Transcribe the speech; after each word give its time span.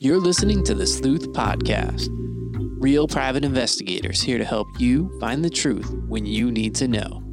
You're 0.00 0.20
listening 0.20 0.62
to 0.62 0.76
the 0.76 0.86
Sleuth 0.86 1.32
Podcast. 1.32 2.06
Real 2.80 3.08
private 3.08 3.44
investigators 3.44 4.22
here 4.22 4.38
to 4.38 4.44
help 4.44 4.68
you 4.78 5.10
find 5.18 5.44
the 5.44 5.50
truth 5.50 5.92
when 6.06 6.24
you 6.24 6.52
need 6.52 6.76
to 6.76 6.86
know. 6.86 7.24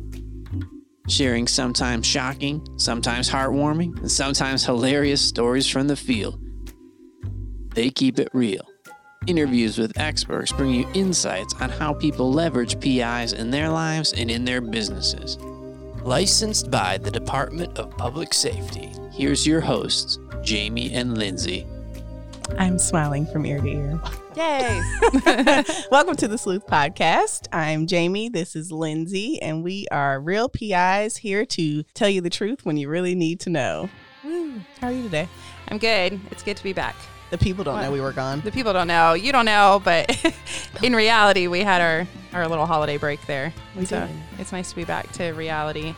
Sharing 1.07 1.47
sometimes 1.47 2.07
shocking, 2.07 2.65
sometimes 2.77 3.29
heartwarming, 3.29 3.99
and 3.99 4.11
sometimes 4.11 4.65
hilarious 4.65 5.21
stories 5.21 5.67
from 5.67 5.87
the 5.87 5.95
field. 5.95 6.39
They 7.75 7.91
keep 7.91 8.17
it 8.17 8.29
real. 8.33 8.67
Interviews 9.27 9.77
with 9.77 9.95
experts 9.99 10.51
bring 10.51 10.73
you 10.73 10.87
insights 10.95 11.53
on 11.61 11.69
how 11.69 11.93
people 11.93 12.33
leverage 12.33 12.79
PIs 12.79 13.33
in 13.33 13.51
their 13.51 13.69
lives 13.69 14.11
and 14.13 14.31
in 14.31 14.43
their 14.43 14.61
businesses. 14.61 15.37
Licensed 16.01 16.71
by 16.71 16.97
the 16.97 17.11
Department 17.11 17.77
of 17.77 17.95
Public 17.95 18.33
Safety. 18.33 18.89
Here's 19.11 19.45
your 19.45 19.61
hosts, 19.61 20.17
Jamie 20.41 20.91
and 20.93 21.15
Lindsey. 21.15 21.67
I'm 22.57 22.79
smiling 22.79 23.25
from 23.25 23.45
ear 23.45 23.59
to 23.59 23.67
ear. 23.67 23.99
Yay. 24.35 24.81
Welcome 25.91 26.15
to 26.17 26.27
the 26.27 26.37
Sleuth 26.37 26.65
Podcast. 26.67 27.47
I'm 27.51 27.85
Jamie. 27.87 28.29
This 28.29 28.55
is 28.55 28.71
Lindsey, 28.71 29.41
and 29.41 29.63
we 29.63 29.87
are 29.91 30.19
real 30.19 30.47
PIs 30.47 31.17
here 31.17 31.45
to 31.47 31.83
tell 31.93 32.07
you 32.07 32.21
the 32.21 32.29
truth 32.29 32.65
when 32.65 32.77
you 32.77 32.87
really 32.87 33.15
need 33.15 33.39
to 33.41 33.49
know. 33.49 33.89
Woo. 34.23 34.53
How 34.79 34.87
are 34.87 34.93
you 34.93 35.03
today? 35.03 35.27
I'm 35.67 35.77
good. 35.79 36.19
It's 36.31 36.43
good 36.43 36.55
to 36.57 36.63
be 36.63 36.71
back. 36.73 36.95
The 37.31 37.37
people 37.37 37.63
don't 37.63 37.75
What? 37.75 37.83
know 37.83 37.91
we 37.91 37.99
were 38.01 38.13
gone. 38.13 38.39
The 38.41 38.51
people 38.51 38.71
don't 38.71 38.87
know. 38.87 39.13
You 39.13 39.31
don't 39.31 39.45
know, 39.45 39.81
but 39.83 40.15
in 40.83 40.95
reality, 40.95 41.47
we 41.47 41.61
had 41.61 41.81
our, 41.81 42.07
our 42.33 42.47
little 42.47 42.65
holiday 42.67 42.97
break 42.97 43.25
there. 43.25 43.51
We 43.75 43.85
so 43.85 44.05
did. 44.05 44.15
it's 44.39 44.51
nice 44.51 44.69
to 44.69 44.75
be 44.75 44.85
back 44.85 45.11
to 45.13 45.31
reality. 45.33 45.93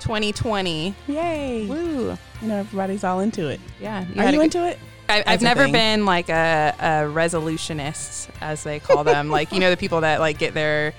2020. 0.00 0.94
Yay. 1.08 1.66
Woo. 1.66 2.16
You 2.40 2.48
know, 2.48 2.56
everybody's 2.56 3.02
all 3.04 3.20
into 3.20 3.48
it. 3.48 3.60
Yeah. 3.80 4.04
are 4.04 4.04
you 4.04 4.20
a 4.22 4.32
good- 4.32 4.40
into 4.44 4.66
it? 4.66 4.78
I, 5.08 5.18
That's 5.18 5.28
I've 5.30 5.42
never 5.42 5.64
thing. 5.64 5.72
been 5.72 6.04
like 6.04 6.28
a, 6.28 6.74
a 6.78 6.84
resolutionist, 7.12 8.28
as 8.40 8.62
they 8.62 8.78
call 8.80 9.04
them. 9.04 9.30
like 9.38 9.52
you 9.52 9.60
know, 9.60 9.70
the 9.70 9.76
people 9.76 10.00
that 10.02 10.20
like 10.20 10.38
get 10.38 10.54
their 10.54 10.94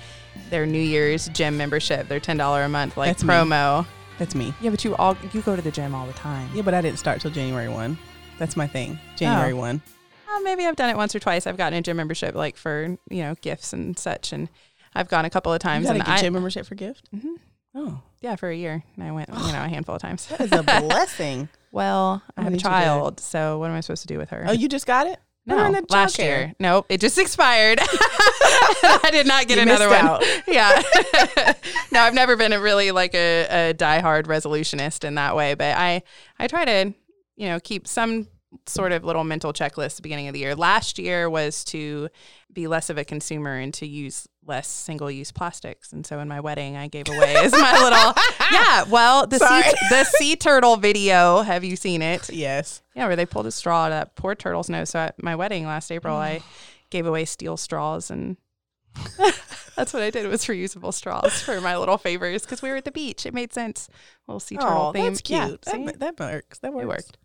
their 0.50 0.66
New 0.66 0.80
Year's 0.82 1.28
gym 1.30 1.58
membership, 1.58 2.08
their 2.08 2.20
ten 2.20 2.38
dollar 2.38 2.64
a 2.64 2.70
month 2.70 2.98
like 2.98 3.10
That's 3.10 3.24
me. 3.24 3.30
promo. 3.34 3.86
That's 4.18 4.36
me. 4.36 4.54
Yeah, 4.62 4.70
but 4.72 4.84
you 4.84 4.96
all 4.98 5.16
you 5.32 5.42
go 5.42 5.56
to 5.56 5.62
the 5.62 5.72
gym 5.72 5.94
all 5.96 6.06
the 6.08 6.14
time. 6.14 6.50
Yeah, 6.54 6.62
but 6.64 6.74
I 6.74 6.82
didn't 6.82 7.00
start 7.00 7.22
till 7.22 7.32
January 7.32 7.70
1. 7.70 7.98
That's 8.38 8.58
my 8.58 8.68
thing. 8.68 9.00
January 9.16 9.54
Oh. 9.54 9.58
1. 9.58 9.82
Uh, 10.30 10.40
maybe 10.42 10.66
I've 10.66 10.76
done 10.76 10.90
it 10.90 10.98
once 10.98 11.16
or 11.16 11.20
twice. 11.20 11.48
I've 11.48 11.58
gotten 11.58 11.78
a 11.80 11.82
gym 11.82 11.98
membership 11.98 12.36
like 12.36 12.58
for 12.58 12.98
you 13.10 13.24
know 13.24 13.36
gifts 13.42 13.74
and 13.74 13.98
such, 13.98 14.34
and 14.34 14.50
I've 14.96 15.08
gone 15.08 15.26
a 15.26 15.30
couple 15.30 15.54
of 15.54 15.58
You 15.58 15.70
times. 15.70 15.86
got 15.86 15.96
a 15.96 16.00
and 16.00 16.08
I, 16.08 16.18
gym 16.20 16.34
membership 16.34 16.66
for 16.66 16.76
gift? 16.76 17.10
Mm-hmm. 17.16 17.34
Oh, 17.76 18.02
yeah, 18.22 18.36
for 18.36 18.50
a 18.50 18.56
year, 18.56 18.84
and 18.96 19.04
I 19.04 19.12
went 19.12 19.30
you 19.30 19.36
know 19.36 19.64
a 19.64 19.68
handful 19.70 19.96
of 19.96 20.02
times. 20.02 20.26
that 20.28 20.42
is 20.42 20.52
a 20.52 20.64
blessing. 20.82 21.48
Well, 21.72 22.22
I 22.38 22.42
have 22.44 22.54
a 22.54 22.56
did 22.58 22.64
you 22.64 22.70
do? 22.70 22.74
child, 22.74 23.20
so 23.20 23.60
what 23.60 23.70
am 23.70 23.76
I 23.76 23.82
supposed 23.82 24.02
to 24.04 24.08
do 24.08 24.18
with 24.18 24.30
her? 24.32 24.46
oh, 24.48 24.52
you 24.52 24.68
just 24.68 24.86
got 24.88 25.08
it? 25.08 25.20
No, 25.46 25.66
in 25.66 25.72
the 25.72 25.86
last 25.90 26.16
childcare. 26.18 26.24
year. 26.24 26.54
Nope, 26.60 26.86
it 26.90 27.02
just 27.02 27.18
expired. 27.26 27.80
I 27.82 29.10
did 29.12 29.26
not 29.26 29.48
get 29.48 29.58
You 29.58 29.64
another 29.64 29.88
one. 29.90 29.98
out. 30.06 30.24
Yeah. 30.48 30.82
no, 31.92 32.02
I've 32.02 32.14
never 32.14 32.36
been 32.36 32.54
a 32.54 32.60
really 32.60 32.92
like 32.92 33.16
a, 33.16 33.70
a 33.70 33.74
diehard 33.74 34.24
resolutionist 34.26 35.04
in 35.04 35.16
that 35.16 35.36
way, 35.36 35.54
but 35.56 35.76
I 35.78 36.04
I 36.38 36.48
try 36.48 36.66
to 36.66 36.94
you 37.36 37.48
know 37.48 37.60
keep 37.60 37.88
some 37.88 38.28
sort 38.66 38.92
of 38.92 39.04
little 39.04 39.24
mental 39.24 39.54
checklist 39.54 39.86
at 39.92 39.96
the 39.98 40.02
beginning 40.04 40.28
of 40.28 40.34
the 40.34 40.40
year. 40.40 40.56
Last 40.56 41.00
year 41.00 41.30
was 41.30 41.64
to 41.66 42.10
be 42.52 42.68
less 42.68 42.90
of 42.90 42.98
a 42.98 43.06
consumer 43.06 43.56
and 43.58 43.74
to 43.76 43.88
use 43.88 44.28
less 44.46 44.68
single 44.68 45.12
use 45.12 45.32
plastics. 45.32 45.94
And 45.94 46.06
so 46.06 46.20
in 46.20 46.28
my 46.28 46.40
wedding, 46.40 46.76
I 46.76 46.88
gave 46.88 47.08
away 47.08 47.36
as 47.36 47.52
my 47.52 47.74
little 47.84 48.14
yeah. 48.52 48.84
Well, 48.84 49.28
the 49.28 49.38
Sorry. 49.38 49.64
sea, 49.64 49.76
the 49.90 50.04
sea 50.04 50.36
turtle 50.36 50.78
video. 50.78 51.42
Have 51.42 51.64
you 51.64 51.76
seen 51.76 52.02
it? 52.02 52.30
Yes. 52.30 52.82
Yeah, 52.96 53.08
where 53.08 53.16
they 53.16 53.26
pulled 53.26 53.48
a 53.48 53.52
straw 53.52 53.86
out 53.86 53.92
of 53.92 53.98
that 54.00 54.16
poor 54.16 54.36
turtle's 54.36 54.70
nose. 54.70 54.90
So 54.90 55.00
at 55.00 55.22
my 55.22 55.36
wedding 55.36 55.66
last 55.66 55.92
April, 55.92 56.16
I 56.16 56.42
oh. 56.42 56.46
gave 56.90 57.06
away 57.06 57.26
steel 57.26 57.58
straws, 57.58 58.10
and 58.10 58.38
that's 59.76 59.94
what 59.94 60.02
I 60.02 60.10
did 60.10 60.26
It 60.26 60.30
was 60.30 60.46
reusable 60.46 60.94
straws 60.94 61.42
for 61.42 61.62
my 61.62 61.78
little 61.78 61.98
favors 61.98 62.44
because 62.44 62.62
we 62.62 62.70
were 62.70 62.78
at 62.78 62.86
the 62.86 62.92
beach. 62.92 63.26
It 63.26 63.34
made 63.34 63.54
sense. 63.54 63.88
Little 64.28 64.40
sea 64.40 64.58
turtle 64.58 64.88
Oh, 64.88 64.92
theme. 64.94 65.06
that's 65.06 65.22
cute. 65.22 65.64
Yeah, 65.68 65.86
that, 65.86 66.00
that 66.00 66.20
works. 66.20 66.60
That 66.60 66.74
works. 66.74 66.84
It 66.84 66.88
worked. 66.88 67.18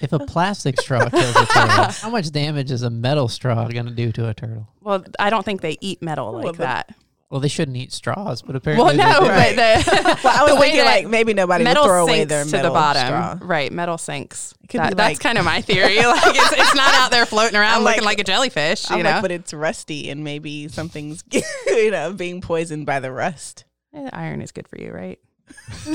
If 0.00 0.12
a 0.12 0.18
plastic 0.18 0.80
straw 0.80 1.08
kills 1.08 1.36
a 1.36 1.46
turtle, 1.46 1.84
how 1.90 2.10
much 2.10 2.30
damage 2.32 2.70
is 2.70 2.82
a 2.82 2.90
metal 2.90 3.28
straw 3.28 3.68
going 3.68 3.86
to 3.86 3.92
do 3.92 4.10
to 4.12 4.28
a 4.28 4.34
turtle? 4.34 4.68
Well, 4.80 5.04
I 5.18 5.30
don't 5.30 5.44
think 5.44 5.60
they 5.60 5.76
eat 5.80 6.02
metal 6.02 6.32
like 6.32 6.44
Well, 6.44 6.52
that. 6.54 6.94
Well, 7.30 7.40
they 7.40 7.48
shouldn't 7.48 7.78
eat 7.78 7.92
straws, 7.94 8.42
but 8.42 8.56
apparently 8.56 8.84
Well, 8.84 8.94
no, 8.94 9.20
they 9.20 9.26
do. 9.26 9.30
Right. 9.32 9.56
but 9.56 9.84
the, 9.86 10.20
Well, 10.24 10.38
I 10.38 10.42
was 10.42 10.52
the 10.54 10.60
way 10.60 10.66
thinking 10.72 10.84
like 10.84 11.06
maybe 11.08 11.32
nobody 11.32 11.62
would 11.64 11.70
metal 11.70 11.84
throw 11.84 12.02
away 12.02 12.16
sinks 12.26 12.28
their 12.28 12.44
to 12.44 12.50
the 12.50 12.70
bottom. 12.70 13.06
straw. 13.06 13.38
Right, 13.40 13.72
metal 13.72 13.96
sinks. 13.96 14.52
That- 14.72 14.90
be 14.90 14.94
that's 14.96 15.18
kind 15.18 15.38
of 15.38 15.44
my 15.46 15.62
theory. 15.62 15.96
like 16.04 16.20
it's, 16.36 16.52
it's 16.52 16.74
not 16.74 16.92
out 16.94 17.10
there 17.10 17.24
floating 17.24 17.56
around 17.56 17.76
I'm 17.76 17.84
looking 17.84 18.00
like- 18.02 18.18
like 18.18 18.20
a 18.20 18.24
jellyfish. 18.24 18.90
You 18.90 18.96
I'm 18.96 19.02
know, 19.02 19.10
like, 19.12 19.22
but 19.22 19.30
it's 19.30 19.54
rusty 19.54 20.10
and 20.10 20.24
maybe 20.24 20.68
something's 20.68 21.24
you 21.66 21.90
know 21.90 22.12
being 22.12 22.40
poisoned 22.42 22.84
by 22.86 23.00
the 23.00 23.10
rust. 23.12 23.64
Eh, 23.94 24.10
iron 24.12 24.42
is 24.42 24.52
good 24.52 24.68
for 24.68 24.78
you, 24.78 24.90
right? 24.92 25.18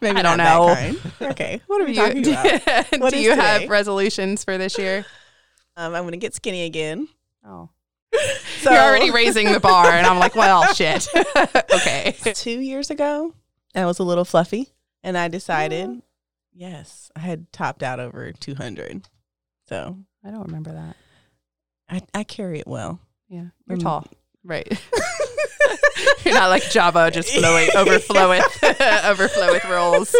Maybe 0.00 0.18
I 0.18 0.22
don't 0.22 0.36
not 0.38 0.38
know. 0.38 0.94
Okay, 1.30 1.60
what 1.66 1.80
are 1.80 1.84
we 1.84 1.92
Do 1.94 2.00
talking 2.00 2.24
you, 2.24 2.32
about? 2.32 2.90
do 2.92 2.98
What 3.00 3.12
is 3.12 3.20
you 3.22 3.30
today? 3.30 3.42
have 3.42 3.70
resolutions 3.70 4.44
for 4.44 4.58
this 4.58 4.78
year? 4.78 5.04
Um, 5.76 5.94
I'm 5.94 6.04
gonna 6.04 6.16
get 6.16 6.34
skinny 6.34 6.64
again. 6.64 7.08
Oh, 7.44 7.68
So 8.60 8.70
you're 8.72 8.80
already 8.80 9.10
raising 9.10 9.52
the 9.52 9.60
bar, 9.60 9.86
and 9.90 10.06
I'm 10.06 10.18
like, 10.18 10.34
well, 10.34 10.72
shit. 10.74 11.06
okay. 11.72 12.16
two 12.34 12.60
years 12.60 12.90
ago. 12.90 13.34
I 13.74 13.84
was 13.84 13.98
a 13.98 14.02
little 14.04 14.24
fluffy, 14.24 14.68
and 15.02 15.18
I 15.18 15.28
decided, 15.28 16.00
yes, 16.54 17.10
I 17.14 17.20
had 17.20 17.52
topped 17.52 17.82
out 17.82 18.00
over 18.00 18.32
200. 18.32 19.08
So 19.68 19.98
I 20.24 20.30
don't 20.30 20.46
remember 20.46 20.72
that. 20.72 20.96
I, 21.88 22.00
I 22.18 22.24
carry 22.24 22.58
it 22.58 22.66
well. 22.66 23.00
Yeah, 23.28 23.46
you're 23.68 23.76
Mm. 23.78 23.82
tall, 23.82 24.06
right? 24.44 24.66
you're 26.24 26.34
not 26.34 26.48
like 26.48 26.62
Jabba, 26.64 27.12
just 27.12 27.32
flowing, 27.32 27.68
overflowing, 27.76 28.42
overflow 29.04 29.52
with 29.52 29.64
rolls. 29.64 30.14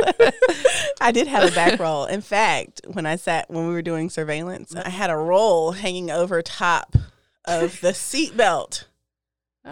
I 1.00 1.12
did 1.12 1.26
have 1.26 1.50
a 1.50 1.54
back 1.54 1.78
roll. 1.78 2.04
In 2.06 2.20
fact, 2.20 2.80
when 2.92 3.06
I 3.06 3.16
sat 3.16 3.50
when 3.50 3.66
we 3.68 3.72
were 3.74 3.82
doing 3.82 4.10
surveillance, 4.10 4.74
I 4.74 4.88
had 4.90 5.10
a 5.10 5.16
roll 5.16 5.72
hanging 5.72 6.10
over 6.10 6.40
top 6.42 6.96
of 7.44 7.80
the 7.80 7.94
seat 7.94 8.36
belt 8.36 8.86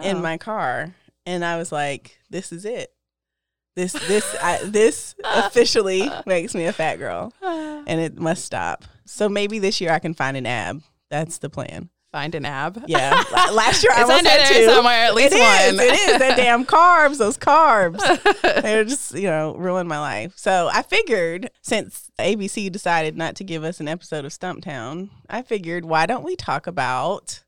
in 0.01 0.17
Oh. 0.17 0.21
my 0.21 0.37
car, 0.37 0.93
and 1.25 1.43
I 1.43 1.57
was 1.57 1.71
like, 1.71 2.19
"This 2.29 2.51
is 2.51 2.65
it. 2.65 2.91
This 3.75 3.93
this 3.93 4.35
I, 4.41 4.59
this 4.63 5.15
officially 5.23 6.09
makes 6.25 6.55
me 6.55 6.65
a 6.65 6.73
fat 6.73 6.97
girl, 6.97 7.33
and 7.41 7.99
it 7.99 8.17
must 8.17 8.45
stop. 8.45 8.85
So 9.05 9.27
maybe 9.29 9.59
this 9.59 9.79
year 9.81 9.91
I 9.91 9.99
can 9.99 10.13
find 10.13 10.35
an 10.37 10.45
ab. 10.45 10.81
That's 11.09 11.37
the 11.37 11.49
plan. 11.49 11.89
Find 12.15 12.33
an 12.33 12.45
ab. 12.45 12.81
Yeah, 12.87 13.11
last 13.51 13.83
year 13.83 13.91
I 13.93 14.03
almost 14.03 14.23
there 14.23 14.47
two. 14.47 14.65
somewhere, 14.71 15.03
at 15.03 15.15
least 15.15 15.33
It 15.33 15.39
is, 15.39 15.75
one. 15.75 15.85
It 15.85 15.93
is. 15.93 16.19
That 16.19 16.37
damn 16.37 16.63
carbs, 16.77 17.17
those 17.17 17.37
carbs. 17.37 17.99
They're 18.61 18.85
just, 18.85 19.13
you 19.13 19.27
know, 19.27 19.53
ruined 19.55 19.89
my 19.89 19.99
life. 19.99 20.31
So 20.37 20.69
I 20.71 20.81
figured 20.81 21.51
since 21.61 22.09
ABC 22.17 22.71
decided 22.71 23.17
not 23.17 23.35
to 23.35 23.43
give 23.43 23.65
us 23.65 23.81
an 23.81 23.89
episode 23.89 24.23
of 24.23 24.31
Stumptown, 24.31 25.09
I 25.29 25.41
figured 25.41 25.83
why 25.83 26.05
don't 26.05 26.23
we 26.23 26.37
talk 26.37 26.67
about 26.67 27.41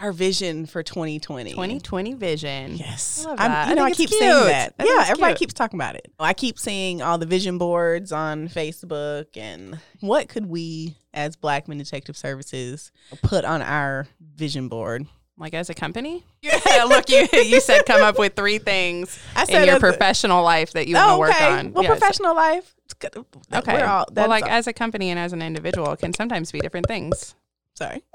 our 0.00 0.12
vision 0.12 0.66
for 0.66 0.82
2020? 0.82 1.50
2020 1.50 2.14
vision. 2.14 2.76
Yes. 2.76 3.26
I 3.28 3.34
I'm- 3.46 3.68
You 3.70 3.74
know, 3.76 3.82
I, 3.82 3.86
think 3.86 3.96
keep 3.96 4.10
it's 4.10 4.18
saying 4.18 4.46
that. 4.46 4.74
I 4.78 4.84
yeah, 4.84 5.02
everybody 5.08 5.32
cute. 5.32 5.38
keeps 5.40 5.54
talking 5.54 5.78
about 5.78 5.94
it. 5.96 6.12
I 6.20 6.34
keep 6.34 6.58
seeing 6.58 7.02
all 7.02 7.18
the 7.18 7.26
vision 7.26 7.58
boards 7.58 8.12
on 8.12 8.48
Facebook 8.48 9.26
and 9.36 9.78
what 10.00 10.28
could 10.28 10.46
we 10.46 10.96
as 11.12 11.36
Blackman 11.36 11.78
Detective 11.78 12.16
Services 12.16 12.92
put 13.22 13.44
on 13.44 13.60
our 13.62 14.06
vision 14.20 14.68
board? 14.68 15.06
Like 15.36 15.54
as 15.54 15.70
a 15.70 15.74
company? 15.74 16.24
Yeah, 16.40 16.84
look, 16.84 17.08
you 17.10 17.26
you 17.32 17.60
said 17.60 17.82
come 17.84 18.00
up 18.02 18.16
with 18.18 18.34
three 18.36 18.58
things 18.58 19.18
I 19.36 19.42
in 19.44 19.64
your 19.66 19.74
as 19.74 19.76
a- 19.76 19.80
professional 19.80 20.44
life 20.44 20.72
that 20.74 20.86
you 20.86 20.94
want 20.94 21.08
to 21.08 21.12
Oh, 21.14 21.18
work 21.18 21.42
on. 21.42 21.72
Well, 21.72 21.82
Yeah, 21.82 21.90
so- 21.90 21.98
professional 21.98 22.34
life. 22.36 22.74
it's 22.84 22.94
good. 22.94 23.24
Okay. 23.52 23.74
We're 23.74 23.84
all, 23.84 24.06
well, 24.12 24.28
like 24.28 24.44
all- 24.44 24.50
as 24.50 24.68
a 24.68 24.72
company 24.72 25.10
and 25.10 25.18
as 25.18 25.32
an 25.32 25.42
individual, 25.42 25.96
can 25.96 26.12
sometimes 26.12 26.52
be 26.52 26.60
different 26.60 26.86
things. 26.86 27.34
Sorry. 27.78 28.02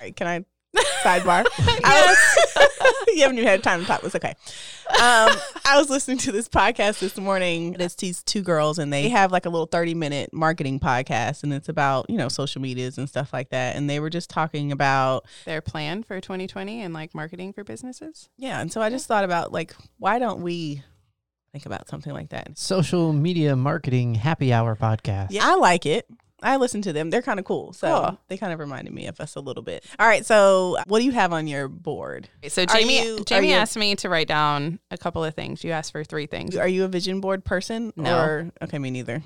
Right. 0.00 0.16
Can 0.16 0.26
I 0.26 0.44
sidebar? 1.02 1.44
yes. 1.58 2.46
you 3.08 3.20
haven't 3.22 3.36
even 3.38 3.46
had 3.48 3.62
time 3.62 3.80
to 3.80 3.86
talk. 3.86 4.02
It's 4.02 4.14
okay. 4.14 4.34
Um, 4.88 5.36
I 5.66 5.76
was 5.76 5.90
listening 5.90 6.18
to 6.18 6.32
this 6.32 6.48
podcast 6.48 7.00
this 7.00 7.16
morning. 7.18 7.76
It's 7.78 7.94
these 7.96 8.22
two 8.22 8.42
girls, 8.42 8.78
and 8.78 8.92
they 8.92 9.08
have 9.10 9.30
like 9.30 9.44
a 9.46 9.50
little 9.50 9.66
30 9.66 9.94
minute 9.94 10.32
marketing 10.32 10.80
podcast, 10.80 11.42
and 11.42 11.52
it's 11.52 11.68
about, 11.68 12.08
you 12.08 12.16
know, 12.16 12.28
social 12.28 12.62
medias 12.62 12.96
and 12.98 13.08
stuff 13.08 13.32
like 13.32 13.50
that. 13.50 13.76
And 13.76 13.90
they 13.90 14.00
were 14.00 14.10
just 14.10 14.30
talking 14.30 14.72
about, 14.72 15.26
Their 15.44 15.60
plan 15.60 16.02
for 16.02 16.20
2020 16.20 16.80
and 16.82 16.94
like 16.94 17.14
marketing 17.14 17.52
for 17.52 17.62
businesses. 17.62 18.28
yeah. 18.38 18.60
And 18.60 18.72
so 18.72 18.80
I 18.80 18.88
just 18.90 19.06
thought 19.06 19.24
about, 19.24 19.52
like, 19.52 19.74
why 19.98 20.18
don't 20.18 20.40
we 20.40 20.82
think 21.52 21.66
about 21.66 21.88
something 21.88 22.12
like 22.12 22.30
that? 22.30 22.56
Social 22.58 23.12
media 23.12 23.56
marketing 23.56 24.14
happy 24.14 24.52
hour 24.52 24.76
podcast. 24.76 25.28
Yeah, 25.30 25.42
I 25.46 25.56
like 25.56 25.86
it. 25.86 26.06
I 26.42 26.56
listen 26.56 26.80
to 26.82 26.92
them. 26.94 27.10
They're 27.10 27.20
kind 27.20 27.38
of 27.38 27.44
cool. 27.44 27.74
So 27.74 27.86
Cool. 28.02 28.18
they 28.28 28.38
kind 28.38 28.52
of 28.52 28.58
reminded 28.60 28.94
me 28.94 29.06
of 29.08 29.20
us 29.20 29.34
a 29.36 29.40
little 29.40 29.62
bit. 29.62 29.84
All 29.98 30.06
right. 30.06 30.24
So 30.24 30.78
what 30.86 31.00
do 31.00 31.04
you 31.04 31.12
have 31.12 31.34
on 31.34 31.46
your 31.46 31.68
board? 31.68 32.30
So 32.48 32.64
Jamie 32.64 33.02
you- 33.04 33.24
Jamie 33.26 33.48
you- 33.50 33.54
asked 33.56 33.76
me 33.76 33.94
to 33.96 34.08
write 34.08 34.28
down 34.28 34.78
a 34.90 34.96
couple 34.96 35.22
of 35.22 35.34
things. 35.34 35.62
You 35.64 35.72
asked 35.72 35.92
for 35.92 36.02
three 36.02 36.24
things. 36.26 36.56
Are 36.56 36.66
you 36.68 36.84
a 36.84 36.88
vision 36.88 37.20
board 37.20 37.44
person? 37.44 37.92
No. 37.94 38.16
Or 38.18 38.50
okay, 38.62 38.78
me 38.78 38.90
neither. 38.90 39.22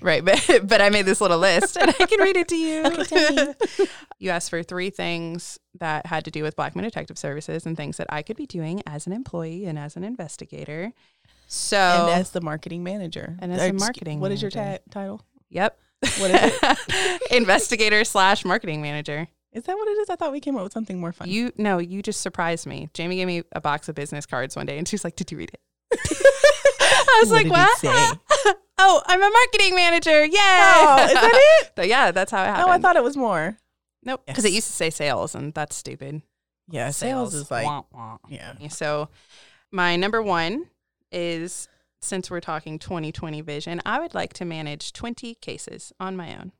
Right, 0.00 0.24
but 0.24 0.60
but 0.66 0.80
I 0.80 0.88
made 0.88 1.04
this 1.04 1.20
little 1.20 1.38
list 1.38 1.76
and 1.76 1.90
I 1.90 2.06
can 2.06 2.18
read 2.20 2.36
it 2.38 2.48
to 2.48 2.56
you. 2.56 3.54
you 4.18 4.30
asked 4.30 4.48
for 4.48 4.62
three 4.62 4.88
things 4.88 5.58
that 5.80 6.06
had 6.06 6.24
to 6.24 6.30
do 6.30 6.42
with 6.42 6.56
Blackman 6.56 6.84
Detective 6.84 7.18
Services 7.18 7.66
and 7.66 7.76
things 7.76 7.98
that 7.98 8.06
I 8.10 8.22
could 8.22 8.38
be 8.38 8.46
doing 8.46 8.82
as 8.86 9.06
an 9.06 9.12
employee 9.12 9.66
and 9.66 9.78
as 9.78 9.96
an 9.96 10.02
investigator. 10.04 10.92
So 11.54 11.76
and 11.76 12.20
as 12.20 12.30
the 12.30 12.40
marketing 12.40 12.82
manager. 12.82 13.36
And 13.38 13.52
as 13.52 13.62
excuse- 13.62 13.80
marketing 13.80 14.20
What 14.20 14.32
is 14.32 14.42
your 14.42 14.50
ta- 14.50 14.78
title? 14.90 15.22
Yep. 15.50 15.78
What 16.18 16.30
is 16.32 16.58
it? 16.62 17.22
Investigator 17.30 18.04
slash 18.04 18.44
marketing 18.44 18.82
manager. 18.82 19.28
Is 19.52 19.62
that 19.64 19.76
what 19.76 19.86
it 19.86 19.92
is? 19.92 20.10
I 20.10 20.16
thought 20.16 20.32
we 20.32 20.40
came 20.40 20.56
up 20.56 20.64
with 20.64 20.72
something 20.72 20.98
more 20.98 21.12
fun. 21.12 21.28
You 21.28 21.52
no, 21.56 21.78
you 21.78 22.02
just 22.02 22.20
surprised 22.22 22.66
me. 22.66 22.88
Jamie 22.92 23.16
gave 23.16 23.28
me 23.28 23.44
a 23.52 23.60
box 23.60 23.88
of 23.88 23.94
business 23.94 24.26
cards 24.26 24.56
one 24.56 24.66
day 24.66 24.78
and 24.78 24.88
she's 24.88 25.04
like, 25.04 25.14
Did 25.14 25.30
you 25.30 25.38
read 25.38 25.52
it? 25.52 25.60
I 26.80 27.20
was 27.22 27.30
What 27.30 27.46
like, 27.46 27.52
What? 27.52 28.18
oh, 28.78 29.02
I'm 29.06 29.22
a 29.22 29.30
marketing 29.30 29.76
manager. 29.76 30.24
Yay. 30.24 30.32
Oh, 30.34 31.06
is 31.06 31.14
that 31.14 31.60
it? 31.62 31.72
But 31.76 31.86
yeah, 31.86 32.10
that's 32.10 32.32
how 32.32 32.42
it 32.42 32.46
oh, 32.46 32.46
happened. 32.46 32.66
No, 32.66 32.72
I 32.72 32.78
thought 32.78 32.96
it 32.96 33.04
was 33.04 33.16
more. 33.16 33.56
Nope. 34.02 34.24
Because 34.26 34.44
it 34.44 34.52
used 34.52 34.66
to 34.66 34.72
say 34.72 34.90
sales 34.90 35.36
and 35.36 35.54
that's 35.54 35.76
stupid. 35.76 36.22
Yeah, 36.68 36.90
sales, 36.90 37.34
is 37.34 37.50
like, 37.50 37.66
wah, 37.66 37.84
wah. 37.92 38.16
yeah. 38.28 38.54
So 38.68 39.08
my 39.70 39.96
number 39.96 40.20
one 40.20 40.66
is 41.14 41.68
since 42.02 42.30
we're 42.30 42.40
talking 42.40 42.78
2020 42.78 43.40
vision, 43.40 43.80
I 43.86 43.98
would 44.00 44.14
like 44.14 44.32
to 44.34 44.44
manage 44.44 44.92
20 44.92 45.36
cases 45.36 45.92
on 45.98 46.16
my 46.16 46.36
own. 46.36 46.52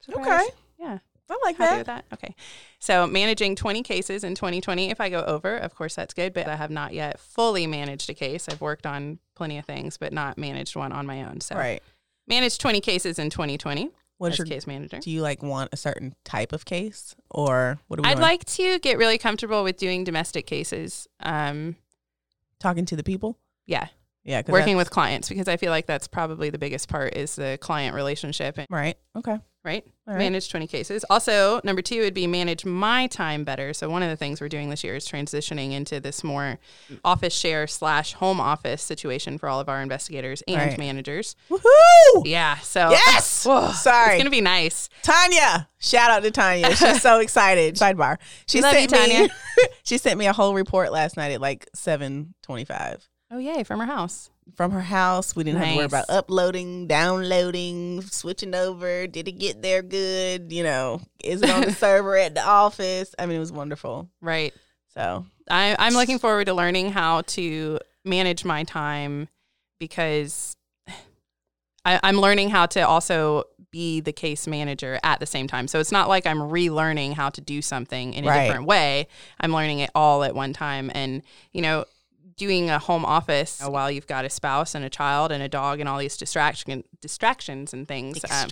Surprise. 0.00 0.26
Okay. 0.46 0.54
Yeah. 0.78 0.98
I 1.30 1.38
like 1.44 1.58
that. 1.58 1.84
that? 1.84 2.04
Okay. 2.14 2.34
So 2.78 3.06
managing 3.06 3.54
20 3.54 3.82
cases 3.82 4.24
in 4.24 4.34
2020. 4.34 4.88
If 4.90 4.98
I 4.98 5.10
go 5.10 5.22
over, 5.24 5.58
of 5.58 5.74
course 5.74 5.94
that's 5.94 6.14
good, 6.14 6.32
but 6.32 6.48
I 6.48 6.56
have 6.56 6.70
not 6.70 6.94
yet 6.94 7.20
fully 7.20 7.66
managed 7.66 8.08
a 8.08 8.14
case. 8.14 8.48
I've 8.48 8.62
worked 8.62 8.86
on 8.86 9.18
plenty 9.34 9.58
of 9.58 9.66
things, 9.66 9.98
but 9.98 10.10
not 10.14 10.38
managed 10.38 10.74
one 10.74 10.90
on 10.92 11.04
my 11.06 11.22
own. 11.24 11.42
So 11.42 11.54
Right. 11.56 11.82
managed 12.26 12.62
20 12.62 12.80
cases 12.80 13.18
in 13.18 13.28
2020 13.28 13.90
What 14.16 14.32
is 14.32 14.38
your 14.38 14.46
case 14.46 14.66
manager. 14.66 15.00
Do 15.00 15.10
you 15.10 15.20
like 15.20 15.42
want 15.42 15.68
a 15.72 15.76
certain 15.76 16.14
type 16.24 16.54
of 16.54 16.64
case 16.64 17.14
or 17.30 17.78
what 17.88 17.96
do 17.98 18.02
we 18.04 18.08
I'd 18.08 18.14
want? 18.14 18.22
like 18.22 18.44
to 18.46 18.78
get 18.78 18.96
really 18.96 19.18
comfortable 19.18 19.62
with 19.62 19.76
doing 19.76 20.04
domestic 20.04 20.46
cases. 20.46 21.06
Um, 21.20 21.76
talking 22.58 22.86
to 22.86 22.96
the 22.96 23.04
people? 23.04 23.36
Yeah, 23.68 23.86
Yeah, 24.24 24.42
working 24.48 24.76
with 24.76 24.90
clients 24.90 25.28
because 25.28 25.46
I 25.46 25.56
feel 25.56 25.70
like 25.70 25.86
that's 25.86 26.08
probably 26.08 26.50
the 26.50 26.58
biggest 26.58 26.88
part 26.88 27.14
is 27.16 27.36
the 27.36 27.56
client 27.60 27.94
relationship. 27.94 28.58
And, 28.58 28.66
right. 28.68 28.96
Okay. 29.16 29.38
right? 29.64 29.84
Right. 30.06 30.18
Manage 30.18 30.48
20 30.50 30.66
cases. 30.66 31.04
Also, 31.10 31.60
number 31.64 31.82
two 31.82 32.00
would 32.00 32.14
be 32.14 32.26
manage 32.26 32.64
my 32.64 33.06
time 33.08 33.44
better. 33.44 33.74
So, 33.74 33.90
one 33.90 34.02
of 34.02 34.08
the 34.08 34.16
things 34.16 34.40
we're 34.40 34.48
doing 34.48 34.70
this 34.70 34.82
year 34.82 34.96
is 34.96 35.06
transitioning 35.06 35.72
into 35.72 36.00
this 36.00 36.24
more 36.24 36.58
office 37.04 37.34
share 37.34 37.66
slash 37.66 38.14
home 38.14 38.40
office 38.40 38.80
situation 38.82 39.36
for 39.38 39.48
all 39.50 39.60
of 39.60 39.68
our 39.68 39.82
investigators 39.82 40.42
and 40.48 40.56
Right. 40.70 40.78
managers. 40.78 41.36
Woohoo! 41.50 42.22
Yeah. 42.24 42.56
So, 42.60 42.88
Yes. 42.90 43.44
Whoa, 43.46 43.70
Sorry. 43.72 44.14
It's 44.14 44.22
going 44.22 44.24
to 44.24 44.30
be 44.30 44.40
nice. 44.40 44.88
Tanya. 45.02 45.68
Shout 45.78 46.10
out 46.10 46.22
to 46.22 46.30
Tanya. 46.30 46.74
She's 46.74 47.02
so 47.02 47.20
excited. 47.26 47.74
Sidebar. 47.76 48.16
She 48.46 48.62
Love 48.62 48.72
sent 48.72 48.90
you, 48.90 48.98
me 48.98 49.06
Tanya. 49.18 49.28
she 49.84 49.98
sent 49.98 50.18
me 50.18 50.26
a 50.26 50.32
whole 50.32 50.54
report 50.54 50.90
last 50.92 51.16
night 51.18 51.32
at 51.32 51.40
like 51.42 51.68
7:25 51.76 53.08
Oh, 53.30 53.38
yay, 53.38 53.62
from 53.62 53.80
her 53.80 53.86
house. 53.86 54.30
from 54.56 54.70
her 54.70 54.80
house. 54.80 55.36
We 55.36 55.44
didn't 55.44 55.58
have 55.60 55.68
to 55.68 55.76
worry 55.76 55.84
about 55.84 56.06
uploading, 56.08 56.86
downloading, 56.86 58.00
switching 58.02 58.54
over. 58.54 59.06
Did 59.06 59.28
it 59.28 59.32
get 59.32 59.60
there 59.60 59.82
good? 59.82 60.50
You 60.50 60.62
know, 60.62 61.00
is 61.22 61.42
it 61.42 61.50
on 61.50 61.60
the 61.62 61.72
server 61.74 62.16
at 62.16 62.34
the 62.34 62.42
office? 62.42 63.14
I 63.18 63.26
mean, 63.26 63.36
it 63.36 63.40
was 63.40 63.52
wonderful. 63.52 64.08
Right. 64.22 64.54
So, 64.94 65.26
I, 65.50 65.76
I'm 65.78 65.92
looking 65.92 66.18
forward 66.18 66.46
to 66.46 66.54
learning 66.54 66.90
how 66.92 67.20
to 67.22 67.78
manage 68.04 68.44
my 68.46 68.64
time 68.64 69.28
because 69.78 70.56
I, 71.84 72.00
I'm 72.02 72.16
learning 72.16 72.48
how 72.50 72.66
to 72.66 72.80
also 72.80 73.44
be 73.70 74.00
the 74.00 74.12
case 74.12 74.46
manager 74.46 74.98
at 75.04 75.20
the 75.20 75.26
same 75.26 75.46
time. 75.46 75.68
So 75.68 75.78
it's 75.78 75.92
not 75.92 76.08
like 76.08 76.26
I'm 76.26 76.38
relearning 76.38 77.12
how 77.12 77.28
to 77.30 77.40
do 77.42 77.60
something 77.60 78.14
in 78.14 78.24
a 78.24 78.28
Right. 78.28 78.46
different 78.46 78.64
way. 78.66 79.06
I'm 79.38 79.52
learning 79.52 79.80
it 79.80 79.90
all 79.94 80.24
at 80.24 80.34
one 80.34 80.54
time. 80.54 80.90
And, 80.94 81.22
you 81.52 81.60
know, 81.60 81.84
doing 82.38 82.70
a 82.70 82.78
home 82.78 83.04
office 83.04 83.60
while 83.62 83.90
you've 83.90 84.06
got 84.06 84.24
a 84.24 84.30
spouse 84.30 84.74
and 84.74 84.84
a 84.84 84.90
child 84.90 85.30
and 85.32 85.42
a 85.42 85.48
dog 85.48 85.80
and 85.80 85.88
all 85.88 85.98
these 85.98 86.16
distraction 86.16 86.84
distractions 87.02 87.74
and 87.74 87.86
things. 87.86 88.24
um, 88.30 88.48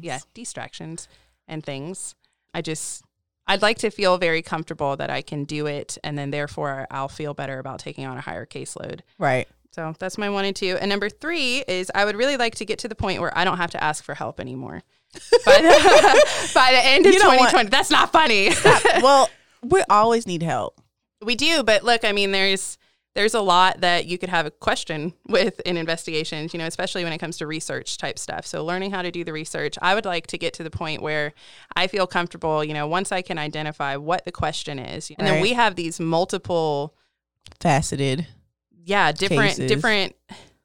yeah, 0.00 0.20
distractions 0.34 1.08
and 1.48 1.64
things. 1.64 2.14
I 2.54 2.62
just 2.62 3.02
I'd 3.46 3.62
like 3.62 3.78
to 3.78 3.90
feel 3.90 4.18
very 4.18 4.42
comfortable 4.42 4.96
that 4.96 5.10
I 5.10 5.22
can 5.22 5.44
do 5.44 5.66
it 5.66 5.98
and 6.04 6.16
then 6.16 6.30
therefore 6.30 6.86
I'll 6.90 7.08
feel 7.08 7.34
better 7.34 7.58
about 7.58 7.80
taking 7.80 8.06
on 8.06 8.16
a 8.16 8.20
higher 8.20 8.46
caseload. 8.46 9.00
Right. 9.18 9.48
So 9.72 9.94
that's 9.98 10.18
my 10.18 10.28
one 10.28 10.44
and 10.44 10.54
two. 10.54 10.76
And 10.80 10.88
number 10.90 11.08
three 11.08 11.64
is 11.66 11.90
I 11.94 12.04
would 12.04 12.14
really 12.14 12.36
like 12.36 12.54
to 12.56 12.64
get 12.64 12.78
to 12.80 12.88
the 12.88 12.94
point 12.94 13.20
where 13.20 13.36
I 13.36 13.44
don't 13.44 13.56
have 13.56 13.70
to 13.72 13.82
ask 13.82 14.04
for 14.04 14.14
help 14.14 14.38
anymore. 14.38 14.82
By 15.44 15.60
the, 15.60 16.50
by 16.54 16.72
the 16.72 16.80
end 16.84 17.04
of 17.06 17.12
You 17.12 17.18
don't 17.18 17.36
want- 17.36 17.50
2020. 17.50 17.68
That's 17.70 17.90
not 17.90 18.12
funny. 18.12 18.50
well, 19.02 19.28
we 19.62 19.82
always 19.90 20.26
need 20.26 20.42
help. 20.42 20.80
We 21.22 21.34
do, 21.36 21.62
but 21.62 21.84
look, 21.84 22.04
I 22.04 22.12
mean, 22.12 22.32
there's 22.32 22.78
there's 23.14 23.34
a 23.34 23.40
lot 23.40 23.80
that 23.80 24.06
you 24.06 24.16
could 24.16 24.28
have 24.30 24.46
a 24.46 24.50
question 24.50 25.12
with 25.28 25.60
in 25.60 25.76
investigations, 25.76 26.54
you 26.54 26.58
know, 26.58 26.66
especially 26.66 27.04
when 27.04 27.12
it 27.12 27.18
comes 27.18 27.36
to 27.38 27.46
research 27.46 27.98
type 27.98 28.18
stuff. 28.18 28.46
So 28.46 28.64
learning 28.64 28.90
how 28.90 29.02
to 29.02 29.10
do 29.10 29.24
the 29.24 29.32
research, 29.32 29.76
I 29.82 29.94
would 29.94 30.04
like 30.04 30.26
to 30.28 30.38
get 30.38 30.54
to 30.54 30.62
the 30.62 30.70
point 30.70 31.02
where 31.02 31.34
I 31.76 31.86
feel 31.86 32.06
comfortable, 32.06 32.64
you 32.64 32.74
know, 32.74 32.86
once 32.86 33.12
I 33.12 33.22
can 33.22 33.38
identify 33.38 33.96
what 33.96 34.24
the 34.24 34.32
question 34.32 34.78
is. 34.78 35.10
And 35.18 35.26
then 35.26 35.42
we 35.42 35.52
have 35.52 35.76
these 35.76 36.00
multiple 36.00 36.94
Faceted. 37.60 38.26
yeah, 38.84 39.12
different 39.12 39.56
Cases. 39.56 39.70
different 39.70 40.16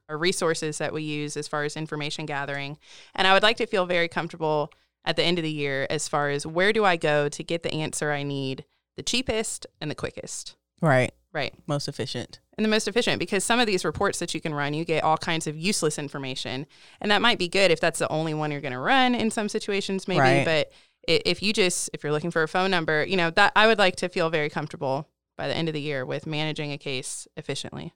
resources 0.10 0.78
that 0.78 0.94
we 0.94 1.04
use 1.04 1.36
as 1.36 1.48
far 1.48 1.64
as 1.64 1.76
information 1.76 2.26
gathering. 2.26 2.78
And 3.14 3.28
I 3.28 3.34
would 3.34 3.44
like 3.44 3.58
to 3.58 3.66
feel 3.66 3.86
very 3.86 4.08
comfortable 4.08 4.72
at 5.04 5.16
the 5.16 5.24
end 5.24 5.38
of 5.38 5.44
the 5.44 5.52
year 5.52 5.86
as 5.90 6.08
far 6.08 6.30
as 6.30 6.46
where 6.46 6.72
do 6.72 6.86
I 6.86 6.96
go 6.96 7.28
to 7.30 7.44
get 7.44 7.64
the 7.64 7.74
answer 7.74 8.12
I 8.12 8.24
need 8.24 8.64
the 8.96 9.04
cheapest 9.04 9.68
and 9.82 9.92
the 9.92 9.96
quickest. 9.96 10.56
Right. 10.82 11.12
Right. 11.34 11.54
Most 11.68 11.88
efficient. 11.88 12.40
and 12.58 12.66
the 12.66 12.70
most 12.70 12.88
efficient 12.88 13.20
because 13.20 13.44
some 13.44 13.60
of 13.60 13.68
these 13.68 13.86
reports 13.86 14.20
that 14.20 14.34
you 14.34 14.42
can 14.42 14.54
run, 14.54 14.74
you 14.74 14.84
get 14.84 15.04
all 15.04 15.18
kinds 15.18 15.46
of 15.46 15.56
useless 15.56 16.00
information. 16.00 16.66
And 17.00 17.12
that 17.12 17.22
might 17.22 17.38
be 17.38 17.48
good 17.48 17.70
if 17.70 17.80
that's 17.80 18.00
the 18.00 18.10
only 18.10 18.34
one 18.34 18.52
you're 18.52 18.62
going 18.62 18.74
to 18.74 18.80
run 18.80 19.14
in 19.14 19.30
some 19.30 19.48
situations, 19.48 20.08
maybe. 20.08 20.20
Right. 20.20 20.46
But 20.46 20.72
if 21.08 21.44
you 21.44 21.54
just, 21.54 21.90
if 21.94 22.04
you're 22.04 22.12
looking 22.12 22.32
for 22.32 22.44
a 22.44 22.48
phone 22.48 22.72
number, 22.72 23.06
you 23.06 23.16
know, 23.16 23.30
that 23.32 23.54
I 23.56 23.68
would 23.68 23.78
like 23.78 23.96
to 23.98 24.10
feel 24.10 24.30
very 24.30 24.50
comfortable 24.50 25.08
by 25.38 25.48
the 25.48 25.56
end 25.56 25.70
of 25.70 25.74
the 25.74 25.82
year 25.82 26.06
with 26.06 26.26
managing 26.26 26.72
a 26.72 26.78
case 26.78 27.28
efficiently 27.38 27.94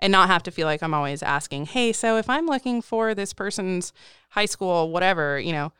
and 0.00 0.12
not 0.12 0.28
have 0.28 0.44
to 0.44 0.50
feel 0.52 0.66
like 0.66 0.82
I'm 0.82 0.94
always 0.94 1.22
asking, 1.22 1.66
hey, 1.66 1.92
so 1.92 2.16
if 2.16 2.30
I'm 2.30 2.46
looking 2.46 2.80
for 2.80 3.14
this 3.14 3.32
person's 3.32 3.92
high 4.30 4.46
school, 4.46 4.90
whatever, 4.90 5.40
you 5.40 5.52
know, 5.52 5.72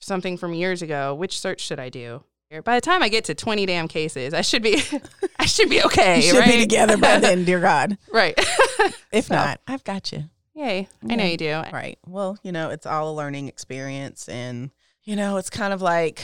something 0.00 0.36
from 0.36 0.52
years 0.52 0.82
ago, 0.82 1.14
which 1.14 1.38
search 1.38 1.60
should 1.60 1.78
I 1.78 1.88
do? 1.88 2.24
By 2.64 2.76
the 2.76 2.80
time 2.80 3.02
I 3.02 3.08
get 3.08 3.24
to 3.24 3.34
20 3.34 3.66
damn 3.66 3.88
cases, 3.88 4.32
I 4.32 4.40
should 4.42 4.62
be, 4.62 4.80
I 5.38 5.46
should 5.46 5.68
be 5.68 5.82
okay. 5.84 6.16
You 6.16 6.22
should 6.22 6.38
right? 6.38 6.52
be 6.54 6.60
together 6.60 6.96
by 6.96 7.18
then, 7.18 7.44
dear 7.44 7.60
God. 7.60 7.98
Right. 8.12 8.34
If 9.12 9.26
So. 9.26 9.34
not, 9.34 9.60
I've 9.66 9.84
got 9.84 10.12
you. 10.12 10.24
Yay. 10.54 10.88
I 11.08 11.16
know 11.16 11.24
you 11.24 11.36
do. 11.36 11.52
Right. 11.72 11.98
Well, 12.06 12.38
you 12.42 12.52
know, 12.52 12.70
it's 12.70 12.86
all 12.86 13.10
a 13.10 13.14
learning 13.14 13.48
experience. 13.48 14.28
And, 14.28 14.70
you 15.02 15.16
know, 15.16 15.36
it's 15.36 15.50
kind 15.50 15.72
of 15.74 15.82
like 15.82 16.22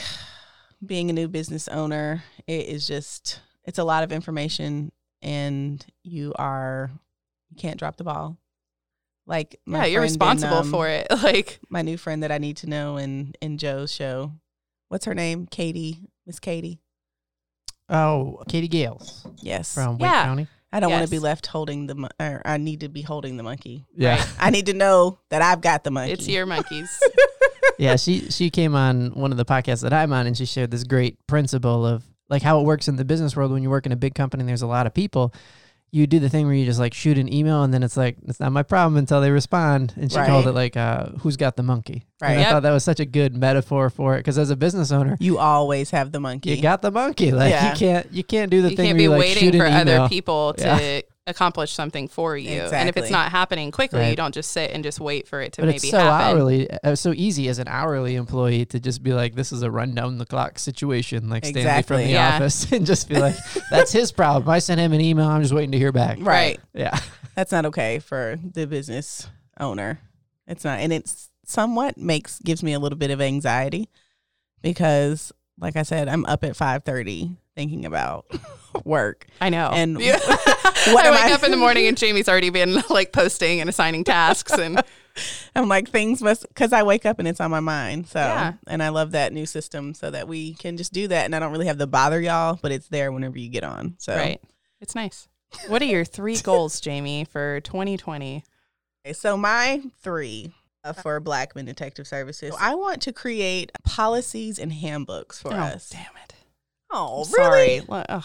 being 0.85 1.11
a 1.11 1.13
new 1.13 1.29
business 1.29 1.69
owner. 1.69 2.23
It 2.47 2.67
is 2.67 2.87
just, 2.87 3.41
it's 3.65 3.79
a 3.79 3.85
lot 3.85 4.05
of 4.05 4.13
information 4.13 4.91
and 5.21 5.85
you 6.03 6.33
are, 6.37 6.91
you 7.51 7.57
can't 7.57 7.79
drop 7.79 7.97
the 7.97 8.05
ball. 8.05 8.39
Like, 9.27 9.61
Yeah, 9.67 9.85
you're 9.85 10.01
responsible 10.03 10.59
um, 10.59 10.71
for 10.71 10.89
it. 10.89 11.09
Like, 11.23 11.59
My 11.69 11.83
new 11.83 11.97
friend 11.97 12.23
that 12.23 12.33
I 12.33 12.39
need 12.39 12.57
to 12.59 12.69
know 12.69 12.97
in, 12.97 13.35
in 13.43 13.59
Joe's 13.59 13.93
show. 13.93 14.33
What's 14.89 15.05
her 15.05 15.15
name? 15.15 15.47
Katie. 15.47 16.09
Miss 16.27 16.39
Katie. 16.39 16.81
Oh, 17.89 18.43
Katie 18.49 18.69
Gales 18.69 19.27
Yes. 19.43 19.75
from 19.75 19.99
Wake 19.99 20.03
Yeah. 20.11 20.25
County. 20.25 20.47
I 20.73 20.81
don't 20.81 20.91
want 20.91 21.03
Yes. 21.03 21.11
to 21.11 21.17
be 21.17 21.19
left 21.19 21.47
holding 21.49 21.87
the, 21.87 21.95
mon- 21.95 22.11
or 22.19 22.41
I 22.47 22.57
need 22.57 22.81
to 22.81 22.89
be 22.89 23.03
holding 23.03 23.37
the 23.37 23.43
monkey. 23.43 23.85
Yeah. 23.95 24.25
I 24.39 24.49
need 24.51 24.67
to 24.67 24.73
know 24.73 25.19
that 25.29 25.43
I've 25.43 25.61
got 25.61 25.85
the 25.85 25.91
monkey. 25.91 26.13
it's 26.13 26.27
your 26.27 26.47
monkeys. 26.47 26.89
yeah, 27.79 27.97
she 27.97 28.31
she 28.31 28.49
came 28.49 28.75
on 28.75 29.11
one 29.11 29.33
of 29.33 29.37
the 29.37 29.45
podcasts 29.45 29.83
that 29.83 29.93
I'm 29.93 30.13
on, 30.15 30.27
and 30.27 30.37
she 30.37 30.47
shared 30.47 30.71
this 30.71 30.85
great 30.85 31.19
principle 31.27 31.85
of 31.85 32.05
like 32.31 32.41
how 32.41 32.61
it 32.61 32.65
works 32.65 32.89
in 32.89 32.97
the 32.97 33.05
business 33.05 33.37
world 33.37 33.53
when 33.53 33.63
you 33.63 33.69
work 33.69 33.85
in 33.85 33.93
a 33.93 33.97
big 33.97 34.15
company. 34.15 34.41
and 34.43 34.49
There's 34.49 34.63
a 34.63 34.67
lot 34.67 34.87
of 34.87 34.95
people. 34.95 35.35
You 35.95 36.07
do 36.07 36.19
the 36.19 36.31
thing 36.31 36.47
where 36.47 36.55
you 36.55 36.65
just 36.65 36.81
like 36.81 36.95
shoot 36.95 37.19
an 37.19 37.31
email, 37.31 37.63
and 37.65 37.73
then 37.75 37.83
it's 37.83 37.99
like 37.99 38.17
it's 38.27 38.41
not 38.41 38.51
my 38.51 38.63
problem 38.63 38.97
until 38.97 39.21
they 39.21 39.31
respond. 39.31 39.93
And 39.97 40.11
she 40.11 40.17
called 40.17 40.47
it 40.47 40.53
like, 40.53 40.75
uh, 40.75 41.09
"Who's 41.21 41.37
got 41.37 41.57
the 41.57 41.63
monkey?" 41.63 42.07
Right. 42.21 42.31
And 42.31 42.39
I 42.39 42.43
Yep. 42.45 42.51
thought 42.51 42.63
that 42.63 42.71
was 42.73 42.83
such 42.83 42.99
a 42.99 43.05
good 43.05 43.37
metaphor 43.37 43.91
for 43.91 44.15
it 44.17 44.21
because 44.21 44.39
as 44.39 44.49
a 44.49 44.57
business 44.57 44.91
owner, 44.91 45.19
You 45.21 45.39
always 45.39 45.91
have 45.91 46.11
the 46.11 46.19
monkey. 46.19 46.53
you 46.55 46.63
got 46.63 46.81
the 46.81 46.91
monkey. 46.91 47.31
Like 47.31 47.51
Yeah. 47.51 47.73
you 47.73 47.77
can't 47.77 48.11
you 48.13 48.25
can't 48.25 48.51
do 48.51 48.63
the 48.63 48.71
you 48.71 48.77
thing 48.77 48.87
can't 48.87 48.95
where 48.95 48.99
be 48.99 49.03
you 49.03 49.11
like 49.11 49.21
waiting 49.21 49.53
shoot 49.53 49.59
for 49.59 49.65
an 49.67 49.87
other 49.89 50.09
people 50.09 50.55
to 50.55 50.65
Yeah. 50.65 51.01
Accomplish 51.27 51.73
something 51.73 52.09
for 52.09 52.37
you. 52.37 52.61
And 52.63 52.89
if 52.89 52.97
it's 52.97 53.11
not 53.11 53.31
happening 53.31 53.71
quickly, 53.71 54.01
Right. 54.01 54.11
you 54.11 54.17
don't 54.17 54.35
just 54.35 54.51
sit 54.51 54.73
and 54.73 54.83
just 54.83 54.99
wait 55.01 55.29
for 55.29 55.41
it 55.41 55.53
to 55.55 55.63
but 55.63 55.67
maybe 55.67 55.77
it's 55.77 55.91
so 55.91 55.99
happen. 55.99 56.37
hourly, 56.39 56.71
uh, 56.83 56.97
so 56.97 57.13
easy 57.15 57.49
as 57.49 57.59
an 57.61 57.69
hourly 57.69 58.17
employee 58.17 58.65
to 58.67 58.81
just 58.81 59.03
be 59.05 59.13
like, 59.13 59.35
"This 59.37 59.53
is 59.53 59.63
a 59.63 59.71
run 59.71 59.95
down 59.95 60.19
the 60.19 60.27
clock 60.27 60.59
situation," 60.59 61.29
like 61.31 61.45
Stanley 61.45 61.83
from 61.83 61.99
the 61.99 62.09
Yeah. 62.09 62.35
office, 62.37 62.71
and 62.73 62.85
just 62.85 63.09
be 63.09 63.19
like, 63.19 63.37
"That's 63.71 63.93
his 63.93 64.11
problem." 64.11 64.49
I 64.51 64.59
sent 64.59 64.81
him 64.81 64.93
an 64.93 65.01
email. 65.01 65.29
I'm 65.29 65.43
just 65.43 65.55
waiting 65.55 65.73
to 65.73 65.79
hear 65.79 65.93
back. 65.93 66.19
Right. 66.21 66.59
Yeah. 66.75 66.99
That's 67.37 67.53
not 67.53 67.67
okay 67.67 67.99
for 68.01 68.39
the 68.43 68.67
business 68.67 69.29
owner. 69.61 70.01
It's 70.49 70.65
not. 70.65 70.81
And 70.81 70.93
it's 70.93 71.29
somewhat 71.47 71.97
makes 71.97 72.41
gives 72.41 72.63
me 72.65 72.73
a 72.73 72.79
little 72.81 72.99
bit 72.99 73.11
of 73.13 73.21
anxiety 73.21 73.89
because 74.61 75.33
like 75.59 75.77
I 75.77 75.83
said, 75.83 76.09
I'm 76.09 76.25
up 76.27 76.43
at 76.45 76.57
5:30 76.57 77.37
thinking 77.55 77.85
about 77.85 78.27
work. 78.85 79.27
I 79.41 79.49
know. 79.51 79.71
And 79.73 80.01
Yeah. 80.01 80.19
what 80.27 81.07
I 81.07 81.11
wake 81.11 81.25
I- 81.25 81.33
up 81.35 81.43
in 81.43 81.51
the 81.51 81.57
morning 81.57 81.87
and 81.87 81.97
Jamie's 81.97 82.29
already 82.29 82.51
been 82.51 82.83
like 82.91 83.13
posting 83.13 83.61
and 83.61 83.69
assigning 83.69 84.05
tasks 84.05 84.53
and 84.53 84.83
I'm 85.55 85.69
like 85.69 85.91
things 85.91 86.23
must 86.23 86.49
because 86.49 86.73
I 86.73 86.83
wake 86.83 87.05
up 87.05 87.19
and 87.19 87.29
it's 87.29 87.41
on 87.41 87.51
my 87.51 87.61
mind. 87.61 88.09
So 88.09 88.19
Yeah. 88.21 88.55
and 88.67 88.83
I 88.83 88.89
love 88.89 89.13
that 89.13 89.33
new 89.33 89.47
system 89.47 89.95
so 89.95 90.11
that 90.11 90.27
we 90.27 90.55
can 90.55 90.77
just 90.77 90.93
do 90.93 91.07
that 91.09 91.25
and 91.27 91.35
I 91.35 91.39
don't 91.39 91.53
really 91.53 91.67
have 91.67 91.79
to 91.79 91.87
bother 91.87 92.21
y'all, 92.21 92.59
but 92.61 92.73
it's 92.73 92.89
there 92.89 93.13
whenever 93.13 93.39
you 93.39 93.49
get 93.49 93.65
on. 93.65 93.97
So 93.99 94.17
right. 94.17 94.41
It's 94.81 94.95
nice. 94.95 95.29
What 95.69 95.83
are 95.83 95.87
your 95.87 96.05
three 96.05 96.37
goals, 96.39 96.81
Jamie, 96.81 97.25
for 97.25 97.61
2020? 97.61 98.43
Okay, 99.05 99.13
so 99.13 99.37
my 99.37 99.83
three 100.01 100.53
uh, 100.83 100.93
for 100.93 101.21
Blackman 101.21 101.67
Detective 101.67 102.07
Services, 102.07 102.55
I 102.59 102.75
want 102.75 103.03
to 103.03 103.13
create 103.13 103.71
policies 103.85 104.59
and 104.59 104.73
handbooks 104.73 105.41
for 105.41 105.53
oh, 105.53 105.57
us. 105.57 105.91
damn 105.91 106.03
it. 106.25 106.35
Oh, 106.93 107.25
I'm 107.27 107.33
really? 107.33 107.79
Sorry. 107.79 107.87
Well, 107.89 108.05
ugh. 108.09 108.25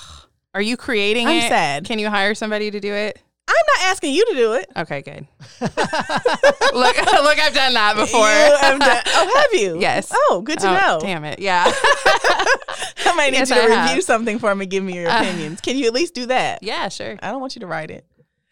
Are 0.54 0.62
you 0.62 0.76
creating 0.78 1.28
I'm 1.28 1.38
it? 1.38 1.50
sad. 1.50 1.86
Can 1.86 2.00
you 2.00 2.10
hire 2.10 2.36
somebody 2.36 2.72
to 2.72 2.80
do 2.80 2.94
it? 2.94 3.20
I'm 3.50 3.56
not 3.56 3.92
asking 3.92 4.14
you 4.14 4.26
to 4.26 4.34
do 4.34 4.54
it. 4.54 4.70
Okay, 4.76 5.02
good. 5.02 5.26
look, 5.62 5.72
look, 6.74 7.40
I've 7.40 7.54
done 7.54 7.74
that 7.76 7.94
before. 7.96 8.28
You 8.28 8.58
have 8.60 8.80
done- 8.80 9.04
oh, 9.08 9.32
have 9.52 9.62
you? 9.62 9.80
Yes. 9.80 10.12
Oh, 10.14 10.42
good 10.44 10.60
to 10.60 10.68
Oh, 10.70 10.74
know. 10.74 11.00
Damn 11.02 11.24
it. 11.24 11.40
Yeah. 11.40 11.64
I 11.66 13.14
might 13.16 13.32
need 13.32 13.38
Yes, 13.40 13.50
you 13.50 13.56
to 13.56 13.62
I 13.62 13.66
have. 13.68 13.88
review 13.90 14.02
something 14.02 14.40
for 14.40 14.54
me. 14.54 14.66
Give 14.66 14.84
me 14.84 14.96
your 14.96 15.10
Uh, 15.10 15.22
opinions. 15.22 15.62
Can 15.62 15.78
you 15.78 15.88
at 15.88 15.94
least 15.94 16.14
do 16.14 16.26
that? 16.28 16.62
yeah, 16.62 16.90
sure. 16.90 17.18
I 17.22 17.32
don't 17.32 17.40
want 17.40 17.56
you 17.56 17.62
to 17.62 17.68
write 17.68 17.92
it. 17.92 18.06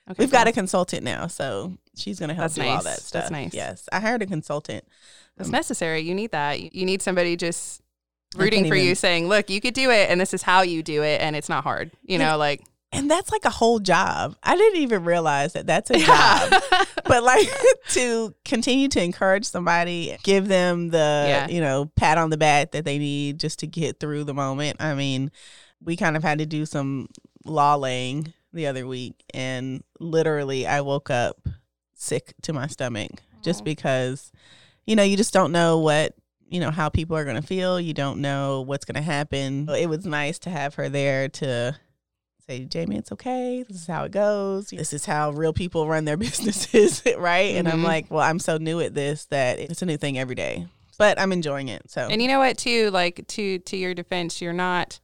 Okay, 0.09 0.15
We've 0.23 0.31
got 0.31 0.47
a 0.47 0.51
consultant 0.51 1.03
now, 1.03 1.27
so 1.27 1.73
she's 1.97 2.19
going 2.19 2.29
to 2.29 2.35
help 2.35 2.45
That's 2.45 2.55
do 2.55 2.61
all 2.61 2.75
nice. 2.75 2.83
that 2.83 3.09
That's 3.11 3.31
nice. 3.31 3.53
Yes, 3.53 3.89
I 3.91 3.99
hired 3.99 4.21
a 4.21 4.25
consultant. 4.27 4.85
It's 5.37 5.49
necessary. 5.49 5.99
You 6.01 6.13
need 6.15 6.31
that. 6.31 6.73
You- 6.73 6.85
need 6.85 7.01
somebody 7.01 7.35
just 7.35 7.81
rooting 8.35 8.67
for 8.67 8.75
you, 8.75 8.95
saying, 8.95 9.27
"Look, 9.27 9.49
you 9.49 9.61
could 9.61 9.73
do 9.73 9.89
it, 9.91 10.09
and 10.09 10.19
this 10.19 10.33
is 10.33 10.41
how 10.41 10.61
you 10.61 10.83
do 10.83 11.03
it, 11.03 11.21
and 11.21 11.35
it's 11.35 11.49
not 11.49 11.63
hard." 11.63 11.91
You 12.03 12.17
know, 12.17 12.37
like 12.37 12.63
And 12.91 13.09
that's 13.11 13.31
like 13.31 13.43
a 13.45 13.49
whole 13.49 13.79
job. 13.79 14.35
I 14.43 14.55
didn't 14.55 14.81
even 14.81 15.03
realize 15.03 15.53
that 15.53 15.67
that's 15.67 15.89
a 15.91 15.97
job. 15.99 16.61
but 17.05 17.23
like 17.23 17.47
to 17.89 18.33
continue 18.45 18.87
to 18.89 19.03
encourage 19.03 19.45
somebody, 19.45 20.17
give 20.23 20.47
them 20.47 20.89
the 20.89 21.25
Yeah. 21.27 21.47
you 21.47 21.61
know 21.61 21.91
pat 21.95 22.17
on 22.17 22.29
the 22.29 22.37
back 22.37 22.71
that 22.71 22.85
they 22.85 22.97
need 22.97 23.39
just 23.39 23.59
to 23.59 23.67
get 23.67 23.99
through 23.99 24.23
the 24.23 24.33
moment. 24.33 24.77
I 24.81 24.93
mean, 24.95 25.31
we 25.83 25.95
kind 25.97 26.15
of 26.17 26.23
had 26.23 26.39
to 26.39 26.45
do 26.45 26.65
some 26.65 27.07
law 27.43 27.75
laying 27.75 28.33
the 28.53 28.67
other 28.67 28.87
week, 28.87 29.15
and 29.33 29.83
literally, 29.99 30.65
I 30.65 30.79
woke 30.81 31.09
up 31.09 31.37
sick 31.93 32.33
to 32.43 32.53
my 32.53 32.67
stomach 32.67 33.11
just 33.41 33.63
because 33.65 34.31
you 34.85 34.95
know 34.95 35.03
you 35.03 35.17
just 35.17 35.33
don't 35.33 35.51
know 35.51 35.79
what 35.79 36.13
you 36.47 36.59
know 36.59 36.71
how 36.71 36.89
people 36.89 37.15
are 37.17 37.23
going 37.25 37.41
to 37.41 37.45
feel. 37.47 37.79
You 37.79 37.93
don't 37.93 38.21
know 38.21 38.61
what's 38.61 38.85
going 38.85 38.95
to 38.95 39.01
happen. 39.01 39.67
It 39.69 39.87
was 39.89 40.05
nice 40.05 40.39
to 40.39 40.49
have 40.49 40.75
her 40.75 40.89
there 40.89 41.27
to 41.29 41.75
say, 42.47 42.65
Jamie, 42.65 42.97
it's 42.97 43.11
okay. 43.11 43.63
This 43.67 43.77
is 43.81 43.87
how 43.87 44.03
it 44.03 44.11
goes. 44.11 44.67
This 44.67 44.93
is 44.93 45.05
how 45.05 45.31
real 45.31 45.53
people 45.53 45.87
run 45.87 46.05
their 46.05 46.17
businesses, 46.27 47.01
right? 47.17 47.55
And 47.55 47.67
I'm 47.67 47.79
Mhm. 47.81 47.85
like, 47.85 48.11
well, 48.11 48.21
I'm 48.21 48.37
so 48.39 48.57
new 48.57 48.79
at 48.79 48.93
this 48.93 49.25
that 49.25 49.59
it's 49.59 49.81
a 49.81 49.85
new 49.85 49.97
thing 49.97 50.19
every 50.19 50.35
day, 50.35 50.67
but 50.99 51.19
I'm 51.19 51.31
enjoying 51.31 51.69
it. 51.69 51.89
So 51.89 52.07
and 52.09 52.21
you 52.21 52.27
know 52.27 52.39
what? 52.39 52.57
Too 52.57 52.91
like 52.91 53.25
to 53.29 53.59
to 53.59 53.77
your 53.77 53.93
defense, 53.95 54.41
you're 54.41 54.53
not 54.53 54.99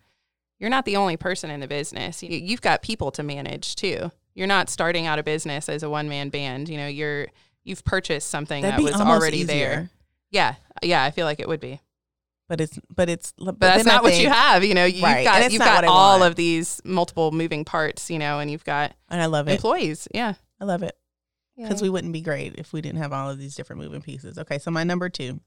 you're 0.59 0.69
not 0.69 0.85
the 0.85 0.97
only 0.97 1.17
person 1.17 1.49
in 1.49 1.59
the 1.59 1.67
business. 1.67 2.21
You, 2.21 2.37
you've 2.37 2.61
got 2.61 2.83
people 2.83 3.09
to 3.13 3.23
manage 3.23 3.75
too. 3.75 4.11
You're 4.35 4.45
not 4.47 4.69
starting 4.69 5.07
out 5.07 5.17
a 5.17 5.23
business 5.23 5.67
as 5.67 5.81
a 5.81 5.89
one 5.89 6.07
man 6.07 6.29
band. 6.29 6.69
You 6.69 6.77
know, 6.77 6.87
you're 6.87 7.27
you've 7.63 7.83
purchased 7.83 8.29
something 8.29 8.61
that'd 8.61 8.77
that 8.79 8.83
was 8.83 9.01
already 9.01 9.43
there. 9.43 9.89
Yeah, 10.31 10.55
yeah, 10.81 11.03
I 11.03 11.11
feel 11.11 11.25
like 11.25 11.39
it 11.39 11.47
would 11.47 11.59
be. 11.59 11.79
But 12.49 12.59
it's 12.59 12.79
but 12.93 13.09
it's 13.09 13.33
but, 13.37 13.45
But 13.45 13.59
that's 13.59 13.87
I 13.87 13.91
not 13.93 14.03
what 14.03 14.19
you 14.19 14.27
have. 14.29 14.63
You 14.63 14.73
know, 14.73 14.83
you've 14.85 15.03
Right, 15.03 15.19
and 15.19 15.25
got 15.25 15.51
you've 15.51 15.59
got 15.61 15.85
all 15.85 16.23
of 16.23 16.35
these 16.35 16.81
multiple 16.83 17.31
moving 17.31 17.63
parts. 17.63 18.09
You 18.09 18.19
know, 18.19 18.39
and 18.39 18.51
you've 18.51 18.65
got 18.65 18.93
And 19.09 19.21
I 19.21 19.27
love 19.27 19.47
it. 19.47 19.53
employees. 19.53 20.07
Yeah, 20.13 20.33
I 20.59 20.65
love 20.65 20.83
it 20.83 20.97
because 21.57 21.81
we 21.81 21.89
wouldn't 21.89 22.13
be 22.13 22.21
great 22.21 22.55
if 22.55 22.73
we 22.73 22.81
didn't 22.81 22.99
have 22.99 23.13
all 23.13 23.29
of 23.29 23.37
these 23.37 23.55
different 23.55 23.81
moving 23.81 24.01
pieces. 24.01 24.37
Okay, 24.37 24.57
so 24.57 24.71
my 24.71 24.83
number 24.83 25.09
two 25.09 25.39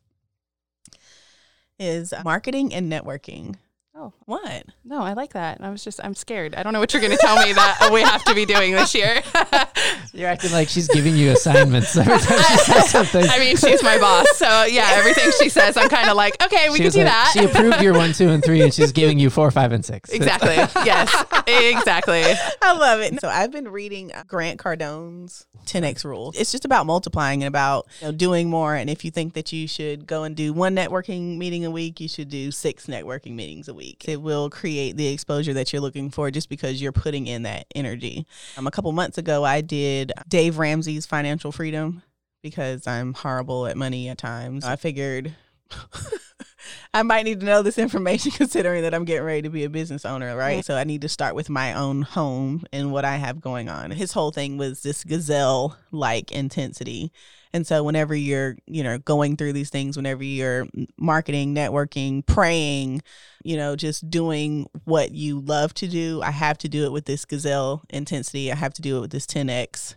is 1.79 2.15
marketing 2.25 2.73
and 2.73 2.91
networking. 2.91 3.57
Oh. 3.97 4.13
what? 4.27 4.67
No, 4.85 5.03
I 5.03 5.13
like 5.13 5.35
that. 5.35 5.61
I 5.61 5.71
was 5.71 5.85
just, 5.85 6.01
I'm 6.03 6.17
scared. 6.17 6.57
I 6.57 6.65
don't 6.65 6.73
know 6.73 6.81
what 6.81 6.93
you're 6.93 7.01
going 7.01 7.13
to 7.13 7.19
tell 7.21 7.37
me 7.47 7.53
that 7.53 7.91
we 7.93 8.03
have 8.03 8.25
to 8.25 8.35
be 8.35 8.45
doing 8.45 8.73
this 8.73 8.93
year. 8.93 9.23
You're 10.15 10.29
acting 10.29 10.53
like 10.53 10.69
she's 10.69 10.87
giving 10.89 11.17
you 11.17 11.33
assignments 11.33 11.97
every 11.97 12.19
time 12.19 12.39
she 12.39 12.57
says 12.59 12.91
something. 12.91 13.25
I 13.29 13.39
mean, 13.41 13.57
she's 13.57 13.83
my 13.83 13.99
boss. 13.99 14.27
So, 14.37 14.65
yeah, 14.65 14.91
everything 14.95 15.33
she 15.41 15.49
says, 15.49 15.77
I'm 15.77 15.89
kind 15.89 16.09
of 16.09 16.17
like, 16.17 16.41
okay, 16.43 16.69
we 16.71 16.77
She 16.77 16.83
can 16.85 16.93
do 16.93 16.99
like- 17.01 17.07
that. 17.09 17.31
She 17.33 17.45
approved 17.45 17.81
your 17.83 17.95
one, 17.95 18.13
two, 18.13 18.29
and 18.31 18.43
three, 18.45 18.63
and 18.63 18.73
she's 18.73 18.93
giving 18.93 19.19
you 19.19 19.29
four, 19.29 19.51
five, 19.51 19.73
and 19.73 19.85
six. 19.85 20.11
exactly. 20.11 20.55
Yes, 20.85 21.13
exactly. 21.47 22.23
I 22.63 22.73
love 22.79 23.01
it. 23.01 23.19
So 23.21 23.29
I've 23.29 23.51
been 23.51 23.69
reading 23.69 24.13
Grant 24.27 24.59
Cardone's 24.59 25.47
10x 25.67 26.05
rule. 26.05 26.33
It's 26.37 26.53
just 26.53 26.65
about 26.67 26.85
multiplying 26.87 27.43
and 27.43 27.49
about 27.49 27.87
you 28.01 28.09
know, 28.09 28.13
doing 28.13 28.51
more. 28.51 28.75
And 28.75 28.91
if 28.91 29.05
you 29.05 29.11
think 29.11 29.33
that 29.35 29.51
you 29.53 29.67
should 29.67 30.07
go 30.07 30.25
and 30.25 30.37
do 30.37 30.53
one 30.53 30.77
networking 30.77 31.39
meeting 31.39 31.65
a 31.65 31.71
week, 31.71 32.01
you 32.01 32.09
should 32.09 32.29
do 32.29 32.51
six 32.51 32.87
networking 32.87 33.33
meetings 33.35 33.67
a 33.69 33.75
week. 33.75 34.05
It 34.07 34.21
will 34.21 34.51
create 34.51 34.97
the 34.99 35.07
exposure 35.09 35.55
that 35.55 35.73
you're 35.73 35.81
looking 35.83 36.11
for 36.11 36.31
just 36.31 36.49
because 36.51 36.83
you're 36.83 36.93
putting 36.93 37.27
in 37.27 37.45
that 37.45 37.67
energy. 37.75 38.27
Um, 38.59 38.67
a 38.67 38.71
couple 38.71 38.93
months 38.93 39.17
ago, 39.17 39.43
I 39.43 39.63
did 39.63 40.04
Dave 40.29 40.59
Ramsey's 40.59 41.07
Financial 41.07 41.53
Freedom 41.53 42.03
because 42.43 42.87
I'm 42.87 43.15
horrible 43.15 43.67
at 43.67 43.77
money 43.77 44.09
at 44.09 44.19
times. 44.19 44.65
I 44.65 44.77
figured. 44.77 45.35
I 46.95 47.03
might 47.03 47.25
need 47.25 47.41
to 47.41 47.47
know 47.47 47.63
this 47.63 47.79
information 47.79 48.31
considering 48.37 48.83
that 48.83 48.95
I'm 48.95 49.05
getting 49.05 49.25
ready 49.25 49.43
to 49.43 49.51
be 49.51 49.65
a 49.65 49.71
business 49.71 50.05
owner, 50.05 50.37
right? 50.37 50.65
So 50.65 50.77
I 50.77 50.85
need 50.85 51.03
to 51.03 51.09
start 51.09 51.35
with 51.35 51.51
my 51.51 51.75
own 51.75 52.03
home 52.03 52.65
and 52.73 52.93
what 52.93 53.05
I 53.05 53.17
have 53.17 53.41
going 53.41 53.69
on. 53.69 53.91
His 53.91 54.13
whole 54.13 54.31
thing 54.31 54.57
was 54.57 54.83
this 54.83 55.05
gazelle 55.05 55.77
like 55.91 56.33
intensity. 56.33 57.13
And 57.55 57.67
so 57.67 57.85
whenever 57.85 58.15
you're, 58.15 58.57
you 58.67 58.83
know, 58.83 58.99
going 58.99 59.37
through 59.37 59.53
these 59.55 59.71
things, 59.71 59.97
whenever 59.97 60.25
you're 60.25 60.67
marketing, 60.99 61.55
networking, 61.55 62.27
praying, 62.27 63.01
you 63.45 63.57
know, 63.57 63.77
just 63.77 64.11
doing 64.11 64.69
what 64.85 65.13
you 65.13 65.41
love 65.41 65.73
to 65.75 65.87
do, 65.87 66.21
I 66.21 66.33
have 66.33 66.59
to 66.59 66.69
do 66.69 66.85
it 66.85 66.93
with 66.93 67.05
this 67.07 67.25
gazelle 67.25 67.83
intensity. 67.91 68.51
I 68.51 68.57
have 68.57 68.75
to 68.75 68.83
do 68.83 68.99
it 68.99 69.01
with 69.01 69.13
this 69.13 69.27
10x 69.27 69.95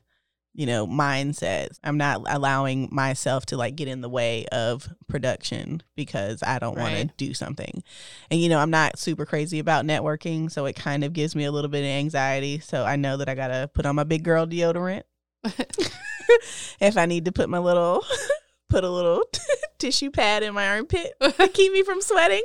you 0.58 0.66
know, 0.66 0.88
mindset. 0.88 1.78
I'm 1.84 1.98
not 1.98 2.24
allowing 2.28 2.90
myself 2.92 3.46
to 3.48 3.58
like 3.58 3.76
get 3.76 3.88
in 3.88 4.02
the 4.02 4.10
way 4.10 4.48
of 4.48 4.90
production 5.08 5.84
because 5.96 6.42
I 6.42 6.58
don't 6.58 6.78
want 6.78 6.96
to 6.96 7.06
do 7.16 7.36
something. 7.36 7.84
And 8.32 8.42
you 8.42 8.50
know, 8.50 8.58
I'm 8.58 8.72
not 8.72 8.98
super 8.98 9.24
crazy 9.24 9.60
about 9.60 9.86
networking, 9.86 10.52
so 10.52 10.66
it 10.66 10.76
kind 10.76 11.04
of 11.04 11.14
gives 11.14 11.36
me 11.36 11.46
a 11.46 11.52
little 11.52 11.70
bit 11.70 11.82
of 11.82 11.92
anxiety. 11.92 12.58
So 12.58 12.84
I 12.84 12.96
know 12.96 13.18
that 13.18 13.30
I 13.30 13.36
got 13.36 13.50
to 13.50 13.70
put 13.72 13.86
on 13.86 13.96
my 13.96 14.04
big 14.04 14.24
girl 14.24 14.48
deodorant. 14.48 15.04
if 16.80 16.98
I 16.98 17.06
need 17.06 17.26
to 17.26 17.32
put 17.32 17.50
my 17.50 17.60
little 17.60 18.04
put 18.70 18.84
a 18.84 18.90
little 18.90 19.24
tissue 19.78 20.12
pad 20.12 20.44
in 20.44 20.54
my 20.54 20.68
armpit 20.68 21.14
to 21.22 21.48
keep 21.48 21.72
me 21.72 21.84
from 21.84 22.02
sweating. 22.02 22.44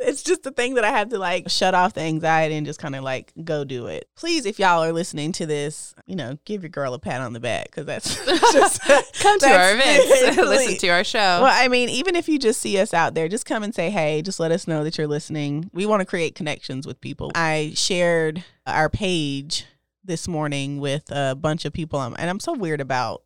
It's 0.00 0.22
just 0.22 0.44
the 0.44 0.52
thing 0.52 0.74
that 0.74 0.84
I 0.84 0.90
have 0.90 1.08
to 1.08 1.18
like 1.18 1.50
shut 1.50 1.74
off 1.74 1.94
the 1.94 2.02
anxiety 2.02 2.54
and 2.54 2.64
just 2.64 2.78
kind 2.78 2.94
of 2.94 3.02
like 3.02 3.32
go 3.42 3.64
do 3.64 3.88
it. 3.88 4.08
Please, 4.14 4.46
if 4.46 4.60
y'all 4.60 4.84
are 4.84 4.92
listening 4.92 5.32
to 5.32 5.46
this, 5.46 5.92
you 6.06 6.14
know, 6.14 6.38
give 6.44 6.62
your 6.62 6.70
girl 6.70 6.94
a 6.94 7.00
pat 7.00 7.20
on 7.20 7.32
the 7.32 7.40
back 7.40 7.64
because 7.66 7.84
that's 7.84 8.14
just 8.52 8.80
Come 9.18 9.40
to 9.40 9.48
our 9.48 9.74
events, 9.74 10.36
listen 10.36 10.78
to 10.78 10.88
our 10.90 11.02
show. 11.02 11.40
Well, 11.42 11.52
I 11.52 11.66
mean, 11.66 11.88
even 11.88 12.14
if 12.14 12.28
you 12.28 12.38
just 12.38 12.60
see 12.60 12.78
us 12.78 12.94
out 12.94 13.14
there, 13.14 13.26
just 13.26 13.44
come 13.44 13.64
and 13.64 13.74
say 13.74 13.90
hey. 13.90 14.22
Just 14.22 14.38
let 14.38 14.52
us 14.52 14.68
know 14.68 14.84
that 14.84 14.98
you're 14.98 15.08
listening. 15.08 15.68
We 15.72 15.84
want 15.84 15.98
to 15.98 16.06
create 16.06 16.36
connections 16.36 16.86
with 16.86 17.00
people. 17.00 17.32
I 17.34 17.72
shared 17.74 18.44
our 18.68 18.88
page 18.88 19.66
this 20.08 20.26
morning 20.26 20.80
with 20.80 21.04
a 21.12 21.36
bunch 21.36 21.64
of 21.64 21.72
people, 21.72 22.00
um, 22.00 22.16
and 22.18 22.28
I'm 22.28 22.40
so 22.40 22.52
weird 22.54 22.80
about 22.80 23.22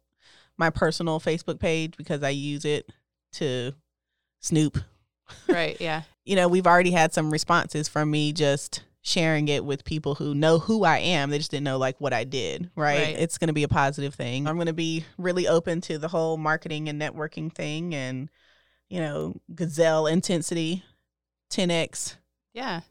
my 0.59 0.69
personal 0.69 1.19
Facebook 1.19 1.59
page 1.59 1.97
because 1.97 2.23
I 2.23 2.29
use 2.31 2.67
it 2.67 2.91
to 3.33 3.73
snoop 4.41 4.77
right. 5.49 5.81
Yeah. 5.81 6.03
you 6.27 6.37
know, 6.37 6.47
we've 6.49 6.67
already 6.67 6.91
had 6.91 7.15
some 7.15 7.31
responses 7.31 7.89
from 7.89 8.11
me 8.11 8.33
just 8.35 8.83
sharing 9.01 9.49
it 9.49 9.65
with 9.65 9.85
people 9.85 10.15
who 10.17 10.35
know 10.35 10.59
who 10.59 10.85
I 10.85 10.99
am. 10.99 11.31
They 11.31 11.39
just 11.39 11.51
didn't 11.51 11.65
know 11.65 11.79
like 11.79 12.01
what 12.01 12.12
I 12.12 12.25
did, 12.25 12.71
right? 12.77 12.99
Right. 13.03 13.17
It's 13.19 13.39
going 13.39 13.49
to 13.49 13.55
be 13.55 13.62
a 13.65 13.69
positive 13.69 14.15
thing. 14.15 14.47
I'm 14.47 14.57
going 14.57 14.67
to 14.67 14.73
be 14.75 15.05
really 15.17 15.49
open 15.49 15.81
to 15.83 15.97
the 15.99 16.09
whole 16.09 16.37
marketing 16.37 16.89
and 16.89 17.01
networking 17.01 17.53
thing 17.53 17.95
and, 17.95 18.29
you 18.91 19.01
know, 19.01 19.41
gazelle 19.55 20.07
intensity, 20.07 20.85
10x, 21.51 22.17
Yeah. 22.53 22.83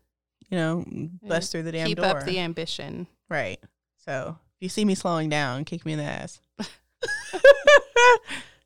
you 0.50 0.58
know, 0.58 0.84
bust 1.22 1.52
through 1.52 1.64
the 1.64 1.72
damn 1.72 1.88
Keep 1.88 1.98
door. 1.98 2.06
up 2.08 2.26
the 2.26 2.40
ambition. 2.40 3.08
right. 3.30 3.60
So 4.06 4.38
if 4.58 4.62
you 4.62 4.70
see 4.70 4.86
me 4.86 4.96
slowing 4.96 5.30
down, 5.30 5.66
kick 5.66 5.86
me 5.86 5.94
in 5.94 6.00
the 6.00 6.06
ass. 6.06 6.40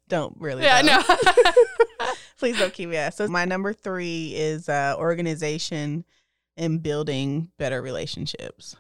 don't 0.08 0.36
really. 0.39 0.63
Yeah. 0.63 0.82
don't. 0.82 1.08
No. 1.08 1.15
Please 2.39 2.58
don't 2.60 2.74
keep 2.74 2.89
me 2.89 2.98
ass. 2.98 3.15
So 3.15 3.27
my 3.27 3.46
number 3.46 3.74
three 3.74 4.34
is 4.36 4.68
uh, 4.70 4.96
organization 4.98 6.06
and 6.58 6.82
building 6.82 7.50
better 7.58 7.82
relationships. 7.82 8.75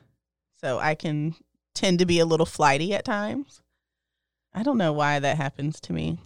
So 0.61 0.79
I 0.79 0.95
can 0.95 1.35
tend 1.73 1.99
to 1.99 2.05
be 2.05 2.19
a 2.19 2.25
little 2.25 2.45
flighty 2.45 2.93
at 2.93 3.05
times. 3.05 3.61
I 4.53 4.63
don't 4.63 4.77
know 4.77 4.93
why 4.93 5.19
that 5.19 5.37
happens 5.37 5.79
to 5.81 5.93
me. 5.93 6.17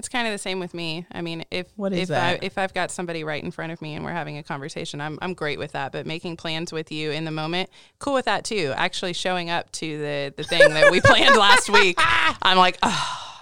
It's 0.00 0.08
kind 0.08 0.26
of 0.26 0.32
the 0.32 0.38
same 0.38 0.60
with 0.60 0.72
me. 0.72 1.04
I 1.12 1.20
mean, 1.20 1.44
if 1.50 1.66
What 1.76 1.92
is 1.92 2.04
if 2.04 2.08
that? 2.08 2.36
I 2.36 2.38
if 2.40 2.56
I've 2.56 2.72
got 2.72 2.90
somebody 2.90 3.22
right 3.22 3.44
in 3.44 3.50
front 3.50 3.70
of 3.70 3.82
me 3.82 3.94
and 3.94 4.02
we're 4.02 4.12
having 4.12 4.38
a 4.38 4.42
conversation, 4.42 4.98
I'm 4.98 5.18
I'm 5.20 5.34
great 5.34 5.58
with 5.58 5.72
that. 5.72 5.92
But 5.92 6.06
making 6.06 6.38
plans 6.38 6.72
with 6.72 6.90
you 6.90 7.10
in 7.10 7.26
the 7.26 7.30
moment, 7.30 7.68
cool 7.98 8.14
with 8.14 8.24
that 8.24 8.42
too. 8.46 8.72
Actually 8.76 9.12
showing 9.12 9.50
up 9.50 9.70
to 9.72 9.98
the 9.98 10.32
the 10.34 10.42
thing 10.42 10.72
that 10.72 10.90
we 10.90 11.00
planned 11.04 11.36
last 11.36 11.68
week, 11.68 11.98
I'm 11.98 12.56
like, 12.56 12.78
oh, 12.82 13.40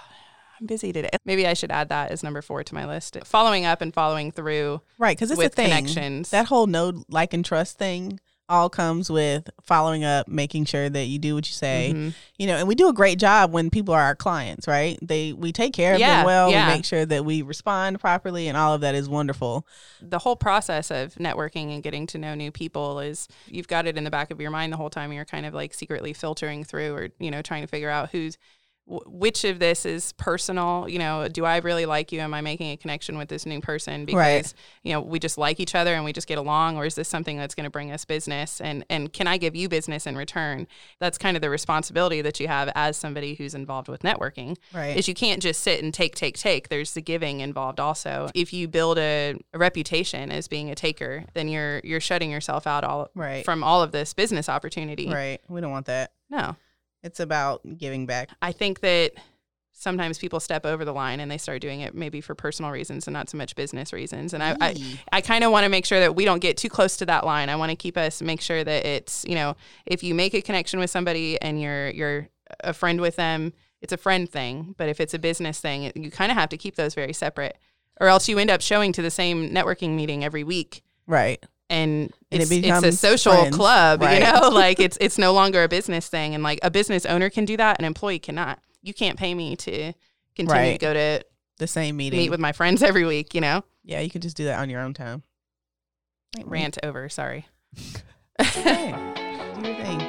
I'm 0.59 0.67
busy 0.67 0.91
today. 0.91 1.11
Maybe 1.23 1.47
I 1.47 1.53
should 1.53 1.71
add 1.71 1.87
that 1.89 2.11
as 2.11 2.23
number 2.23 2.41
four 2.41 2.61
to 2.61 2.75
my 2.75 2.85
list. 2.85 3.15
Following 3.23 3.63
up 3.63 3.81
and 3.81 3.93
following 3.93 4.29
through. 4.33 4.81
Right, 4.97 5.15
because 5.15 5.31
it's 5.31 5.37
with 5.37 5.53
a 5.53 5.55
thing. 5.55 5.69
connections. 5.69 6.31
That 6.31 6.47
whole 6.47 6.67
know, 6.67 7.05
like, 7.07 7.33
and 7.33 7.45
trust 7.45 7.77
thing 7.77 8.19
all 8.49 8.69
comes 8.69 9.09
with 9.11 9.49
following 9.61 10.03
up, 10.03 10.27
making 10.27 10.65
sure 10.65 10.89
that 10.89 11.05
you 11.05 11.19
do 11.19 11.35
what 11.35 11.47
you 11.47 11.53
say. 11.53 11.93
Mhm. 11.95 12.13
You 12.37 12.47
know, 12.47 12.55
and 12.57 12.67
we 12.67 12.73
do 12.75 12.89
a 12.89 12.93
great 12.93 13.19
job 13.19 13.51
when 13.51 13.69
people 13.69 13.93
are 13.93 14.01
our 14.01 14.15
clients, 14.15 14.67
right? 14.67 14.97
They 15.01 15.33
we 15.33 15.51
take 15.51 15.71
care 15.73 15.93
of 15.93 15.99
Yeah, 15.99 16.17
them 16.17 16.25
well. 16.25 16.49
yeah. 16.51 16.67
We 16.67 16.73
make 16.75 16.85
sure 16.85 17.05
that 17.05 17.23
we 17.23 17.41
respond 17.43 17.99
properly, 17.99 18.47
and 18.47 18.57
all 18.57 18.73
of 18.73 18.81
that 18.81 18.95
is 18.95 19.07
wonderful. 19.07 19.65
the 20.01 20.19
whole 20.19 20.35
process 20.35 20.89
of 20.91 21.13
networking 21.15 21.73
and 21.73 21.83
getting 21.83 22.07
to 22.07 22.17
know 22.17 22.33
new 22.33 22.51
people 22.51 22.99
is 22.99 23.27
you've 23.47 23.67
got 23.67 23.85
it 23.85 23.97
in 23.97 24.03
the 24.05 24.09
back 24.11 24.31
of 24.31 24.39
your 24.41 24.49
mind 24.49 24.73
the 24.73 24.77
whole 24.77 24.89
time 24.89 25.11
you're 25.13 25.25
kind 25.25 25.45
of 25.45 25.53
like 25.53 25.73
secretly 25.73 26.13
filtering 26.13 26.63
through 26.63 26.95
or 26.95 27.09
you 27.19 27.29
know 27.29 27.41
trying 27.41 27.61
to 27.61 27.67
figure 27.67 27.89
out 27.89 28.09
who's 28.11 28.35
wh- 28.35 28.39
which 28.89 29.43
of 29.43 29.59
this 29.59 29.85
is 29.85 30.13
personal 30.13 30.87
you 30.89 30.97
know 30.97 31.27
do 31.27 31.45
i 31.45 31.57
really 31.57 31.85
like 31.85 32.11
you 32.11 32.19
am 32.19 32.33
i 32.33 32.41
making 32.41 32.71
a 32.71 32.77
connection 32.77 33.19
with 33.19 33.29
this 33.29 33.45
new 33.45 33.61
person 33.61 34.03
because 34.03 34.15
Right. 34.17 34.53
you 34.83 34.91
know 34.93 34.99
we 35.01 35.19
just 35.19 35.37
like 35.37 35.59
each 35.59 35.75
other 35.75 35.93
and 35.93 36.03
we 36.03 36.11
just 36.11 36.27
get 36.27 36.39
along 36.39 36.75
or 36.75 36.85
is 36.85 36.95
this 36.95 37.07
something 37.07 37.37
that's 37.37 37.53
going 37.53 37.65
to 37.65 37.69
bring 37.69 37.91
us 37.91 38.03
business 38.03 38.59
and 38.59 38.83
and 38.89 39.13
can 39.13 39.27
i 39.27 39.37
give 39.37 39.55
you 39.55 39.69
business 39.69 40.07
in 40.07 40.15
return 40.17 40.67
that's 40.99 41.19
kind 41.19 41.37
of 41.37 41.41
the 41.41 41.49
responsibility 41.51 42.21
that 42.21 42.39
you 42.39 42.47
have 42.47 42.71
as 42.73 42.97
somebody 42.97 43.35
who's 43.35 43.53
involved 43.53 43.87
with 43.89 44.01
networking 44.01 44.57
Right. 44.73 44.97
is 44.97 45.07
you 45.07 45.13
can't 45.13 45.41
just 45.41 45.61
sit 45.61 45.83
and 45.83 45.93
take, 45.93 46.15
take, 46.15 46.37
take. 46.37 46.69
There's 46.69 46.93
the 46.93 47.01
giving 47.01 47.41
involved 47.41 47.79
also. 47.79 48.29
If 48.33 48.53
you 48.53 48.67
build 48.67 48.97
a, 48.97 49.35
a 49.53 49.57
reputation 49.59 50.31
as 50.31 50.47
being 50.47 50.69
a 50.71 50.75
taker, 50.75 51.25
then 51.33 51.47
you're 51.47 51.81
you're 51.83 51.99
shutting 51.99 52.31
yourself 52.31 52.65
out 52.65 52.83
all 52.83 53.09
Right. 53.15 53.45
from 53.45 53.63
all 53.63 53.83
of 53.83 53.91
this 53.91 54.13
business 54.13 54.49
opportunity. 54.49 55.09
right. 55.09 55.39
We 55.47 55.61
don't 55.61 55.71
want 55.71 55.85
that. 55.87 56.11
No, 56.29 56.55
It's 57.03 57.19
about 57.19 57.61
giving 57.77 58.05
back. 58.05 58.29
I 58.41 58.51
think 58.51 58.81
that 58.81 59.13
sometimes 59.79 60.17
people 60.17 60.39
step 60.39 60.65
over 60.65 60.83
the 60.83 60.93
line 60.93 61.21
and 61.21 61.31
they 61.31 61.37
start 61.37 61.61
doing 61.61 61.79
it 61.79 61.95
maybe 61.95 62.19
for 62.19 62.35
personal 62.35 62.69
reasons 62.69 63.07
and 63.07 63.13
not 63.13 63.29
so 63.29 63.37
much 63.37 63.55
business 63.55 63.93
reasons. 63.93 64.33
And 64.33 64.43
I, 64.43 64.55
I, 64.59 64.99
I 65.13 65.21
kind 65.21 65.43
of 65.43 65.51
want 65.51 65.63
to 65.63 65.69
make 65.69 65.85
sure 65.85 66.01
that 66.01 66.15
we 66.15 66.25
don't 66.25 66.39
get 66.39 66.57
too 66.57 66.69
close 66.69 66.97
to 66.97 67.05
that 67.05 67.25
line. 67.25 67.49
I 67.49 67.55
want 67.55 67.69
to 67.69 67.77
keep 67.77 67.97
us 67.97 68.21
make 68.21 68.41
sure 68.41 68.63
that 68.63 68.85
it's 68.85 69.23
you 69.27 69.35
know 69.35 69.55
if 69.85 70.03
you 70.03 70.13
make 70.13 70.33
a 70.33 70.41
connection 70.41 70.79
with 70.79 70.89
somebody 70.89 71.41
and 71.41 71.61
you're 71.61 71.89
you're 71.91 72.29
a 72.59 72.73
friend 72.73 72.99
with 72.99 73.15
them, 73.15 73.53
it's 73.81 73.93
a 73.93 73.97
friend 73.97 74.29
thing. 74.29 74.75
But 74.77 74.89
if 74.89 74.99
it's 74.99 75.13
a 75.13 75.19
business 75.19 75.59
thing, 75.59 75.91
you 75.95 76.11
kind 76.11 76.31
of 76.31 76.37
have 76.37 76.49
to 76.49 76.57
keep 76.57 76.75
those 76.75 76.93
very 76.93 77.13
separate, 77.13 77.57
or 78.01 78.07
else 78.07 78.27
you 78.27 78.37
end 78.37 78.49
up 78.49 78.61
showing 78.61 78.91
to 78.93 79.01
the 79.01 79.11
same 79.11 79.49
networking 79.49 79.95
meeting 79.95 80.25
every 80.25 80.43
week. 80.43 80.83
Right. 81.07 81.43
And, 81.69 82.11
And 82.31 82.41
it 82.41 82.51
it's, 82.51 82.51
it's 82.51 82.83
a 82.83 82.91
social 82.91 83.33
friends, 83.33 83.55
club, 83.55 84.01
right. 84.01 84.19
you 84.19 84.19
know, 84.41 84.49
like 84.53 84.79
it's 84.79 84.97
it's 84.99 85.17
no 85.17 85.33
longer 85.33 85.63
a 85.63 85.67
business 85.67 86.07
thing. 86.07 86.33
And 86.33 86.43
like 86.43 86.59
a 86.63 86.71
business 86.71 87.05
owner 87.05 87.29
can 87.29 87.45
do 87.45 87.57
that, 87.57 87.77
an 87.79 87.85
employee 87.85 88.19
cannot. 88.19 88.59
You 88.81 88.93
can't 88.93 89.17
pay 89.19 89.33
me 89.35 89.55
to 89.57 89.93
continue 90.35 90.71
to 90.73 90.77
go 90.79 90.93
to 90.93 91.23
The 91.59 91.67
same 91.67 91.97
meeting. 91.97 92.17
meet 92.19 92.29
with 92.31 92.39
my 92.39 92.53
friends 92.53 92.81
every 92.89 93.05
week, 93.05 93.35
you 93.35 93.41
know. 93.41 93.63
yeah, 93.83 93.99
you 93.99 94.09
can 94.09 94.21
just 94.21 94.35
do 94.37 94.45
that 94.45 94.59
on 94.59 94.69
your 94.69 94.81
own 94.81 94.93
time. 94.93 95.21
Rant 96.45 96.77
over, 96.83 97.07
sorry. 97.09 97.47
Okay. 98.41 98.91
Do 99.61 99.67
your 99.67 99.75
thing. 99.83 100.01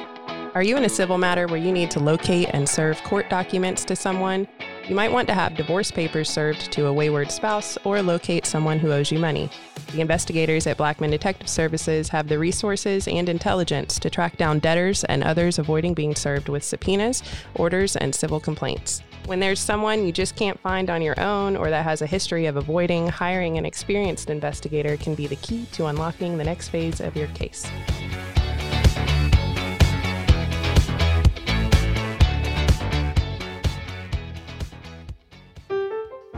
Are 0.55 0.63
you 0.63 0.77
in 0.77 0.85
a 0.85 0.89
civil 0.89 1.17
matter 1.17 1.47
where 1.47 1.57
you 1.59 1.71
need 1.71 1.91
to 1.91 1.99
locate 1.99 2.49
and 2.53 2.67
serve 2.67 3.01
court 3.03 3.29
documents 3.29 3.83
to 3.85 3.95
someone? 3.95 4.47
You 4.91 4.95
might 4.95 5.13
want 5.13 5.29
to 5.29 5.33
have 5.33 5.55
divorce 5.55 5.89
papers 5.89 6.29
served 6.29 6.69
to 6.73 6.87
a 6.87 6.91
wayward 6.91 7.31
spouse 7.31 7.77
or 7.85 8.01
locate 8.01 8.45
someone 8.45 8.77
who 8.77 8.91
owes 8.91 9.09
you 9.09 9.19
money. 9.19 9.49
The 9.93 10.01
investigators 10.01 10.67
at 10.67 10.75
Blackman 10.75 11.11
Detective 11.11 11.47
Services 11.47 12.09
have 12.09 12.27
the 12.27 12.37
resources 12.37 13.07
and 13.07 13.29
intelligence 13.29 13.97
to 13.99 14.09
track 14.09 14.35
down 14.35 14.59
debtors 14.59 15.05
and 15.05 15.23
others 15.23 15.59
avoiding 15.59 15.93
being 15.93 16.13
served 16.13 16.49
with 16.49 16.65
subpoenas, 16.65 17.23
orders, 17.55 17.95
and 17.95 18.13
civil 18.13 18.41
complaints. 18.41 19.01
When 19.27 19.39
there's 19.39 19.61
someone 19.61 20.05
you 20.05 20.11
just 20.11 20.35
can't 20.35 20.59
find 20.59 20.89
on 20.89 21.01
your 21.01 21.17
own 21.21 21.55
or 21.55 21.69
that 21.69 21.85
has 21.85 22.01
a 22.01 22.05
history 22.05 22.45
of 22.47 22.57
avoiding, 22.57 23.07
hiring 23.07 23.57
an 23.57 23.65
experienced 23.65 24.29
investigator 24.29 24.97
can 24.97 25.15
be 25.15 25.25
the 25.25 25.37
key 25.37 25.67
to 25.71 25.85
unlocking 25.85 26.37
the 26.37 26.43
next 26.43 26.67
phase 26.67 26.99
of 26.99 27.15
your 27.15 27.27
case. 27.27 27.65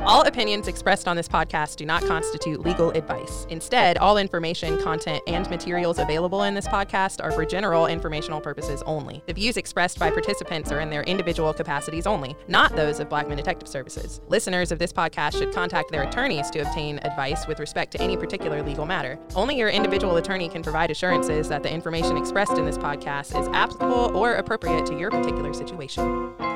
All 0.06 0.24
opinions 0.24 0.68
expressed 0.68 1.08
on 1.08 1.16
this 1.16 1.30
podcast 1.30 1.78
do 1.78 1.86
not 1.86 2.04
constitute 2.04 2.60
legal 2.60 2.92
advice. 2.92 3.48
Instead, 3.50 3.98
all 3.98 4.18
information, 4.18 4.78
content, 4.82 5.24
and 5.28 5.50
materials 5.50 5.98
available 5.98 6.44
in 6.44 6.54
this 6.54 6.68
podcast 6.68 7.24
are 7.24 7.32
for 7.32 7.46
general 7.46 7.88
informational 7.88 8.42
purposes 8.42 8.84
only. 8.86 9.24
The 9.28 9.34
views 9.34 9.56
expressed 9.56 9.98
by 10.00 10.12
participants 10.12 10.74
are 10.74 10.82
in 10.82 10.90
their 10.90 11.04
individual 11.04 11.54
capacities 11.54 12.06
only, 12.06 12.36
not 12.50 12.76
those 12.76 13.00
of 13.00 13.08
Blackman 13.08 13.38
Detective 13.38 13.70
Services. 13.70 14.20
Listeners 14.28 14.74
of 14.74 14.80
this 14.80 14.92
podcast 14.92 15.38
should 15.38 15.54
contact 15.54 15.90
their 15.90 16.04
attorneys 16.04 16.50
to 16.50 16.60
obtain 16.60 17.00
advice 17.04 17.48
with 17.48 17.62
respect 17.62 17.94
to 17.94 18.02
any 18.02 18.18
particular 18.18 18.62
legal 18.62 18.86
matter. 18.86 19.18
Only 19.36 19.58
your 19.58 19.70
individual 19.70 20.18
attorney 20.18 20.50
can 20.50 20.64
provide 20.64 20.92
assurances 20.92 21.48
that 21.48 21.64
the 21.64 21.72
information 21.72 22.18
expressed 22.18 22.58
in 22.58 22.66
this 22.66 22.78
podcast 22.78 23.40
is 23.40 23.48
applicable 23.54 24.18
or 24.18 24.34
appropriate 24.34 24.86
to 24.88 25.00
your 25.00 25.12
particular 25.12 25.54
situation. 25.54 26.53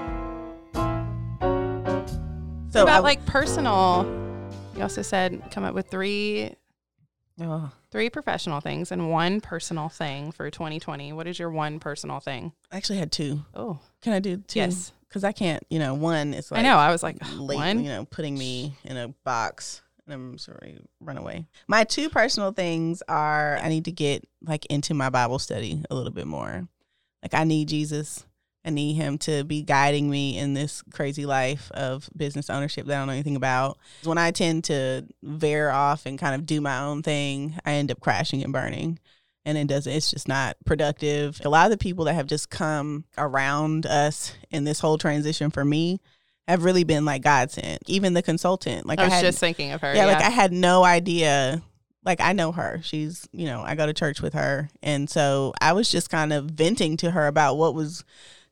So 2.77 2.83
about 2.83 2.97
I- 2.97 2.99
like 2.99 3.25
personal 3.25 4.05
you 4.75 4.83
also 4.83 5.01
said 5.01 5.41
come 5.49 5.63
up 5.63 5.73
with 5.73 5.87
three 5.87 6.53
oh, 7.41 7.71
three 7.91 8.09
professional 8.11 8.59
things 8.59 8.91
and 8.91 9.09
one 9.09 9.41
personal 9.41 9.89
thing 9.89 10.31
for 10.31 10.51
2020 10.51 11.11
what 11.13 11.25
is 11.25 11.39
your 11.39 11.49
one 11.49 11.79
personal 11.79 12.19
thing 12.19 12.51
I 12.71 12.77
actually 12.77 12.99
had 12.99 13.11
two. 13.11 13.43
oh 13.55 13.79
Can 14.01 14.13
I 14.13 14.19
do 14.19 14.37
two? 14.37 14.59
Yes. 14.59 14.91
Because 15.09 15.23
I 15.23 15.31
can't. 15.31 15.65
You 15.69 15.79
know, 15.79 15.95
one 15.95 16.33
is 16.35 16.51
like 16.51 16.59
i 16.59 16.61
know 16.61 16.77
i 16.77 16.91
was 16.91 17.01
like 17.01 17.17
late, 17.37 17.55
one 17.55 17.83
you 17.83 17.89
know, 17.89 18.05
putting 18.05 18.37
me 18.37 18.75
in 18.83 18.95
a 18.95 19.07
box 19.23 19.81
and 20.05 20.13
I'm 20.13 20.37
sorry, 20.37 20.77
run 21.01 21.17
away. 21.17 21.47
My 21.67 21.83
two 21.83 22.09
personal 22.09 22.51
things 22.51 23.01
are 23.07 23.57
I 23.57 23.69
need 23.69 23.85
to 23.85 23.91
get 23.91 24.23
like 24.45 24.67
into 24.67 24.93
my 24.93 25.09
Bible 25.09 25.39
study 25.39 25.83
a 25.89 25.95
little 25.95 26.13
bit 26.13 26.27
more. 26.27 26.67
Like 27.23 27.33
I 27.33 27.43
need 27.43 27.69
Jesus. 27.69 28.23
I 28.67 28.69
need 28.69 28.95
him 28.95 29.17
to 29.19 29.45
be 29.45 29.62
guiding 29.62 30.10
me 30.10 30.38
in 30.38 30.53
this 30.53 30.84
crazy 30.91 31.25
life 31.25 31.71
of 31.71 32.10
business 32.17 32.49
ownership 32.49 32.86
that 32.86 32.95
I 32.95 32.97
don't 32.97 33.08
know 33.08 33.13
anything 33.13 33.38
about. 33.38 33.77
When 34.03 34.17
I 34.17 34.32
tend 34.32 34.65
to 34.65 35.06
veer 35.23 35.69
off 35.69 36.06
and 36.06 36.19
kind 36.19 36.36
of 36.36 36.45
do 36.45 36.60
my 36.60 36.80
own 36.80 37.01
thing, 37.01 37.58
I 37.65 37.73
end 37.73 37.91
up 37.91 38.01
crashing 38.01 38.43
and 38.43 38.51
burning. 38.51 38.99
And 39.45 39.58
it 39.58 39.67
doesn't 39.67 39.93
it's 39.93 40.12
just 40.12 40.27
not 40.27 40.58
productive. 40.65 41.39
A 41.45 41.49
lot 41.49 41.67
of 41.67 41.71
the 41.71 41.77
people 41.77 42.03
that 42.06 42.15
have 42.15 42.27
just 42.27 42.49
come 42.49 43.06
around 43.17 43.86
us 43.86 44.34
in 44.51 44.65
this 44.65 44.82
whole 44.82 44.97
transition 44.97 45.49
for 45.49 45.63
me 45.63 46.01
have 46.49 46.65
really 46.65 46.84
been 46.84 47.06
like 47.06 47.21
God 47.21 47.49
sent. 47.49 47.82
Even 47.88 48.13
the 48.15 48.21
consultant. 48.21 48.86
Like 48.86 48.99
i 48.99 49.06
was 49.06 49.13
had, 49.13 49.21
just 49.21 49.39
thinking 49.39 49.71
of 49.71 49.80
her 49.80 49.95
yeah, 49.95 50.08
yeah, 50.08 50.13
like 50.13 50.25
I 50.25 50.30
had 50.30 50.51
no 50.51 50.84
idea. 50.84 51.62
Like 52.03 52.19
I 52.19 52.34
know 52.34 52.51
her. 52.51 52.82
She's, 52.84 53.30
you 53.32 53.45
know, 53.45 53.62
I 53.62 53.75
go 53.75 53.86
to 53.86 53.93
church 53.93 54.21
with 54.21 54.34
her. 54.34 54.69
And 54.84 55.10
so 55.10 55.53
I 55.62 55.71
was 55.71 55.89
just 55.89 56.10
kind 56.10 56.34
of 56.34 56.51
venting 56.51 56.97
to 56.97 57.12
her 57.12 57.27
about 57.27 57.56
what 57.56 57.73
was 57.73 58.03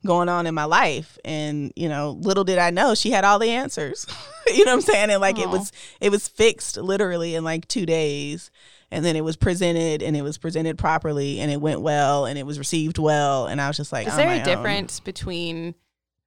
going 0.05 0.29
on 0.29 0.47
in 0.47 0.55
my 0.55 0.65
life. 0.65 1.17
And, 1.25 1.73
you 1.75 1.89
know, 1.89 2.11
little 2.21 2.43
did 2.43 2.57
I 2.57 2.69
know 2.69 2.95
she 2.95 3.11
had 3.11 3.25
all 3.25 3.39
the 3.39 3.49
answers. 3.49 4.05
you 4.47 4.65
know 4.65 4.71
what 4.71 4.75
I'm 4.75 4.81
saying? 4.81 5.09
And 5.09 5.21
like 5.21 5.39
it 5.39 5.49
was 5.49 5.71
it 5.99 6.11
was 6.11 6.27
fixed 6.27 6.77
literally 6.77 7.35
in 7.35 7.43
like 7.43 7.67
two 7.67 7.85
days. 7.85 8.51
And 8.91 9.03
then 9.03 9.15
it 9.15 9.23
was 9.23 9.35
presented 9.35 10.03
and 10.03 10.15
it 10.15 10.21
was 10.21 10.37
presented 10.37 10.77
properly 10.77 11.39
and 11.39 11.51
it 11.51 11.59
went 11.59 11.81
well 11.81 12.25
and 12.25 12.37
it 12.37 12.45
was 12.45 12.59
received 12.59 12.97
well. 12.97 13.47
And 13.47 13.59
I 13.59 13.67
was 13.67 13.77
just 13.77 13.91
like, 13.91 14.07
is 14.07 14.15
there 14.15 14.29
a 14.29 14.37
own. 14.37 14.43
difference 14.43 14.99
between 14.99 15.75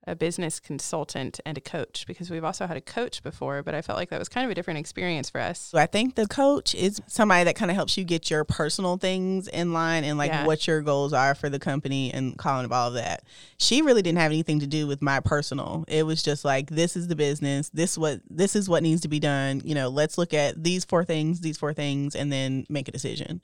a 0.08 0.16
business 0.16 0.58
consultant 0.60 1.38
and 1.44 1.58
a 1.58 1.60
coach 1.60 2.04
because 2.06 2.30
we've 2.30 2.44
also 2.44 2.66
had 2.66 2.76
a 2.76 2.80
coach 2.80 3.22
before 3.22 3.62
but 3.62 3.74
i 3.74 3.82
felt 3.82 3.98
like 3.98 4.08
that 4.10 4.18
was 4.18 4.28
kind 4.28 4.44
of 4.46 4.50
a 4.50 4.54
different 4.54 4.78
experience 4.80 5.28
for 5.28 5.40
us 5.40 5.58
So 5.60 5.78
I 5.78 5.86
think 5.86 6.14
the 6.14 6.26
coach 6.26 6.74
is 6.74 7.00
somebody 7.06 7.44
that 7.44 7.56
kind 7.56 7.70
of 7.70 7.74
helps 7.74 7.96
you 7.98 8.04
get 8.04 8.30
your 8.30 8.44
personal 8.44 8.96
things 8.96 9.48
in 9.48 9.72
line 9.72 10.04
and 10.04 10.16
like 10.16 10.30
Yeah. 10.30 10.46
what 10.46 10.66
your 10.66 10.80
goals 10.82 11.12
are 11.12 11.34
for 11.34 11.48
the 11.50 11.58
company 11.58 12.12
and 12.12 12.36
calling 12.38 12.64
of 12.64 12.72
all 12.72 12.88
of 12.88 12.94
that. 12.94 13.22
She 13.58 13.82
really 13.82 14.02
didn't 14.02 14.18
have 14.18 14.32
anything 14.32 14.60
to 14.60 14.66
do 14.66 14.86
with 14.86 15.02
my 15.02 15.20
personal. 15.20 15.84
It 15.88 16.04
was 16.04 16.22
just 16.22 16.44
like 16.44 16.70
this 16.70 16.96
is 16.96 17.08
the 17.08 17.16
business. 17.16 17.68
This 17.70 17.98
what 17.98 18.20
this 18.30 18.56
is 18.56 18.68
what 18.68 18.82
needs 18.82 19.02
to 19.02 19.08
be 19.08 19.20
done. 19.20 19.60
You 19.64 19.74
know, 19.74 19.88
let's 19.88 20.16
look 20.18 20.32
at 20.32 20.62
these 20.64 20.84
four 20.84 21.04
things, 21.04 21.40
these 21.40 21.58
four 21.58 21.74
things, 21.74 22.14
and 22.16 22.32
then 22.32 22.64
make 22.68 22.88
a 22.88 22.92
decision. 22.92 23.40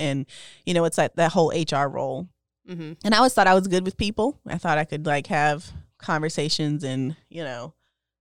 And 0.00 0.26
you 0.66 0.74
know, 0.74 0.84
it's 0.84 0.98
like 0.98 1.14
that 1.14 1.32
whole 1.32 1.50
HR 1.54 1.88
role. 1.88 2.28
mm-hmm. 2.68 2.92
And 3.04 3.14
I 3.14 3.18
always 3.18 3.34
thought 3.34 3.46
I 3.46 3.54
was 3.54 3.66
good 3.68 3.84
with 3.84 3.96
people. 3.96 4.38
I 4.46 4.58
thought 4.58 4.78
I 4.78 4.84
could 4.84 5.06
like 5.06 5.26
have 5.28 5.70
conversations 6.02 6.84
and, 6.84 7.16
you 7.28 7.42
know, 7.42 7.74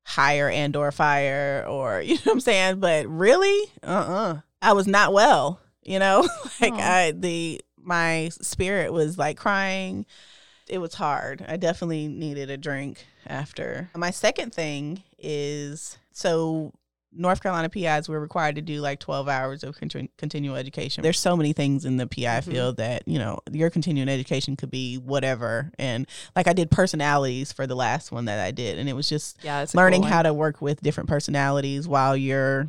hire 0.05 0.49
and 0.49 0.75
or 0.75 0.91
fire 0.91 1.65
or 1.67 2.01
you 2.05 2.15
know 2.15 2.21
what 2.23 2.33
I'm 2.33 2.39
saying? 2.39 2.79
But 2.79 3.07
really? 3.07 3.71
Uh-uh. 3.83 4.39
I 4.61 4.73
was 4.73 4.87
not 4.87 5.13
well, 5.13 5.59
you 5.83 5.99
know? 5.99 6.21
like 6.61 6.73
Aw. 6.73 6.79
I 6.79 7.11
the 7.11 7.61
my 7.77 8.29
spirit 8.41 8.93
was 8.93 9.17
like 9.17 9.37
crying. 9.37 10.05
It 10.69 10.77
was 10.77 10.93
hard. 10.93 11.43
I 11.47 11.57
definitely 11.57 12.07
needed 12.07 12.49
a 12.49 12.57
drink. 12.57 13.05
after. 13.25 13.89
My 13.95 14.11
second 14.11 14.53
thing 14.53 15.03
is 15.17 15.97
so 16.11 16.73
North 17.13 17.41
Carolina 17.43 17.67
PIs 17.69 18.07
we're 18.07 18.19
required 18.19 18.55
to 18.55 18.61
do 18.61 18.79
like 18.81 18.99
12 18.99 19.27
hours 19.27 19.63
of 19.63 19.75
continu- 19.77 20.09
continual 20.17 20.55
education. 20.55 21.01
There's 21.03 21.19
so 21.19 21.35
many 21.35 21.51
things 21.53 21.83
in 21.83 21.97
the 21.97 22.07
PI 22.07 22.39
Mhm. 22.39 22.43
field 22.45 22.77
that, 22.77 23.05
you 23.07 23.19
know, 23.19 23.39
your 23.51 23.69
continuing 23.69 24.07
education 24.09 24.55
could 24.55 24.71
be 24.71 24.95
whatever. 24.97 25.71
And 25.77 26.07
like 26.35 26.47
I 26.47 26.53
did 26.53 26.71
personalities 26.71 27.51
for 27.51 27.67
the 27.67 27.75
last 27.75 28.11
one 28.11 28.25
that 28.25 28.39
I 28.39 28.51
did 28.51 28.79
and 28.79 28.87
it 28.87 28.93
was 28.93 29.09
just 29.09 29.37
Yeah, 29.43 29.65
learning 29.73 30.03
how 30.03 30.21
to 30.23 30.33
work 30.33 30.61
with 30.61 30.81
different 30.81 31.09
personalities 31.09 31.87
while 31.87 32.15
you're 32.15 32.67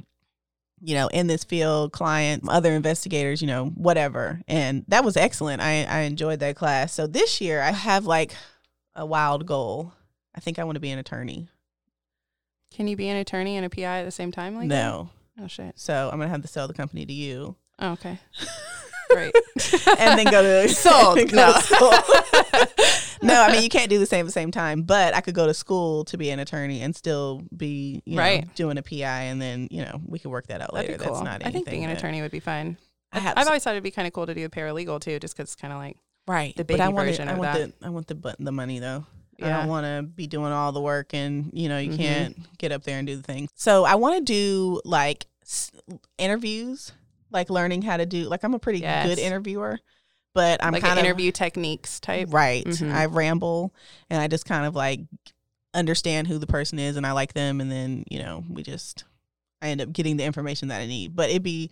you 0.84 0.96
know 0.96 1.06
in 1.08 1.28
this 1.28 1.44
field 1.44 1.92
client 1.92 2.42
other 2.48 2.72
investigators 2.72 3.40
you 3.40 3.46
know 3.46 3.66
whatever 3.66 4.40
and 4.48 4.84
that 4.88 5.04
was 5.04 5.16
excellent 5.16 5.62
i 5.62 5.84
i 5.84 6.00
enjoyed 6.00 6.40
that 6.40 6.56
class 6.56 6.92
so 6.92 7.06
this 7.06 7.40
year 7.40 7.62
i 7.62 7.70
have 7.70 8.04
like 8.04 8.34
a 8.96 9.06
wild 9.06 9.46
goal 9.46 9.92
i 10.34 10.40
think 10.40 10.58
i 10.58 10.64
want 10.64 10.74
to 10.74 10.80
be 10.80 10.90
an 10.90 10.98
attorney 10.98 11.46
Can 12.74 12.88
you 12.88 12.96
be 12.96 13.08
an 13.08 13.16
attorney 13.16 13.56
and 13.56 13.66
a 13.66 13.70
PI 13.70 14.00
at 14.00 14.04
the 14.04 14.10
same 14.10 14.32
time? 14.32 14.54
Like 14.56 14.66
no 14.68 15.10
That? 15.36 15.44
Oh 15.44 15.46
shit. 15.48 15.78
so 15.78 16.10
i'm 16.12 16.18
gonna 16.18 16.30
have 16.30 16.42
to 16.42 16.48
sell 16.48 16.68
the 16.68 16.74
company 16.74 17.06
to 17.06 17.12
you 17.12 17.56
Oh, 17.78 17.92
okay. 17.92 18.18
Great. 19.10 19.34
and 19.98 20.18
then 20.18 20.24
go 20.30 20.40
to 20.42 20.68
Sold. 20.74 21.16
go 21.18 21.24
to 21.26 21.34
No. 21.36 21.52
school. 21.54 21.90
no 23.22 23.42
i 23.42 23.50
mean 23.52 23.62
you 23.62 23.68
can't 23.68 23.90
do 23.90 23.98
the 23.98 24.06
same 24.06 24.20
at 24.20 24.26
the 24.26 24.32
same 24.32 24.50
time 24.50 24.82
but 24.82 25.14
i 25.14 25.20
could 25.20 25.34
go 25.34 25.46
to 25.46 25.54
school 25.54 26.04
to 26.06 26.16
be 26.18 26.30
an 26.30 26.38
attorney 26.38 26.80
and 26.82 26.94
still 26.96 27.42
be 27.56 28.02
you 28.04 28.16
know, 28.16 28.22
Right. 28.22 28.54
doing 28.54 28.78
a 28.78 28.82
pi 28.82 28.96
and 29.24 29.40
then 29.40 29.68
you 29.70 29.82
know 29.82 30.00
we 30.06 30.18
could 30.18 30.30
work 30.30 30.46
that 30.48 30.60
out 30.60 30.72
That'd 30.74 30.90
later 30.90 31.02
cool. 31.04 31.14
that's 31.14 31.24
not 31.24 31.42
anything 31.42 31.48
I 31.48 31.52
think 31.52 31.70
being 31.70 31.84
an 31.84 31.90
attorney 31.90 32.22
would 32.22 32.30
be 32.30 32.40
fun. 32.40 32.76
I 33.12 33.18
have 33.18 33.36
I've 33.36 33.46
always 33.46 33.62
thought 33.62 33.72
it'd 33.72 33.82
be 33.82 33.90
kind 33.90 34.06
of 34.06 34.14
cool 34.14 34.26
to 34.26 34.34
do 34.34 34.44
a 34.46 34.48
paralegal 34.48 35.00
too, 35.00 35.18
just 35.18 35.36
because 35.36 35.52
it's 35.52 35.60
kind 35.60 35.72
of 35.72 35.78
like 35.78 35.96
right 36.26 36.54
the 36.56 36.64
but 36.64 36.80
I 36.80 36.88
want 36.88 37.06
version 37.08 37.28
I 37.28 37.32
of 37.32 37.38
want 37.38 37.52
that. 37.52 37.80
the 37.80 37.86
I 37.86 37.90
want 37.90 38.06
the 38.06 38.36
the 38.38 38.52
money 38.52 38.78
though. 38.78 39.04
I 39.40 39.48
don't 39.48 39.68
want 39.68 39.84
to 39.86 40.02
be 40.02 40.26
doing 40.26 40.52
all 40.52 40.72
the 40.72 40.80
work 40.80 41.14
and 41.14 41.50
you 41.52 41.68
know 41.68 41.78
you 41.78 41.90
Mhm. 41.92 41.96
can't 41.96 42.58
get 42.58 42.72
up 42.72 42.84
there 42.84 42.98
and 42.98 43.06
do 43.06 43.16
the 43.16 43.22
thing. 43.22 43.48
So 43.54 43.84
I 43.84 43.94
want 43.96 44.16
to 44.18 44.22
do 44.32 44.80
like 44.84 45.26
s- 45.42 45.70
interviews, 46.18 46.92
like 47.30 47.50
learning 47.50 47.82
how 47.82 47.96
to 47.96 48.06
do. 48.06 48.24
Like 48.28 48.44
I'm 48.44 48.54
a 48.54 48.58
pretty 48.58 48.80
Yes. 48.80 49.06
good 49.06 49.18
interviewer, 49.18 49.78
but 50.34 50.62
I'm 50.64 50.72
like 50.72 50.82
kind 50.82 50.98
of 50.98 51.04
interview 51.04 51.32
techniques 51.32 51.98
type. 52.00 52.28
right. 52.30 52.64
Mhm. 52.64 52.92
I 52.92 53.06
ramble 53.06 53.74
and 54.10 54.20
I 54.20 54.28
just 54.28 54.44
kind 54.46 54.66
of 54.66 54.74
like 54.74 55.00
understand 55.74 56.26
who 56.28 56.38
the 56.38 56.46
person 56.46 56.78
is 56.78 56.96
and 56.96 57.06
I 57.06 57.12
like 57.12 57.32
them, 57.32 57.60
and 57.60 57.70
then 57.70 58.04
you 58.10 58.18
know 58.18 58.44
we 58.48 58.62
just 58.62 59.04
I 59.62 59.68
end 59.68 59.80
up 59.80 59.92
getting 59.92 60.16
the 60.16 60.24
information 60.24 60.68
that 60.68 60.80
I 60.80 60.86
need. 60.86 61.14
But 61.16 61.30
it'd 61.30 61.42
be 61.42 61.70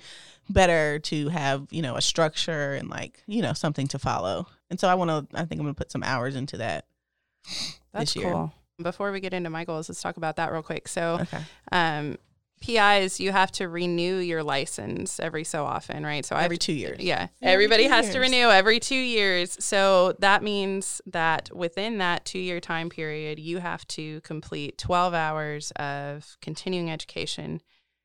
better 0.48 0.98
to 1.00 1.28
have 1.28 1.66
you 1.70 1.82
know 1.82 1.96
a 1.96 2.00
structure 2.00 2.74
and 2.74 2.88
like 2.88 3.22
you 3.26 3.42
know 3.42 3.52
something 3.52 3.86
to 3.88 3.98
follow. 3.98 4.46
And 4.70 4.78
so 4.80 4.88
I 4.88 4.94
want 4.94 5.10
to. 5.10 5.36
I 5.38 5.44
think 5.44 5.60
I'm 5.60 5.66
gonna 5.66 5.74
put 5.74 5.90
some 5.92 6.02
hours 6.02 6.34
into 6.36 6.56
that 6.58 6.86
That's 7.92 8.14
this 8.14 8.16
year. 8.16 8.32
cool. 8.32 8.52
Before 8.82 9.12
we 9.12 9.20
get 9.20 9.34
into 9.34 9.50
my 9.50 9.64
goals, 9.64 9.88
let's 9.88 10.00
talk 10.00 10.16
about 10.16 10.36
that 10.36 10.52
real 10.52 10.62
quick. 10.62 10.88
So, 10.88 11.18
Okay. 11.22 11.38
um, 11.72 12.16
PIs, 12.62 13.18
you 13.20 13.32
have 13.32 13.50
to 13.52 13.68
renew 13.68 14.16
your 14.18 14.42
license 14.42 15.18
every 15.18 15.44
so 15.44 15.64
often, 15.64 16.04
right? 16.04 16.26
So 16.26 16.36
Every 16.36 16.56
I've 16.56 16.60
two 16.60 16.74
years. 16.74 17.00
Yeah. 17.00 17.28
Every 17.40 17.54
Everybody 17.64 17.84
has 17.84 18.10
to 18.10 18.18
renew 18.18 18.48
every 18.50 18.78
two 18.78 18.94
years. 18.94 19.56
So 19.64 20.14
that 20.18 20.42
means 20.42 21.00
that 21.06 21.48
within 21.54 21.96
that 21.98 22.26
two 22.26 22.38
year 22.38 22.60
time 22.60 22.90
period, 22.90 23.38
you 23.38 23.58
have 23.58 23.86
to 23.88 24.20
complete 24.20 24.76
12 24.76 25.14
hours 25.14 25.70
of 25.76 26.36
continuing 26.42 26.90
education. 26.90 27.62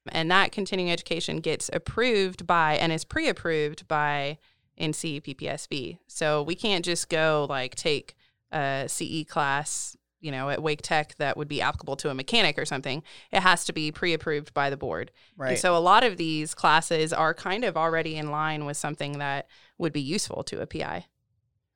And 0.09 0.31
that 0.31 0.53
continuing 0.53 0.89
education 0.91 1.39
gets 1.41 1.69
approved 1.73 2.47
by 2.47 2.75
and 2.77 2.93
is 2.93 3.03
pre 3.03 3.27
approved 3.27 3.87
by 3.89 4.37
NC 4.79 5.21
PPSB. 5.21 5.97
So 6.07 6.41
we 6.43 6.55
can't 6.55 6.85
just 6.85 7.09
go 7.09 7.45
like 7.49 7.75
take 7.75 8.15
a 8.55 8.85
CE 8.87 9.23
class. 9.27 9.95
You 10.21 10.31
know, 10.31 10.49
at 10.49 10.63
Wake 10.63 10.81
Tech 10.81 11.13
that 11.17 11.37
would 11.37 11.47
be 11.47 11.61
applicable 11.61 11.97
to 11.97 12.09
a 12.09 12.15
mechanic 12.15 12.57
or 12.57 12.65
something. 12.65 13.03
It 13.31 13.41
has 13.41 13.63
to 13.65 13.73
be 13.73 13.91
pre 13.91 14.11
approved 14.13 14.55
by 14.55 14.71
the 14.71 14.77
board. 14.77 15.11
Right. 15.37 15.49
And 15.51 15.59
so 15.59 15.77
a 15.77 15.79
lot 15.79 16.03
of 16.03 16.17
these 16.17 16.55
classes 16.55 17.13
are 17.13 17.35
kind 17.35 17.63
of 17.63 17.77
already 17.77 18.15
in 18.15 18.31
line 18.31 18.65
with 18.65 18.75
something 18.75 19.19
that 19.19 19.47
would 19.77 19.93
be 19.93 20.01
useful 20.01 20.41
to 20.45 20.61
a 20.61 20.65
PI. 20.65 21.05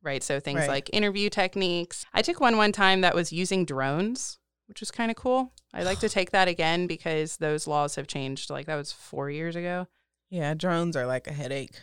Right. 0.01 0.23
So 0.23 0.39
things 0.39 0.61
Right. 0.61 0.69
like 0.69 0.89
interview 0.93 1.29
techniques. 1.29 2.05
I 2.11 2.23
took 2.23 2.39
one 2.39 2.57
one 2.57 2.71
time 2.71 3.01
that 3.01 3.13
was 3.13 3.31
using 3.31 3.65
drones, 3.65 4.39
which 4.67 4.79
was 4.79 4.89
kind 4.89 5.11
of 5.11 5.17
cool. 5.17 5.53
I'd 5.71 5.85
like 5.85 5.99
to 5.99 6.09
take 6.17 6.31
that 6.31 6.47
again 6.47 6.87
because 6.87 7.37
those 7.37 7.67
laws 7.67 7.95
have 7.97 8.07
changed. 8.07 8.49
Like 8.49 8.65
that 8.65 8.77
was 8.77 8.91
four 8.91 9.29
years 9.29 9.55
ago. 9.55 9.85
yeah, 10.31 10.55
drones 10.55 10.95
are 10.95 11.05
like 11.05 11.27
a 11.27 11.33
headache. 11.33 11.75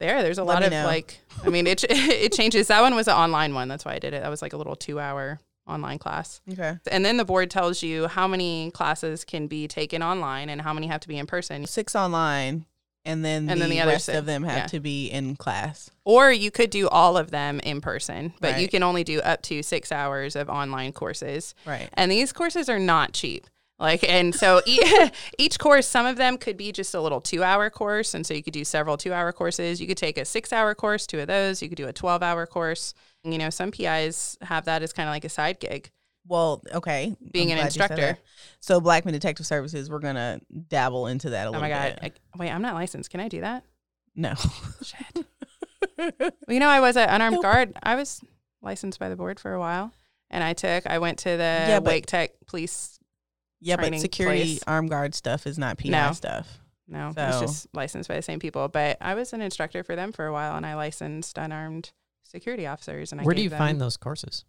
There, 0.00 0.22
there's 0.22 0.38
a 0.38 0.44
Let 0.44 0.54
lot 0.54 0.62
of 0.64 0.70
know. 0.72 0.84
like, 0.84 1.20
I 1.44 1.50
mean, 1.50 1.66
it 1.66 1.84
it 1.90 2.32
changes. 2.32 2.66
That 2.66 2.80
one 2.80 2.94
was 2.94 3.06
an 3.06 3.14
online 3.14 3.54
one. 3.54 3.68
That's 3.68 3.84
why 3.84 3.94
I 3.94 3.98
did 3.98 4.14
it. 4.14 4.22
That 4.22 4.30
was 4.30 4.42
like 4.42 4.52
a 4.52 4.56
little 4.56 4.74
two 4.74 4.98
hour 4.98 5.38
online 5.68 5.98
class. 5.98 6.40
Okay. 6.50 6.78
And 6.90 7.04
then 7.04 7.16
the 7.16 7.24
board 7.24 7.50
tells 7.50 7.82
you 7.82 8.08
how 8.08 8.26
many 8.26 8.70
classes 8.72 9.24
can 9.24 9.46
be 9.46 9.68
taken 9.68 10.02
online 10.02 10.48
and 10.48 10.60
how 10.62 10.72
many 10.72 10.88
have 10.88 11.00
to 11.02 11.08
be 11.08 11.16
in 11.16 11.26
person. 11.26 11.66
Six 11.66 11.94
online, 11.94 12.64
and 13.04 13.24
then 13.24 13.48
And 13.48 13.60
the, 13.60 13.64
then 13.64 13.70
the 13.70 13.80
other 13.80 13.92
rest 13.92 14.06
six, 14.06 14.18
of 14.18 14.26
them 14.26 14.42
have 14.42 14.56
yeah. 14.56 14.66
to 14.66 14.80
be 14.80 15.06
in 15.06 15.36
class. 15.36 15.90
Or 16.04 16.32
you 16.32 16.50
could 16.50 16.70
do 16.70 16.88
all 16.88 17.16
of 17.16 17.30
them 17.30 17.60
in 17.60 17.80
person, 17.80 18.32
but 18.40 18.60
you 18.60 18.68
can 18.68 18.82
only 18.82 19.04
do 19.04 19.20
up 19.20 19.42
to 19.42 19.62
six 19.62 19.92
hours 19.92 20.34
of 20.34 20.48
online 20.48 20.92
courses. 20.92 21.54
Right. 21.64 21.88
And 21.94 22.10
these 22.10 22.32
courses 22.32 22.68
are 22.68 22.78
not 22.80 23.12
cheap. 23.12 23.46
Like, 23.80 24.06
and 24.06 24.34
so 24.34 24.60
e- 24.66 24.78
each 25.38 25.58
course, 25.58 25.86
some 25.88 26.04
of 26.06 26.16
them 26.16 26.36
could 26.36 26.56
be 26.58 26.70
just 26.70 26.94
a 26.94 27.00
little 27.00 27.20
two 27.20 27.42
hour 27.42 27.70
course. 27.70 28.12
And 28.14 28.26
so 28.26 28.34
you 28.34 28.42
could 28.42 28.52
do 28.52 28.62
several 28.64 28.96
two 28.98 29.12
hour 29.12 29.32
courses. 29.32 29.80
You 29.80 29.86
could 29.86 29.96
take 29.96 30.18
a 30.18 30.24
six 30.24 30.52
hour 30.52 30.74
course, 30.74 31.06
two 31.06 31.18
of 31.20 31.26
those. 31.26 31.62
You 31.62 31.68
could 31.68 31.76
do 31.76 31.88
a 31.88 31.92
12 31.92 32.22
hour 32.22 32.46
course. 32.46 32.92
You 33.24 33.38
know, 33.38 33.48
some 33.50 33.70
PIs 33.70 34.36
have 34.42 34.66
that 34.66 34.82
as 34.82 34.92
kind 34.92 35.08
of 35.08 35.12
like 35.14 35.24
a 35.24 35.28
side 35.30 35.60
gig. 35.60 35.90
Well, 36.26 36.62
okay. 36.74 37.16
Being 37.32 37.50
I'm 37.50 37.58
an 37.58 37.62
glad 37.64 37.74
you 37.74 37.80
said 37.80 37.90
instructor. 37.92 38.18
So 38.60 38.80
Blackman 38.80 39.14
Detective 39.14 39.46
Services, 39.46 39.90
we're 39.90 39.98
gonna 40.00 40.40
dabble 40.68 41.06
into 41.06 41.30
that 41.30 41.46
a 41.46 41.50
little 41.50 41.66
bit. 41.66 41.72
Oh 41.74 41.78
my 41.80 41.88
God. 41.90 41.98
I, 42.02 42.12
wait, 42.38 42.50
I'm 42.50 42.62
not 42.62 42.74
licensed. 42.74 43.10
Can 43.10 43.20
I 43.20 43.28
do 43.28 43.40
that? 43.40 43.64
no. 44.14 44.34
Shit. 44.82 45.24
Well, 45.96 46.30
you 46.48 46.60
know, 46.60 46.68
I 46.68 46.80
was 46.80 46.96
an 46.96 47.08
unarmed 47.08 47.36
Nope. 47.36 47.42
guard. 47.42 47.72
I 47.82 47.94
was 47.94 48.20
licensed 48.62 48.98
by 49.00 49.08
the 49.08 49.16
board 49.16 49.40
for 49.40 49.54
a 49.54 49.58
while. 49.58 49.92
And 50.30 50.44
I 50.44 50.52
took, 50.52 50.86
I 50.86 50.98
went 50.98 51.18
to 51.20 51.30
the 51.30 51.64
Yeah, 51.68 51.78
Wake 51.78 52.06
Tech 52.06 52.32
police. 52.46 52.99
Yeah, 53.60 53.76
but 53.76 53.98
security 54.00 54.42
place. 54.42 54.60
armed 54.66 54.90
guard 54.90 55.14
stuff 55.14 55.46
is 55.46 55.58
not 55.58 55.78
PI 55.78 55.88
No. 55.90 56.12
stuff. 56.12 56.48
No, 56.88 57.12
it's 57.16 57.40
just 57.40 57.68
licensed 57.72 58.08
by 58.08 58.16
the 58.16 58.22
same 58.22 58.40
people. 58.40 58.66
But 58.68 58.96
I 59.00 59.14
was 59.14 59.32
an 59.32 59.40
instructor 59.40 59.84
for 59.84 59.94
them 59.94 60.10
for 60.12 60.26
a 60.26 60.32
while 60.32 60.56
and 60.56 60.66
I 60.66 60.74
licensed 60.74 61.38
unarmed 61.38 61.92
security 62.24 62.66
officers. 62.66 63.12
And 63.12 63.20
I 63.20 63.24
Where 63.24 63.34
do 63.34 63.42
you 63.42 63.48
them, 63.48 63.58
find 63.58 63.80
those 63.80 63.96
courses? 63.96 64.44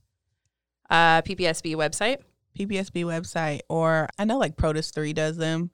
Uh, 0.89 1.21
PPSB 1.21 1.75
website. 1.75 2.17
PPSB 2.57 3.05
website, 3.05 3.61
or 3.69 4.09
I 4.19 4.25
know 4.25 4.37
like 4.37 4.57
Protus 4.57 4.93
Three 4.93 5.13
does 5.13 5.37
them. 5.37 5.71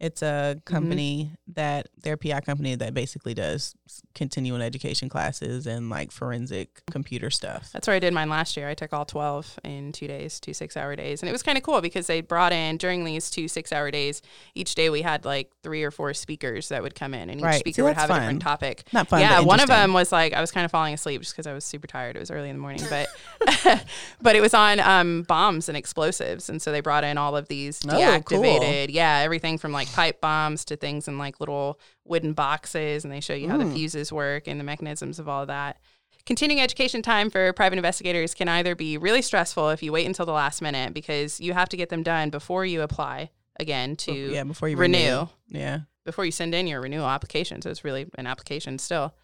It's 0.00 0.22
a 0.22 0.54
Mm-hmm. 0.56 0.74
company 0.74 1.30
that 1.54 1.88
their 2.02 2.16
PI 2.16 2.40
company 2.40 2.74
that 2.74 2.92
basically 2.94 3.32
does 3.32 3.74
continuing 4.14 4.60
education 4.60 5.08
classes 5.08 5.66
and 5.66 5.88
like 5.88 6.10
forensic 6.10 6.82
computer 6.90 7.30
stuff. 7.30 7.70
That's 7.72 7.86
where 7.86 7.96
I 7.96 7.98
did 8.00 8.12
mine 8.12 8.28
last 8.28 8.56
year. 8.56 8.68
I 8.68 8.74
took 8.74 8.92
all 8.92 9.04
12 9.04 9.60
in 9.64 9.92
two 9.92 10.06
days, 10.08 10.40
two 10.40 10.52
six 10.52 10.76
hour 10.76 10.96
days. 10.96 11.22
And 11.22 11.28
it 11.28 11.32
was 11.32 11.42
kind 11.42 11.56
of 11.56 11.62
cool 11.64 11.80
because 11.80 12.06
they 12.06 12.20
brought 12.20 12.52
in 12.52 12.76
during 12.76 13.04
these 13.04 13.30
two 13.30 13.46
six 13.48 13.72
hour 13.72 13.90
days, 13.90 14.20
each 14.54 14.74
day 14.74 14.90
we 14.90 15.02
had 15.02 15.24
like 15.24 15.50
three 15.62 15.82
or 15.84 15.90
four 15.90 16.12
speakers 16.12 16.68
that 16.70 16.82
would 16.82 16.94
come 16.94 17.14
in 17.14 17.30
and 17.30 17.40
each 17.40 17.44
Right. 17.44 17.60
Speaker 17.60 17.84
would 17.84 17.96
have 17.96 18.10
a 18.10 18.14
different 18.14 18.42
topic. 18.42 18.84
Not 18.92 19.08
fun. 19.08 19.20
yeah, 19.20 19.40
one 19.40 19.60
of 19.60 19.68
them 19.68 19.92
was 19.92 20.10
like 20.12 20.32
I 20.34 20.40
was 20.40 20.50
kind 20.50 20.64
of 20.64 20.70
falling 20.70 20.94
asleep 20.94 21.20
just 21.22 21.34
because 21.34 21.46
I 21.46 21.52
was 21.54 21.64
super 21.64 21.86
tired. 21.86 22.16
It 22.16 22.20
was 22.20 22.30
early 22.30 22.50
in 22.50 22.56
the 22.56 22.60
morning, 22.62 22.82
but 22.90 23.08
but 24.20 24.36
it 24.36 24.40
was 24.40 24.54
on 24.54 24.80
um, 24.80 25.22
bombs 25.22 25.68
and 25.68 25.76
explosives, 25.76 26.48
and 26.48 26.60
so 26.60 26.72
they 26.72 26.80
brought 26.80 27.04
in 27.04 27.16
all 27.18 27.36
of 27.36 27.48
these 27.48 27.82
Oh, 27.88 27.90
cool. 28.24 28.42
deactivated, 28.42 28.86
yeah, 28.90 29.20
everything 29.24 29.58
from 29.58 29.72
like 29.72 29.83
pipe 29.92 30.20
bombs 30.20 30.64
to 30.66 30.76
things 30.76 31.08
in 31.08 31.18
like 31.18 31.40
little 31.40 31.78
wooden 32.04 32.32
boxes, 32.32 33.04
and 33.04 33.12
they 33.12 33.20
show 33.20 33.34
you 33.34 33.48
how 33.48 33.56
the 33.58 33.64
Mm. 33.64 33.74
fuses 33.74 34.12
work 34.12 34.46
and 34.48 34.58
the 34.60 34.64
mechanisms 34.64 35.18
of 35.18 35.28
all 35.28 35.42
of 35.42 35.48
that. 35.48 35.78
Continuing 36.26 36.60
education 36.62 37.02
time 37.02 37.28
for 37.28 37.52
private 37.52 37.76
investigators 37.76 38.32
can 38.34 38.48
either 38.48 38.74
be 38.74 38.96
really 38.96 39.20
stressful 39.20 39.68
if 39.70 39.82
you 39.82 39.92
wait 39.92 40.06
until 40.06 40.24
the 40.24 40.32
last 40.32 40.62
minute 40.62 40.94
because 40.94 41.38
you 41.40 41.52
have 41.52 41.68
to 41.68 41.76
get 41.76 41.90
them 41.90 42.02
done 42.02 42.30
before 42.30 42.64
you 42.64 42.80
apply 42.82 43.30
again 43.60 43.94
to 43.94 44.12
yeah 44.32 44.42
before 44.42 44.68
you 44.68 44.76
renew 44.76 44.98
renew. 44.98 45.28
Yeah. 45.48 45.80
before 46.04 46.24
you 46.24 46.32
send 46.32 46.54
in 46.54 46.66
your 46.66 46.80
renewal 46.80 47.06
application. 47.08 47.60
So 47.62 47.70
it's 47.70 47.84
really 47.84 48.06
an 48.16 48.26
application 48.26 48.78
still. 48.78 49.14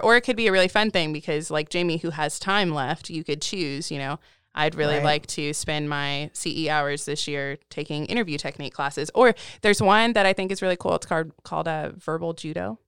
Or 0.00 0.16
it 0.16 0.20
could 0.22 0.36
be 0.36 0.46
a 0.46 0.52
really 0.52 0.68
fun 0.68 0.90
thing 0.92 1.12
because, 1.12 1.50
like 1.50 1.70
Jamie, 1.70 1.96
who 1.96 2.10
has 2.10 2.38
time 2.38 2.72
left, 2.72 3.10
you 3.10 3.24
could 3.24 3.42
choose, 3.42 3.90
you 3.90 3.98
know, 3.98 4.20
I'd 4.58 4.74
really 4.74 4.96
Right. 4.96 5.04
like 5.04 5.26
to 5.28 5.52
spend 5.54 5.88
my 5.88 6.30
CE 6.34 6.68
hours 6.68 7.04
this 7.04 7.26
year 7.28 7.56
taking 7.70 8.04
interview 8.06 8.36
technique 8.38 8.74
classes. 8.74 9.10
Or 9.14 9.34
there's 9.62 9.80
one 9.80 10.12
that 10.14 10.26
I 10.26 10.32
think 10.32 10.50
is 10.52 10.60
really 10.60 10.76
cool. 10.76 10.94
It's 10.96 11.06
called, 11.06 11.32
called 11.44 11.68
uh, 11.68 11.92
verbal 11.96 12.32
judo. 12.34 12.78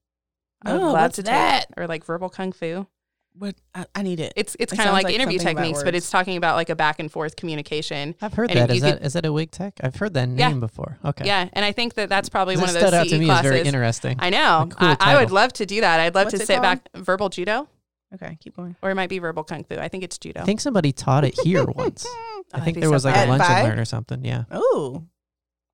I 0.62 0.72
would 0.74 0.82
Oh, 0.82 0.84
love 0.86 0.92
what's 1.02 1.16
to 1.16 1.22
that? 1.22 1.68
Take, 1.68 1.78
or 1.78 1.86
like 1.86 2.04
verbal 2.04 2.28
kung 2.28 2.52
fu. 2.52 2.86
What 3.38 3.54
I, 3.74 3.86
I 3.94 4.02
need 4.02 4.18
it. 4.18 4.32
It's 4.34 4.56
it's 4.58 4.72
It 4.72 4.76
kind 4.76 4.88
of 4.88 4.92
like, 4.92 5.04
like 5.04 5.14
interview 5.14 5.38
techniques, 5.38 5.84
but 5.84 5.94
it's 5.94 6.10
talking 6.10 6.36
about 6.36 6.56
like 6.56 6.68
a 6.68 6.74
back 6.74 6.98
and 6.98 7.10
forth 7.10 7.36
communication. 7.36 8.16
I've 8.20 8.34
heard 8.34 8.50
And 8.50 8.58
that. 8.58 8.70
Is 8.72 8.82
that 8.82 8.96
could- 8.98 9.06
is 9.06 9.12
that 9.12 9.24
a 9.24 9.32
Wake 9.32 9.52
Tech? 9.52 9.74
I've 9.82 9.94
heard 9.94 10.14
that 10.14 10.26
name 10.28 10.36
Yeah. 10.38 10.52
before. 10.54 10.98
Okay. 11.04 11.24
Yeah, 11.26 11.48
and 11.52 11.64
I 11.64 11.70
think 11.70 11.94
that 11.94 12.08
that's 12.08 12.28
probably 12.28 12.56
one 12.56 12.64
of 12.64 12.74
those 12.74 12.82
stood 12.82 12.92
out 12.94 13.06
CE 13.06 13.10
to 13.10 13.18
me 13.18 13.26
as 13.26 13.30
classes. 13.30 13.50
very 13.52 13.66
interesting. 13.66 14.16
I 14.18 14.30
know. 14.30 14.68
Cool 14.70 14.88
I, 14.88 14.96
I 14.98 15.20
would 15.20 15.30
love 15.30 15.52
to 15.54 15.64
do 15.64 15.80
that. 15.80 16.00
I'd 16.00 16.14
love 16.16 16.26
What's 16.26 16.40
to 16.40 16.44
sit 16.44 16.54
called? 16.60 16.62
back. 16.62 16.88
Verbal 16.96 17.28
judo. 17.28 17.68
Okay, 18.14 18.36
keep 18.40 18.56
going. 18.56 18.74
or 18.82 18.90
it 18.90 18.94
might 18.94 19.08
be 19.08 19.18
verbal 19.18 19.44
kung 19.44 19.64
fu. 19.64 19.76
I 19.76 19.88
think 19.88 20.02
it's 20.04 20.18
judo. 20.18 20.40
I 20.40 20.44
think 20.44 20.60
somebody 20.60 20.92
taught 20.92 21.24
it 21.24 21.38
here 21.44 21.64
once. 21.74 22.04
Oh, 22.08 22.42
I 22.52 22.60
think 22.60 22.78
there 22.78 22.88
so 22.88 22.92
was 22.92 23.04
like 23.04 23.14
fun. 23.14 23.28
a 23.28 23.30
lunch 23.30 23.42
Vibe? 23.42 23.50
and 23.60 23.68
learn 23.68 23.78
or 23.78 23.84
something. 23.84 24.24
Yeah. 24.24 24.44
Oh, 24.50 25.04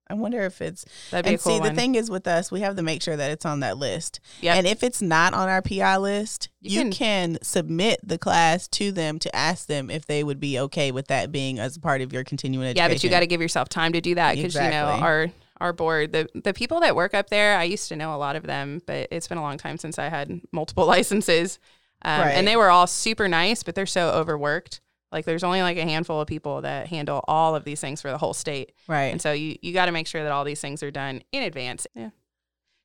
I 0.08 0.14
wonder 0.14 0.42
if 0.42 0.60
it's. 0.60 0.84
That'd 1.10 1.24
be 1.24 1.30
And 1.30 1.40
a 1.40 1.42
cool 1.42 1.54
see, 1.54 1.60
one. 1.60 1.70
the 1.70 1.80
thing 1.80 1.94
is 1.94 2.10
with 2.10 2.26
us, 2.28 2.52
we 2.52 2.60
have 2.60 2.76
to 2.76 2.82
make 2.82 3.02
sure 3.02 3.16
that 3.16 3.30
it's 3.30 3.44
on 3.46 3.60
that 3.60 3.78
list. 3.78 4.20
Yep. 4.42 4.56
And 4.56 4.66
if 4.66 4.82
it's 4.82 5.00
not 5.02 5.32
on 5.34 5.48
our 5.48 5.62
PI 5.62 5.96
list, 5.96 6.50
You 6.60 6.82
you, 6.84 6.90
can, 6.90 7.38
submit 7.42 8.00
the 8.04 8.18
class 8.18 8.68
to 8.68 8.92
them 8.92 9.18
to 9.20 9.34
ask 9.34 9.66
them 9.66 9.90
if 9.90 10.04
they 10.06 10.22
would 10.22 10.38
be 10.38 10.58
okay 10.60 10.92
with 10.92 11.08
that 11.08 11.32
being 11.32 11.58
as 11.58 11.78
part 11.78 12.02
of 12.02 12.12
your 12.12 12.22
continuing 12.22 12.66
education. 12.68 12.88
Yeah, 12.90 12.94
but 12.94 13.02
you 13.02 13.10
got 13.10 13.20
to 13.20 13.26
give 13.26 13.40
yourself 13.40 13.68
time 13.70 13.94
to 13.94 14.00
do 14.00 14.14
that 14.16 14.36
because 14.36 14.54
you 14.54 14.60
know 14.60 14.84
our 14.86 15.28
our 15.58 15.72
board 15.72 16.12
the 16.12 16.28
the 16.34 16.52
people 16.52 16.80
that 16.80 16.94
work 16.94 17.14
up 17.14 17.30
there. 17.30 17.56
I 17.58 17.64
used 17.64 17.88
to 17.88 17.96
know 17.96 18.14
a 18.14 18.18
lot 18.18 18.36
of 18.36 18.42
them, 18.42 18.82
but 18.86 19.08
it's 19.10 19.26
been 19.26 19.38
a 19.38 19.42
long 19.42 19.56
time 19.56 19.78
since 19.78 19.98
I 19.98 20.08
had 20.10 20.40
multiple 20.52 20.84
licenses, 20.96 21.58
um, 22.06 22.20
Right. 22.22 22.30
and 22.32 22.46
they 22.48 22.56
were 22.56 22.70
all 22.70 22.86
super 22.86 23.28
nice, 23.28 23.62
but 23.62 23.74
they're 23.74 23.84
so 23.84 24.08
overworked. 24.12 24.80
Like 25.12 25.24
there's 25.24 25.44
only 25.44 25.60
like 25.62 25.76
a 25.76 25.82
handful 25.82 26.20
of 26.20 26.26
people 26.28 26.62
that 26.62 26.86
handle 26.88 27.22
all 27.28 27.54
of 27.54 27.64
these 27.64 27.80
things 27.80 28.00
for 28.00 28.10
the 28.10 28.18
whole 28.18 28.34
state, 28.34 28.72
right. 28.88 29.12
and 29.12 29.20
so 29.20 29.32
you 29.32 29.56
you 29.62 29.72
got 29.72 29.86
to 29.86 29.92
make 29.92 30.06
sure 30.06 30.22
that 30.22 30.32
all 30.32 30.44
these 30.44 30.60
things 30.60 30.82
are 30.82 30.90
done 30.90 31.22
in 31.32 31.42
advance. 31.42 31.86
Yeah. 31.94 32.10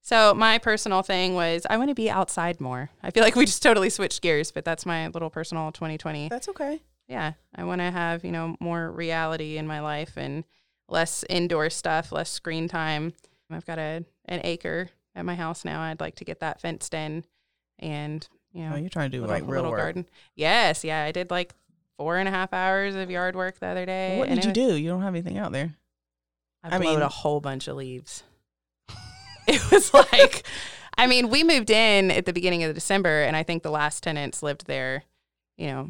So 0.02 0.34
my 0.34 0.58
personal 0.58 1.02
thing 1.04 1.36
was 1.36 1.66
I 1.70 1.78
want 1.78 1.90
to 1.90 1.96
be 1.96 2.10
outside 2.10 2.60
more. 2.60 2.90
I 3.04 3.12
feel 3.12 3.24
like 3.24 3.36
we 3.36 3.46
just 3.46 3.62
totally 3.64 3.90
switched 3.90 4.22
gears, 4.22 4.52
but 4.52 4.66
that's 4.66 4.86
my 4.86 5.08
little 5.10 5.30
personal 5.30 5.72
2020 5.72 6.30
That's 6.30 6.50
okay. 6.50 6.82
yeah 7.08 7.34
i 7.56 7.64
want 7.64 7.82
to 7.82 7.92
have 7.92 8.24
you 8.24 8.32
know 8.32 8.56
more 8.60 8.92
reality 8.92 9.58
in 9.58 9.68
my 9.68 9.80
life 9.82 10.14
and 10.16 10.44
less 10.88 11.24
indoor 11.30 11.70
stuff 11.70 12.12
less 12.12 12.30
screen 12.30 12.68
time 12.68 13.14
i've 13.50 13.66
got 13.66 13.78
a 13.80 14.06
an 14.26 14.42
acre 14.44 14.90
at 15.16 15.26
my 15.26 15.36
house 15.36 15.66
now 15.66 15.82
i'd 15.82 16.00
like 16.00 16.16
to 16.16 16.24
get 16.26 16.40
that 16.40 16.62
fenced 16.62 16.94
in 16.94 17.24
and 17.80 18.28
you 18.54 18.64
know 18.64 18.74
Oh, 18.74 18.78
you're 18.78 18.90
trying 18.90 19.12
to 19.12 19.18
do 19.18 19.22
little, 19.22 19.34
like 19.36 19.44
real 19.44 19.52
little 19.62 19.72
work. 19.72 19.80
garden 19.80 20.06
yes 20.36 20.84
yeah 20.84 21.04
i 21.04 21.12
did 21.12 21.30
like 21.32 21.54
four 21.98 22.18
and 22.18 22.28
a 22.28 22.32
half 22.32 22.52
hours 22.54 22.96
of 22.96 23.10
yard 23.10 23.36
work 23.36 23.60
the 23.60 23.68
other 23.68 23.86
day 23.86 24.18
What 24.20 24.30
did 24.30 24.44
you 24.44 24.50
was- 24.50 24.56
do? 24.56 24.76
You 24.76 24.90
don't 24.90 25.02
have 25.02 25.14
anything 25.14 25.38
out 25.38 25.52
there. 25.52 25.74
i 26.64 26.76
I 26.76 26.80
mean- 26.80 27.02
a 27.02 27.08
whole 27.08 27.40
bunch 27.42 27.68
of 27.68 27.76
leaves 27.78 28.24
it 29.48 29.72
was 29.72 29.94
like 29.94 30.44
i 30.98 31.08
mean 31.08 31.30
we 31.30 31.44
moved 31.44 31.70
in 31.70 32.12
at 32.12 32.26
the 32.26 32.34
beginning 32.34 32.64
of 32.64 32.74
december 32.74 33.22
and 33.24 33.36
i 33.36 33.44
think 33.44 33.64
the 33.64 33.72
last 33.72 34.04
tenants 34.04 34.44
lived 34.44 34.68
there 34.68 35.04
you 35.58 35.68
know 35.68 35.90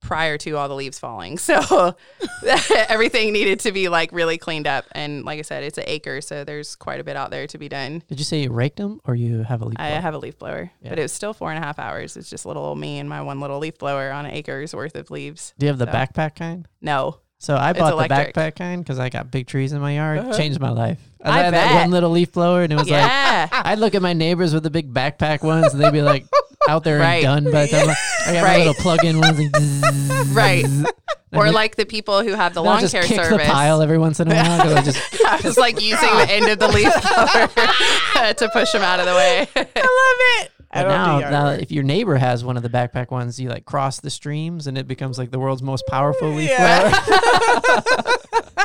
prior 0.00 0.38
to 0.38 0.52
all 0.56 0.68
the 0.68 0.74
leaves 0.74 0.98
falling 0.98 1.36
so 1.50 1.94
everything 2.88 3.32
needed 3.32 3.60
to 3.60 3.72
be 3.72 3.88
like 3.88 4.10
really 4.12 4.38
cleaned 4.38 4.66
up 4.66 4.84
and 4.92 5.24
like 5.24 5.38
i 5.38 5.42
said 5.42 5.62
it's 5.62 5.78
an 5.78 5.84
acre 5.86 6.20
so 6.20 6.42
there's 6.44 6.74
quite 6.76 7.00
a 7.00 7.04
bit 7.04 7.16
out 7.16 7.30
there 7.30 7.46
to 7.46 7.58
be 7.58 7.68
done 7.68 8.02
Did 8.08 8.18
you 8.18 8.24
say 8.24 8.40
you 8.42 8.50
raked 8.50 8.76
them 8.78 9.00
or 9.04 9.14
you 9.14 9.42
have 9.42 9.62
a 9.62 9.64
leaf? 9.66 9.76
i 9.78 9.88
have 9.88 10.14
a 10.14 10.18
leaf 10.18 10.38
blower 10.38 10.70
Yeah. 10.82 10.88
but 10.90 10.98
it 10.98 11.02
was 11.02 11.12
still 11.12 11.34
four 11.34 11.50
and 11.52 11.62
a 11.62 11.66
half 11.66 11.78
hours 11.78 12.16
it's 12.16 12.30
just 12.30 12.46
little 12.46 12.64
old 12.64 12.78
me 12.78 12.98
and 12.98 13.08
my 13.08 13.22
one 13.22 13.40
little 13.40 13.58
leaf 13.58 13.78
blower 13.78 14.10
on 14.10 14.26
an 14.26 14.32
acre's 14.32 14.74
worth 14.74 14.94
of 14.96 15.10
leaves 15.10 15.54
Do 15.58 15.66
you 15.66 15.68
have 15.68 15.78
the 15.78 15.86
so- 15.86 15.92
backpack 15.92 16.34
kind? 16.34 16.66
no 16.80 17.18
So 17.38 17.56
I 17.56 17.72
bought 17.72 17.96
the 17.96 18.14
backpack 18.14 18.56
kind 18.56 18.82
because 18.82 18.98
I 18.98 19.08
got 19.10 19.30
big 19.30 19.46
trees 19.46 19.72
in 19.72 19.80
my 19.80 19.94
yard. 19.94 20.18
Uh-huh. 20.18 20.36
Changed 20.36 20.60
my 20.60 20.68
life. 20.70 20.98
I 21.24 21.38
had 21.42 21.54
that 21.54 21.74
one 21.80 21.90
little 21.90 22.10
leaf 22.10 22.32
blower, 22.32 22.62
and 22.62 22.70
it 22.72 22.76
was 22.76 22.90
like 22.90 23.00
I'd 23.52 23.78
look 23.78 23.94
at 23.94 24.02
my 24.02 24.12
neighbors 24.12 24.52
with 24.52 24.62
the 24.62 24.68
big 24.70 24.92
backpack 24.92 25.42
ones, 25.42 25.72
and 25.72 25.82
they'd 25.82 25.90
be 25.92 26.02
like 26.02 26.26
out 26.70 26.84
there 26.84 26.98
Right. 26.98 27.24
and 27.24 27.44
done 27.44 27.52
by 27.52 27.66
the 27.66 27.72
time 27.72 27.88
I, 27.90 27.94
I 28.26 28.32
got 28.34 28.42
Right. 28.44 28.52
my 28.52 28.56
little 28.58 28.74
plug-in 28.74 29.20
ones. 29.20 29.38
Like, 29.38 29.56
zzz, 29.56 30.28
Right. 30.34 30.66
zzz. 30.66 30.86
or 31.32 31.46
And 31.46 31.54
like 31.54 31.76
the 31.76 31.86
people 31.86 32.22
who 32.22 32.32
have 32.34 32.54
the 32.54 32.62
lawn 32.62 32.80
just 32.80 32.92
care 32.94 33.02
kick 33.02 33.16
service 33.22 33.46
the 33.46 33.52
pile 33.52 33.82
every 33.82 33.98
once 33.98 34.18
in 34.20 34.30
a 34.30 34.34
while. 34.34 34.76
I 34.76 34.82
just 34.82 34.98
I 35.26 35.40
was 35.44 35.56
like 35.58 35.80
using 35.80 36.08
the 36.16 36.26
end 36.28 36.48
of 36.48 36.58
the 36.58 36.68
leaf 36.68 36.92
blower 37.02 38.32
to 38.34 38.48
push 38.52 38.72
them 38.72 38.82
out 38.82 38.98
of 39.00 39.06
the 39.06 39.14
way. 39.14 39.48
I 39.56 39.60
love 39.60 40.44
it. 40.44 40.50
I 40.72 40.82
But 40.84 40.88
now, 40.88 41.18
now 41.30 41.46
if 41.48 41.72
your 41.72 41.82
neighbor 41.82 42.16
has 42.16 42.44
one 42.44 42.56
of 42.56 42.62
the 42.62 42.68
backpack 42.68 43.10
ones, 43.10 43.40
you 43.40 43.48
like 43.48 43.64
cross 43.64 43.98
the 44.00 44.10
streams, 44.10 44.68
and 44.68 44.78
it 44.78 44.86
becomes 44.86 45.18
like 45.18 45.32
the 45.32 45.38
world's 45.40 45.62
most 45.62 45.84
powerful 45.88 46.30
leaf 46.30 46.48
Yeah. 46.48 46.90
blower. 46.90 48.59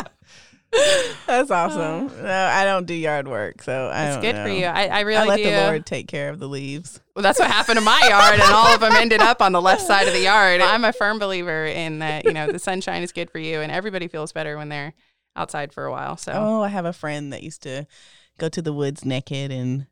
That's 1.27 1.51
awesome. 1.51 2.07
Uh, 2.19 2.21
no, 2.23 2.49
I 2.53 2.65
don't 2.65 2.85
do 2.85 2.93
yard 2.93 3.27
work, 3.27 3.61
so 3.61 3.89
I 3.93 4.07
It's 4.09 4.17
good 4.21 4.35
know. 4.35 4.43
for 4.43 4.49
you. 4.49 4.65
I, 4.65 4.87
I 4.87 4.99
really 5.01 5.21
I 5.21 5.25
let 5.25 5.37
do. 5.37 5.43
the 5.43 5.57
Lord 5.63 5.85
take 5.85 6.07
care 6.07 6.29
of 6.29 6.39
the 6.39 6.47
leaves. 6.47 6.99
Well, 7.15 7.23
that's 7.23 7.39
what 7.39 7.49
happened 7.49 7.79
to 7.79 7.85
my 7.85 7.99
yard, 8.07 8.33
and 8.39 8.43
all 8.53 8.67
of 8.73 8.79
them 8.81 8.93
ended 8.93 9.21
up 9.21 9.41
on 9.41 9.51
the 9.51 9.61
left 9.61 9.81
side 9.81 10.07
of 10.07 10.13
the 10.13 10.21
yard. 10.21 10.61
I'm 10.61 10.83
a 10.83 10.93
firm 10.93 11.17
believer 11.19 11.65
in 11.65 11.99
that. 11.99 12.25
You 12.25 12.33
know, 12.33 12.51
the 12.51 12.59
sunshine 12.59 13.03
is 13.03 13.11
good 13.11 13.29
for 13.31 13.39
you, 13.39 13.61
and 13.61 13.71
everybody 13.71 14.07
feels 14.07 14.31
better 14.33 14.57
when 14.57 14.69
they're 14.69 14.93
outside 15.35 15.73
for 15.73 15.85
a 15.85 15.91
while. 15.91 16.17
So 16.17 16.31
Oh, 16.33 16.61
I 16.61 16.67
have 16.69 16.85
a 16.85 16.93
friend 16.93 17.31
that 17.33 17.43
used 17.43 17.63
to 17.63 17.87
go 18.37 18.49
to 18.49 18.61
the 18.61 18.73
woods 18.73 19.05
naked 19.05 19.51
and 19.51 19.87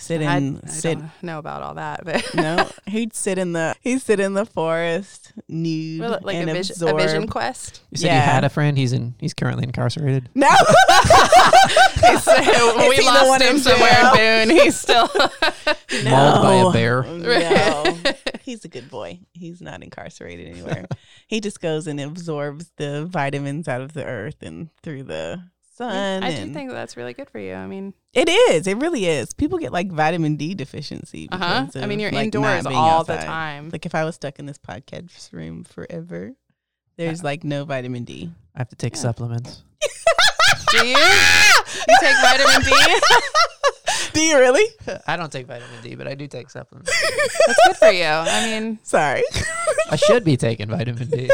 sit 0.00 0.22
I, 0.22 0.36
in 0.38 0.60
I 0.64 0.68
sit 0.68 0.98
don't 0.98 1.10
know 1.22 1.38
about 1.38 1.62
all 1.62 1.74
that, 1.74 2.04
but 2.04 2.34
no, 2.34 2.68
he'd 2.86 3.14
sit 3.14 3.38
in 3.38 3.52
the 3.52 3.74
he'd 3.80 4.00
sit 4.00 4.18
in 4.20 4.34
the 4.34 4.44
forest 4.46 5.32
nude 5.48 6.00
Well, 6.00 6.18
like 6.22 6.36
a, 6.36 6.40
and 6.40 6.50
vis- 6.52 6.70
a 6.70 6.72
absorb. 6.86 6.98
vision 6.98 7.26
quest. 7.28 7.82
You 7.90 7.98
said 7.98 8.06
Yeah. 8.08 8.14
you 8.16 8.20
had 8.32 8.44
a 8.44 8.48
friend. 8.48 8.76
He's 8.78 8.92
in. 8.92 9.14
He's 9.18 9.34
currently 9.34 9.64
incarcerated. 9.64 10.28
No, 10.34 10.48
So 12.20 12.88
we 12.88 13.00
lost 13.04 13.42
him 13.42 13.56
in 13.56 13.60
somewhere 13.60 13.90
jail? 13.90 14.14
in 14.14 14.48
Boone. 14.48 14.56
He's 14.58 14.78
still. 14.78 15.08
Mauled 16.04 16.42
by 16.42 16.54
a 16.54 16.70
bear. 16.72 17.02
No, 17.02 17.96
he's 18.42 18.64
a 18.64 18.68
good 18.68 18.90
boy. 18.90 19.20
He's 19.32 19.60
not 19.60 19.82
incarcerated 19.82 20.48
anywhere. 20.48 20.86
he 21.26 21.40
just 21.40 21.60
goes 21.60 21.86
and 21.86 22.00
absorbs 22.00 22.70
the 22.76 23.06
vitamins 23.06 23.68
out 23.68 23.80
of 23.80 23.92
the 23.92 24.04
earth 24.04 24.42
and 24.42 24.70
through 24.82 25.04
the 25.04 25.42
sun. 25.84 26.22
I 26.22 26.34
do 26.44 26.52
think 26.52 26.70
that's 26.70 26.96
really 26.96 27.14
good 27.14 27.30
for 27.30 27.38
you. 27.38 27.54
I 27.54 27.66
mean, 27.66 27.94
it 28.12 28.28
is. 28.28 28.66
It 28.66 28.76
really 28.78 29.06
is. 29.06 29.32
People 29.32 29.58
get 29.58 29.72
like 29.72 29.90
vitamin 29.90 30.36
D 30.36 30.54
deficiency. 30.54 31.28
uh 31.32 31.38
huh. 31.38 31.64
because 31.66 31.82
I 31.82 31.86
mean, 31.86 32.00
you're 32.00 32.10
like, 32.10 32.24
indoors 32.26 32.64
not 32.64 32.70
being 32.70 32.80
all 32.80 33.04
the 33.04 33.16
time. 33.16 33.70
Like 33.70 33.86
if 33.86 33.94
I 33.94 34.04
was 34.04 34.14
stuck 34.14 34.38
in 34.38 34.46
this 34.46 34.58
podcast 34.58 35.32
room 35.32 35.64
forever, 35.64 36.32
there's 36.96 37.24
like 37.24 37.44
no 37.44 37.64
vitamin 37.64 38.04
D. 38.04 38.30
I 38.54 38.58
have 38.58 38.68
to 38.68 38.76
take 38.76 38.94
Yeah. 38.94 39.00
supplements. 39.00 39.62
Do 40.72 40.86
you? 40.86 40.96
You 40.96 41.96
take 42.00 42.16
vitamin 42.22 42.62
D? 42.62 42.72
Do 44.12 44.20
you 44.20 44.38
really? 44.38 44.64
I 45.06 45.16
don't 45.16 45.30
take 45.32 45.46
vitamin 45.46 45.82
D, 45.82 45.94
but 45.94 46.06
I 46.08 46.14
do 46.14 46.26
take 46.26 46.50
supplements. 46.50 46.90
That's 47.46 47.58
good 47.66 47.76
for 47.76 47.90
you. 47.90 48.04
I 48.04 48.46
mean, 48.46 48.78
Sorry, 48.84 49.22
I 49.90 49.96
should 49.96 50.24
be 50.24 50.36
taking 50.36 50.68
vitamin 50.68 51.08
D. 51.08 51.30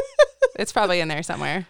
it's 0.58 0.72
probably 0.72 1.00
in 1.00 1.08
there 1.08 1.22
somewhere. 1.22 1.66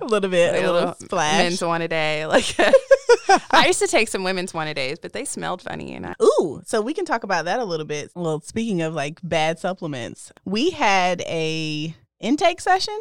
A 0.00 0.04
little 0.06 0.30
bit, 0.30 0.52
Like 0.54 0.64
a 0.64 0.70
little 0.72 0.94
splash. 0.94 1.38
Men's 1.38 1.62
one 1.62 1.82
a 1.82 1.88
day. 1.88 2.26
Like 2.30 2.54
I 3.50 3.66
used 3.66 3.80
to 3.80 3.86
take 3.86 4.08
some 4.08 4.22
women's 4.24 4.52
one 4.54 4.66
a 4.68 4.74
days, 4.74 4.98
but 4.98 5.12
they 5.12 5.24
smelled 5.24 5.62
funny 5.62 5.94
and 5.94 6.06
I 6.06 6.14
Ooh, 6.22 6.62
so 6.64 6.80
we 6.80 6.94
can 6.94 7.04
talk 7.04 7.22
about 7.24 7.44
that 7.46 7.58
a 7.60 7.64
little 7.64 7.86
bit. 7.86 8.10
Well, 8.14 8.40
speaking 8.40 8.82
of 8.82 8.94
like 8.94 9.18
bad 9.22 9.58
supplements, 9.58 10.32
we 10.44 10.70
had 10.70 11.20
a 11.22 11.94
intake 12.20 12.60
session. 12.60 12.98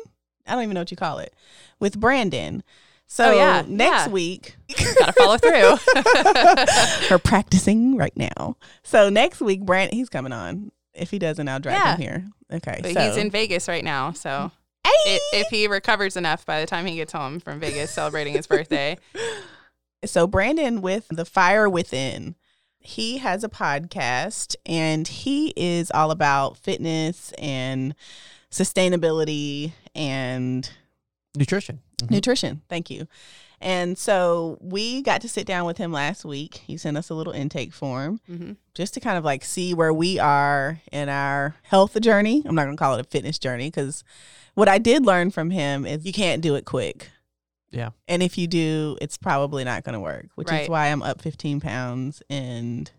I 0.48 0.54
don't 0.54 0.64
even 0.64 0.74
know 0.74 0.82
what 0.82 0.92
you 0.92 0.98
call 0.98 1.20
it 1.20 1.34
with 1.80 2.00
Brandon. 2.00 2.64
So 3.08 3.26
Oh, 3.32 3.36
yeah, 3.36 3.64
next 3.68 4.06
yeah. 4.06 4.10
week, 4.10 4.56
gotta 5.00 5.14
follow 5.14 5.38
through. 5.38 5.78
we're 7.10 7.20
practicing 7.20 7.98
right 7.98 8.16
now. 8.16 8.56
So 8.84 9.10
next 9.10 9.42
week, 9.42 9.62
Brandon, 9.62 9.96
he's 9.98 10.10
coming 10.10 10.32
on. 10.34 10.72
If 10.94 11.12
he 11.12 11.20
doesn't, 11.20 11.48
I'll 11.48 11.60
drag 11.60 11.78
Yeah. 11.78 11.96
him 11.96 12.02
here. 12.02 12.26
Okay, 12.52 12.80
but 12.82 12.94
so 12.94 13.00
he's 13.02 13.18
in 13.18 13.30
Vegas 13.32 13.68
right 13.68 13.84
now, 13.84 14.12
so 14.12 14.52
Hey! 14.84 14.92
i 15.16 15.20
if 15.34 15.48
he 15.48 15.68
recovers 15.68 16.16
enough 16.18 16.46
by 16.46 16.60
the 16.62 16.66
time 16.68 16.86
he 16.86 16.96
gets 16.96 17.14
home 17.14 17.40
from 17.40 17.60
Vegas 17.60 17.92
celebrating 17.92 18.34
his 18.34 18.48
birthday. 18.48 18.98
So 20.06 20.28
Brandon 20.28 20.82
with 20.82 21.08
the 21.10 21.26
Fire 21.26 21.68
Within, 21.70 22.36
he 22.80 23.18
has 23.18 23.44
a 23.44 23.50
podcast 23.50 24.56
and 24.66 25.06
he 25.06 25.52
is 25.58 25.92
all 25.92 26.10
about 26.12 26.56
fitness 26.56 27.34
and 27.38 27.94
sustainability 28.50 29.74
and 29.94 30.70
Nutrition. 31.36 31.82
Mhm. 31.98 32.12
nutrition. 32.12 32.62
Thank 32.70 32.90
you. 32.90 33.08
And 33.62 33.98
so 33.98 34.58
we 34.62 35.02
got 35.02 35.22
to 35.22 35.28
sit 35.30 35.46
down 35.46 35.66
with 35.66 35.78
him 35.78 35.92
last 35.92 36.24
week. 36.24 36.62
He 36.66 36.78
sent 36.78 36.98
us 36.98 37.10
a 37.10 37.14
little 37.14 37.34
intake 37.34 37.74
form 37.74 38.20
hmm 38.28 38.52
just 38.74 38.94
to 38.94 39.02
kind 39.02 39.18
of 39.18 39.26
like 39.26 39.44
see 39.44 39.74
where 39.74 39.92
we 39.92 40.20
are 40.20 40.80
in 40.94 41.10
our 41.10 41.54
health 41.64 42.00
journey. 42.00 42.42
I'm 42.46 42.56
not 42.56 42.64
going 42.64 42.78
to 42.78 42.82
call 42.82 42.96
it 42.96 43.02
a 43.02 43.04
fitness 43.04 43.38
journey 43.38 43.66
because 43.68 44.06
what 44.54 44.70
I 44.70 44.78
did 44.78 45.06
learn 45.06 45.32
from 45.32 45.50
him 45.50 45.86
is 45.86 46.06
you 46.06 46.14
can't 46.14 46.42
do 46.42 46.56
it 46.56 46.64
quick. 46.64 47.10
Yeah. 47.72 47.90
And 48.08 48.24
if 48.24 48.38
you 48.38 48.48
do, 48.48 48.98
it's 49.02 49.18
probably 49.18 49.66
not 49.66 49.84
going 49.84 49.94
to 49.94 50.00
work, 50.00 50.28
which 50.36 50.48
Right. 50.50 50.62
is 50.64 50.70
why 50.70 50.88
I'm 50.88 51.04
up 51.04 51.22
15 51.22 51.60
pounds 51.60 52.24
and, 52.30 52.90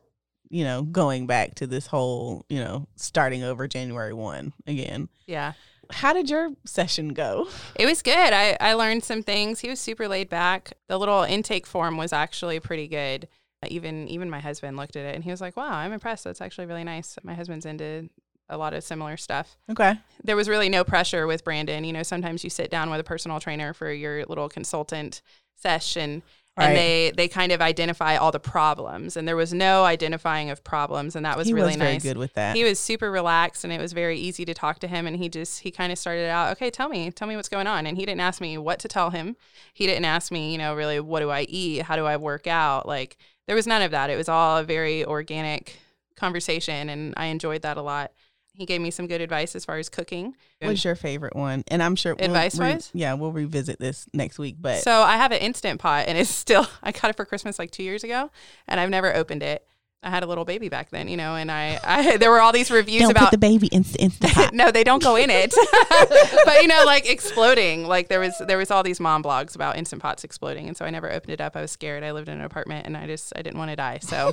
you 0.51 0.65
know, 0.65 0.83
going 0.83 1.27
back 1.27 1.55
to 1.57 1.67
this 1.67 1.87
whole, 1.87 2.45
you 2.51 2.59
know, 2.59 2.87
starting 2.97 3.43
over 3.43 3.67
January 3.67 4.13
1 4.13 4.53
again. 4.67 5.09
Yeah. 5.27 5.55
How 5.93 6.13
did 6.13 6.31
your 6.31 6.51
session 6.65 7.11
go? 7.11 7.49
It 7.75 7.87
was 7.87 8.03
good. 8.03 8.33
I, 8.33 8.57
I 8.61 8.75
learned 8.75 9.05
some 9.05 9.23
things. 9.23 9.61
He 9.61 9.69
was 9.69 9.81
super 9.81 10.09
laid 10.09 10.29
back. 10.29 10.73
The 10.89 10.99
little 10.99 11.23
intake 11.23 11.67
form 11.67 11.97
was 11.97 12.13
actually 12.13 12.61
pretty 12.61 12.89
good. 12.89 13.29
Even 13.67 14.09
even 14.09 14.31
my 14.31 14.41
husband 14.41 14.77
looked 14.77 14.97
at 14.97 15.05
it 15.05 15.15
and 15.15 15.23
he 15.23 15.31
was 15.31 15.41
like, 15.41 15.55
"Wow, 15.57 15.71
I'm 15.71 15.93
impressed. 15.93 16.25
That's 16.25 16.41
actually 16.41 16.67
really 16.67 16.85
nice." 16.85 17.19
My 17.23 17.35
husband's 17.35 17.67
into 17.67 18.09
a 18.49 18.57
lot 18.57 18.75
of 18.75 18.83
similar 18.83 19.17
stuff. 19.17 19.57
Okay. 19.71 19.99
There 20.25 20.37
was 20.37 20.49
really 20.49 20.69
no 20.69 20.83
pressure 20.83 21.27
with 21.27 21.45
Brandon. 21.45 21.85
You 21.85 21.93
know, 21.93 22.03
sometimes 22.03 22.43
you 22.43 22.51
sit 22.51 22.71
down 22.71 22.91
with 22.91 23.01
a 23.01 23.05
personal 23.05 23.39
trainer 23.39 23.73
for 23.75 23.93
your 23.93 24.25
little 24.25 24.49
consultant 24.49 25.21
session 25.57 26.23
Right. 26.57 26.67
and 26.67 26.77
they 26.77 27.13
they 27.17 27.29
kind 27.29 27.53
of 27.53 27.61
identify 27.63 28.17
all 28.17 28.33
the 28.33 28.41
problems. 28.41 29.17
And 29.17 29.27
there 29.27 29.37
was 29.37 29.53
no 29.53 29.85
identifying 29.85 30.51
of 30.51 30.63
problems 30.65 31.17
and 31.17 31.25
that 31.25 31.37
was 31.37 31.47
he 31.47 31.55
really 31.55 31.69
was 31.69 31.77
nice. 31.77 32.03
good 32.03 32.19
with 32.19 32.35
that. 32.35 32.57
he 32.57 32.65
was 32.65 32.79
super 32.79 33.11
relaxed 33.11 33.65
and 33.65 33.73
it 33.73 33.81
was 33.81 33.93
very 33.93 34.19
easy 34.19 34.45
to 34.45 34.53
talk 34.53 34.79
to 34.81 34.89
him 34.89 35.07
and 35.07 35.17
he 35.17 35.29
just 35.29 35.61
he 35.61 35.71
kind 35.71 35.93
of 35.93 35.99
started 35.99 36.29
out 36.29 36.53
okay 36.53 36.71
tell 36.71 36.89
me 36.89 37.11
tell 37.11 37.29
me 37.29 37.37
what's 37.37 37.49
going 37.49 37.67
on. 37.67 37.87
And 37.87 37.97
he 37.97 38.05
didn't 38.05 38.21
ask 38.21 38.41
me 38.41 38.59
what 38.59 38.79
to 38.81 38.89
tell 38.89 39.11
him. 39.11 39.37
He 39.73 39.87
didn't 39.87 40.05
ask 40.05 40.33
me 40.33 40.53
you 40.53 40.59
know 40.59 40.75
really 40.75 41.01
what 41.01 41.21
do 41.21 41.31
i 41.31 41.43
eat? 41.43 41.83
How 41.83 41.97
do 41.97 42.05
i 42.05 42.17
work 42.17 42.47
out? 42.47 42.87
Like 42.87 43.17
there 43.47 43.57
was 43.57 43.67
none 43.67 43.83
of 43.83 43.93
that. 43.93 44.11
It 44.11 44.17
was 44.17 44.29
all 44.29 44.59
a 44.59 44.65
very 44.65 45.05
organic 45.05 45.79
conversation 46.17 46.91
and 46.91 47.15
i 47.17 47.27
enjoyed 47.27 47.63
that 47.63 47.79
a 47.79 47.83
lot 47.83 48.13
he 48.61 48.67
gave 48.67 48.81
me 48.81 48.91
some 48.91 49.07
good 49.07 49.21
advice 49.23 49.57
as 49.57 49.65
far 49.65 49.79
as 49.79 49.89
cooking 49.89 50.37
What's 50.61 50.85
your 50.85 50.95
favorite 50.95 51.35
one? 51.35 51.65
And 51.69 51.83
I'm 51.83 51.97
sure 51.97 52.15
we'll 52.15 52.27
Advice-wise? 52.27 52.91
yeah, 52.93 53.15
we'll 53.15 53.33
revisit 53.33 53.79
this 53.79 54.07
next 54.13 54.39
week. 54.39 54.57
But 54.61 54.83
so 54.83 55.01
i 55.01 55.17
have 55.17 55.33
an 55.33 55.39
instant 55.39 55.81
pot 55.81 56.05
and 56.07 56.19
it's 56.19 56.31
still 56.45 56.67
i 56.83 56.93
got 56.93 57.11
it 57.11 57.17
for 57.17 57.25
christmas 57.25 57.59
like 57.59 57.71
two 57.71 57.83
years 57.83 58.05
ago 58.05 58.31
and 58.69 58.79
i've 58.79 58.91
never 58.91 59.15
opened 59.15 59.43
it 59.43 59.67
i 60.03 60.11
had 60.11 60.23
a 60.23 60.27
little 60.27 60.45
baby 60.45 60.69
back 60.69 60.91
then 60.91 61.09
you 61.09 61.17
know 61.17 61.35
and 61.35 61.51
i, 61.51 61.79
I 61.83 62.17
there 62.17 62.31
were 62.31 62.41
all 62.41 62.53
these 62.53 62.71
reviews 62.71 63.03
don't 63.03 63.11
about 63.11 63.31
put 63.31 63.33
the 63.33 63.39
baby 63.39 63.67
in 63.69 63.83
the 63.83 63.99
instant 64.01 64.21
pot. 64.35 64.55
no, 64.55 64.71
they 64.71 64.85
don't 64.85 65.03
go 65.03 65.17
in 65.17 65.31
it. 65.31 65.55
but 66.45 66.63
you 66.63 66.69
know, 66.69 66.83
like 66.85 67.09
exploding. 67.09 67.87
Like 67.87 68.09
there 68.09 68.21
was 68.21 68.35
there 68.47 68.59
was 68.59 68.71
all 68.71 68.83
these 68.83 69.01
mom 69.01 69.23
blogs 69.23 69.55
about 69.55 69.77
instant 69.77 70.03
pots 70.03 70.25
exploding, 70.25 70.69
and 70.69 70.77
so 70.77 70.85
I 70.85 70.91
never 70.91 71.11
opened 71.11 71.33
it 71.33 71.41
up. 71.41 71.57
I 71.57 71.63
was 71.63 71.71
scared. 71.71 72.03
I 72.03 72.13
lived 72.13 72.29
in 72.29 72.39
an 72.39 72.45
apartment, 72.45 72.87
and 72.87 72.97
I 72.97 73.07
just 73.07 73.33
I 73.37 73.43
didn't 73.43 73.59
want 73.59 73.71
to 73.71 73.77
die. 73.77 73.99
So 74.03 74.33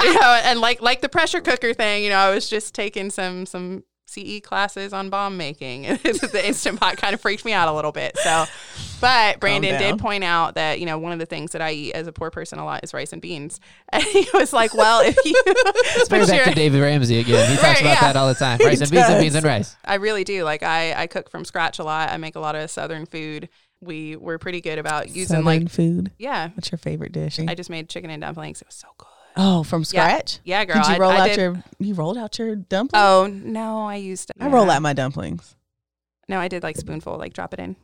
you 0.00 0.14
know, 0.14 0.40
and 0.44 0.60
like 0.60 0.80
like 0.80 1.00
the 1.00 1.08
pressure 1.08 1.40
cooker 1.40 1.74
thing, 1.74 2.04
you 2.04 2.10
know, 2.10 2.18
I 2.18 2.34
was 2.34 2.48
just 2.48 2.74
taking 2.74 3.10
some 3.10 3.46
some 3.46 3.84
CE 4.08 4.40
classes 4.42 4.92
on 4.92 5.10
bomb 5.10 5.36
making. 5.36 5.82
the 6.02 6.40
instant 6.44 6.80
pot 6.80 6.96
kind 6.96 7.12
of 7.14 7.20
freaked 7.20 7.44
me 7.44 7.52
out 7.52 7.68
a 7.68 7.72
little 7.72 7.92
bit. 7.92 8.16
So, 8.18 8.46
but 9.00 9.38
Brandon 9.38 9.78
did 9.78 9.98
point 9.98 10.24
out 10.24 10.54
that 10.54 10.80
you 10.80 10.86
know 10.86 10.98
one 10.98 11.12
of 11.12 11.18
the 11.18 11.26
things 11.26 11.52
that 11.52 11.60
I 11.60 11.72
eat 11.72 11.92
as 11.92 12.06
a 12.06 12.12
poor 12.12 12.30
person 12.30 12.58
a 12.58 12.64
lot 12.64 12.82
is 12.82 12.94
rice 12.94 13.12
and 13.12 13.20
beans, 13.20 13.60
and 13.90 14.02
he 14.02 14.26
was 14.32 14.52
like, 14.52 14.72
"Well, 14.74 15.02
if 15.04 15.16
you 15.24 15.34
Let's 15.96 16.08
bring 16.08 16.22
it 16.22 16.28
back 16.28 16.44
to 16.44 16.54
David 16.54 16.80
Ramsey 16.80 17.18
again. 17.18 17.50
He 17.50 17.56
talks 17.56 17.64
Right, 17.68 17.80
about 17.82 17.90
yeah. 17.94 18.00
that 18.00 18.16
all 18.16 18.28
the 18.28 18.34
time. 18.34 18.58
Rice 18.60 18.80
and 18.80 18.90
beans 18.90 19.08
and 19.08 19.20
beans 19.20 19.34
and 19.34 19.44
rice. 19.44 19.76
I 19.84 19.96
really 19.96 20.24
do. 20.24 20.42
Like 20.44 20.62
I, 20.62 20.94
I 21.02 21.06
cook 21.06 21.28
from 21.30 21.44
scratch 21.44 21.78
a 21.78 21.84
lot. 21.84 22.10
I 22.10 22.16
make 22.16 22.34
a 22.34 22.40
lot 22.40 22.54
of 22.56 22.70
southern 22.70 23.04
food. 23.06 23.48
We 23.80 24.16
were 24.16 24.38
pretty 24.38 24.60
good 24.60 24.78
about 24.78 25.08
using 25.10 25.26
Southern 25.36 25.44
like 25.44 25.68
food. 25.70 26.10
yeah. 26.18 26.48
What's 26.54 26.72
your 26.72 26.78
favorite 26.78 27.12
dish? 27.12 27.38
I 27.38 27.54
just 27.54 27.70
made 27.70 27.88
chicken 27.88 28.10
and 28.10 28.20
dumplings. 28.22 28.60
It 28.60 28.66
was 28.66 28.74
so 28.74 28.88
good. 28.98 29.06
Oh, 29.38 29.62
from 29.62 29.84
scratch. 29.84 30.40
Yeah, 30.44 30.64
girl. 30.66 30.82
Did 30.82 30.92
you 30.92 30.98
roll 30.98 31.10
I 31.12 31.20
out 31.20 31.26
did- 31.28 31.38
your? 31.38 31.64
You 31.78 31.94
rolled 31.94 32.18
out 32.18 32.38
your 32.38 32.56
dumplings. 32.56 32.90
Oh 33.02 33.26
no, 33.32 33.86
I 33.86 33.96
used. 33.96 34.30
I 34.38 34.48
roll 34.48 34.70
out 34.70 34.82
my 34.82 34.92
dumplings. 34.92 35.54
No, 36.28 36.38
I 36.38 36.48
did 36.48 36.62
like 36.62 36.76
spoonful, 36.76 37.16
like 37.16 37.32
drop 37.32 37.54
it 37.54 37.60
in. 37.60 37.76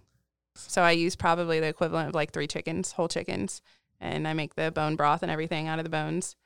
So 0.57 0.83
I 0.83 0.91
use 0.93 1.17
probably 1.17 1.61
the 1.61 1.67
equivalent 1.67 2.11
of 2.11 2.15
like 2.15 2.33
three 2.33 2.47
chickens, 2.47 2.93
whole 2.93 3.09
chickens, 3.09 3.63
and 4.01 4.29
I 4.29 4.35
make 4.35 4.55
the 4.55 4.71
bone 4.71 4.97
broth 4.97 5.23
and 5.23 5.31
everything 5.33 5.67
out 5.67 5.79
of 5.79 5.85
the 5.85 5.91
bones. 5.91 6.37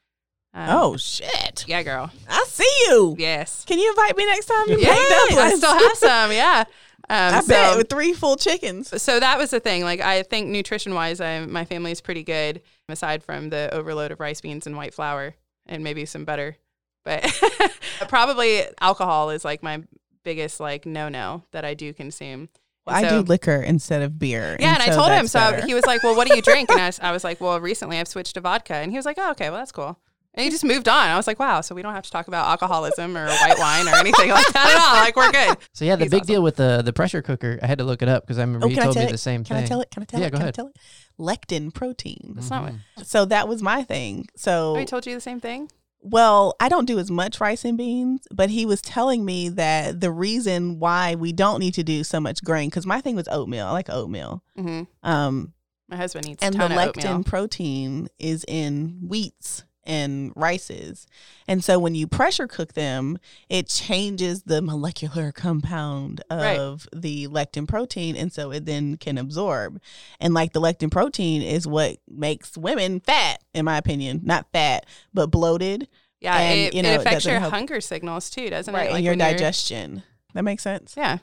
Um, 0.55 0.69
oh 0.71 0.97
shit! 0.97 1.65
yeah, 1.69 1.83
girl. 1.83 2.11
I 2.29 2.45
see 2.49 2.73
you. 2.89 3.17
Yes. 3.19 3.65
Can 3.67 3.79
you 3.79 3.91
invite 3.91 4.17
me 4.17 4.25
next 4.27 4.47
time? 4.47 4.69
You 4.69 4.79
Yeah, 4.79 4.95
make 4.95 5.09
dumplings. 5.09 5.39
I 5.41 5.55
still 5.57 5.75
have 5.75 5.97
some. 5.99 6.33
Yeah. 6.33 6.65
Um, 7.11 7.35
I 7.35 7.41
so- 7.41 7.49
bet 7.49 7.77
with 7.77 7.89
three 7.91 8.13
full 8.15 8.37
chickens. 8.37 9.03
so 9.03 9.21
that 9.21 9.37
was 9.39 9.51
the 9.51 9.61
thing. 9.61 9.83
Like 9.85 10.01
I 10.01 10.23
think 10.23 10.49
nutrition 10.49 10.95
wise, 10.95 11.21
I, 11.21 11.45
my 11.47 11.65
family 11.65 11.91
is 11.93 12.01
pretty 12.01 12.23
good, 12.23 12.63
aside 12.89 13.23
from 13.23 13.51
the 13.51 13.73
overload 13.73 14.11
of 14.13 14.21
rice 14.21 14.41
beans 14.41 14.67
and 14.67 14.77
white 14.77 14.95
flour 14.95 15.35
and 15.67 15.85
maybe 15.85 16.05
some 16.05 16.25
butter. 16.25 16.57
But 17.05 17.25
probably 18.09 18.63
alcohol 18.81 19.31
is 19.31 19.45
like 19.45 19.63
my 19.63 19.83
biggest 20.25 20.61
like 20.61 20.87
no 20.87 21.09
no 21.09 21.45
that 21.53 21.65
I 21.65 21.75
do 21.75 21.93
consume. 21.93 22.49
And 22.87 23.07
I 23.07 23.09
do 23.09 23.21
liquor 23.21 23.57
instead 23.57 24.01
of 24.01 24.19
beer. 24.19 24.57
Yeah, 24.59 24.73
and, 24.73 24.83
I 24.83 24.95
told 24.95 25.11
him. 25.11 25.27
So 25.27 25.39
better. 25.39 25.67
he 25.67 25.75
was 25.75 25.85
like, 25.85 26.03
"Well, 26.03 26.17
what 26.17 26.27
do 26.27 26.35
you 26.35 26.41
drink?" 26.41 26.71
And 26.71 26.81
I 26.81 26.87
was, 26.89 27.01
I 27.01 27.13
was 27.13 27.23
like, 27.23 27.39
"Well, 27.39 27.61
recently 27.61 27.99
I've 27.99 28.09
switched 28.09 28.35
to 28.35 28.41
vodka." 28.41 28.77
And 28.77 28.91
he 28.91 28.97
was 28.97 29.05
like, 29.05 29.19
"Oh, 29.21 29.33
okay, 29.33 29.51
well 29.51 29.59
that's 29.59 29.73
cool." 29.73 29.99
And 30.35 30.45
he 30.45 30.51
just 30.51 30.63
moved 30.65 30.89
on. 30.89 31.09
I 31.09 31.17
was 31.17 31.27
like, 31.27 31.39
"Wow!" 31.41 31.63
So 31.63 31.75
we 31.75 31.83
don't 31.83 31.95
have 31.95 32.05
to 32.05 32.11
talk 32.11 32.29
about 32.29 32.47
alcoholism 32.47 33.17
or 33.17 33.27
white 33.27 33.59
wine 33.59 33.89
or 33.89 33.97
anything 33.97 34.31
like 34.31 34.47
that 34.53 34.67
at 34.75 34.79
all. 34.79 34.95
Like 35.03 35.17
we're 35.17 35.33
good. 35.33 35.57
So 35.73 35.85
yeah, 35.85 35.97
the 35.97 36.05
He's 36.05 36.11
big 36.11 36.23
awesome. 36.23 36.33
deal 36.35 36.43
with 36.43 36.57
the 36.57 36.83
the 36.85 36.93
pressure 36.93 37.23
cooker, 37.23 37.59
I 37.63 37.67
had 37.67 37.79
to 37.79 37.85
look 37.85 38.03
it 38.03 38.09
up 38.09 38.25
because 38.25 38.39
I 38.39 38.43
remember 38.43 38.67
Oh, 38.67 38.69
you 38.69 38.75
can 38.77 38.83
I 38.83 38.85
told 38.87 38.95
tell 38.97 39.03
me 39.05 39.09
it? 39.09 39.13
the 39.13 39.19
same 39.19 39.43
Can 39.45 39.57
thing. 39.57 39.57
Can 39.57 39.65
I 39.65 39.69
tell 39.69 39.81
it? 39.81 39.91
Can 39.91 40.03
I 40.03 40.07
tell 40.07 40.21
Yeah, 40.21 40.27
it? 40.27 40.31
go 40.31 40.37
Can 40.37 40.43
I 40.43 40.45
ahead. 40.47 40.55
tell 40.55 40.67
it? 40.69 40.77
Lectin 41.19 41.73
protein. 41.75 42.33
That's 42.37 42.51
not 42.51 42.63
what. 42.97 43.07
So 43.07 43.25
that 43.25 43.49
was 43.49 43.63
my 43.63 43.83
thing. 43.83 44.27
So 44.37 44.77
I 44.77 44.85
told 44.85 45.07
you 45.07 45.15
the 45.15 45.21
same 45.21 45.41
thing. 45.41 45.71
Well, 46.01 46.55
I 46.61 46.69
don't 46.69 46.85
do 46.87 47.01
as 47.01 47.11
much 47.11 47.41
rice 47.41 47.65
and 47.65 47.77
beans, 47.77 48.29
but 48.31 48.51
he 48.51 48.65
was 48.65 48.81
telling 48.81 49.25
me 49.25 49.49
that 49.49 50.01
the 50.01 50.13
reason 50.13 50.79
why 50.79 51.17
we 51.17 51.33
don't 51.33 51.59
need 51.59 51.75
to 51.75 51.83
do 51.83 52.05
so 52.05 52.21
much 52.21 52.45
grain, 52.45 52.69
because 52.71 52.87
my 52.87 53.01
thing 53.01 53.17
was 53.17 53.27
oatmeal. 53.29 53.67
I 53.67 53.73
like 53.73 53.91
oatmeal. 53.91 54.45
hmm 54.57 54.83
Um, 55.03 55.55
My 55.89 55.97
husband 55.97 56.29
eats 56.29 56.45
and 56.45 56.55
a 56.55 56.59
the 56.59 56.65
of 56.67 56.71
lectin 56.71 56.89
oatmeal. 56.89 57.25
protein 57.25 58.09
is 58.21 58.45
in 58.47 59.01
wheats 59.09 59.65
and 59.89 60.33
rices. 60.37 61.07
And 61.49 61.65
so 61.65 61.79
when 61.79 61.95
you 61.97 62.07
pressure 62.07 62.47
cook 62.47 62.75
them, 62.75 63.19
it 63.49 63.67
changes 63.69 64.43
the 64.45 64.63
molecular 64.63 65.33
compound 65.35 66.21
Right. 66.31 66.59
of 66.59 66.87
the 66.95 67.27
lectin 67.29 67.67
protein. 67.67 68.15
And 68.15 68.33
so 68.33 68.53
it 68.53 68.67
then 68.67 68.97
can 68.99 69.19
absorb. 69.19 69.81
And 70.21 70.35
like 70.35 70.53
the 70.53 70.61
lectin 70.61 70.91
protein 70.91 71.43
is 71.43 71.67
what 71.67 71.97
makes 72.07 72.57
women 72.57 73.01
fat, 73.01 73.43
in 73.55 73.65
my 73.65 73.79
opinion. 73.79 74.21
Not 74.23 74.47
fat, 74.53 74.87
but 75.13 75.29
bloated. 75.33 75.89
Yeah, 76.21 76.37
and, 76.37 76.59
it, 76.59 76.75
you 76.75 76.83
know, 76.83 76.91
it 76.91 76.95
it 76.95 77.01
affects 77.01 77.15
doesn't 77.25 77.31
your 77.33 77.41
help- 77.41 77.53
hunger 77.55 77.81
signals 77.81 78.29
too, 78.29 78.51
doesn't 78.51 78.73
right. 78.75 78.83
it? 78.83 78.87
and 78.87 78.95
Like 78.95 79.05
your 79.05 79.13
when 79.13 79.19
you're- 79.21 79.33
digestion. 79.33 80.03
That 80.35 80.43
makes 80.43 80.63
sense. 80.63 80.95
Yeah. 80.97 81.19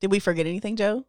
Did 0.00 0.10
we 0.10 0.20
forget 0.20 0.46
anything, 0.46 0.76
Joe? 0.76 1.04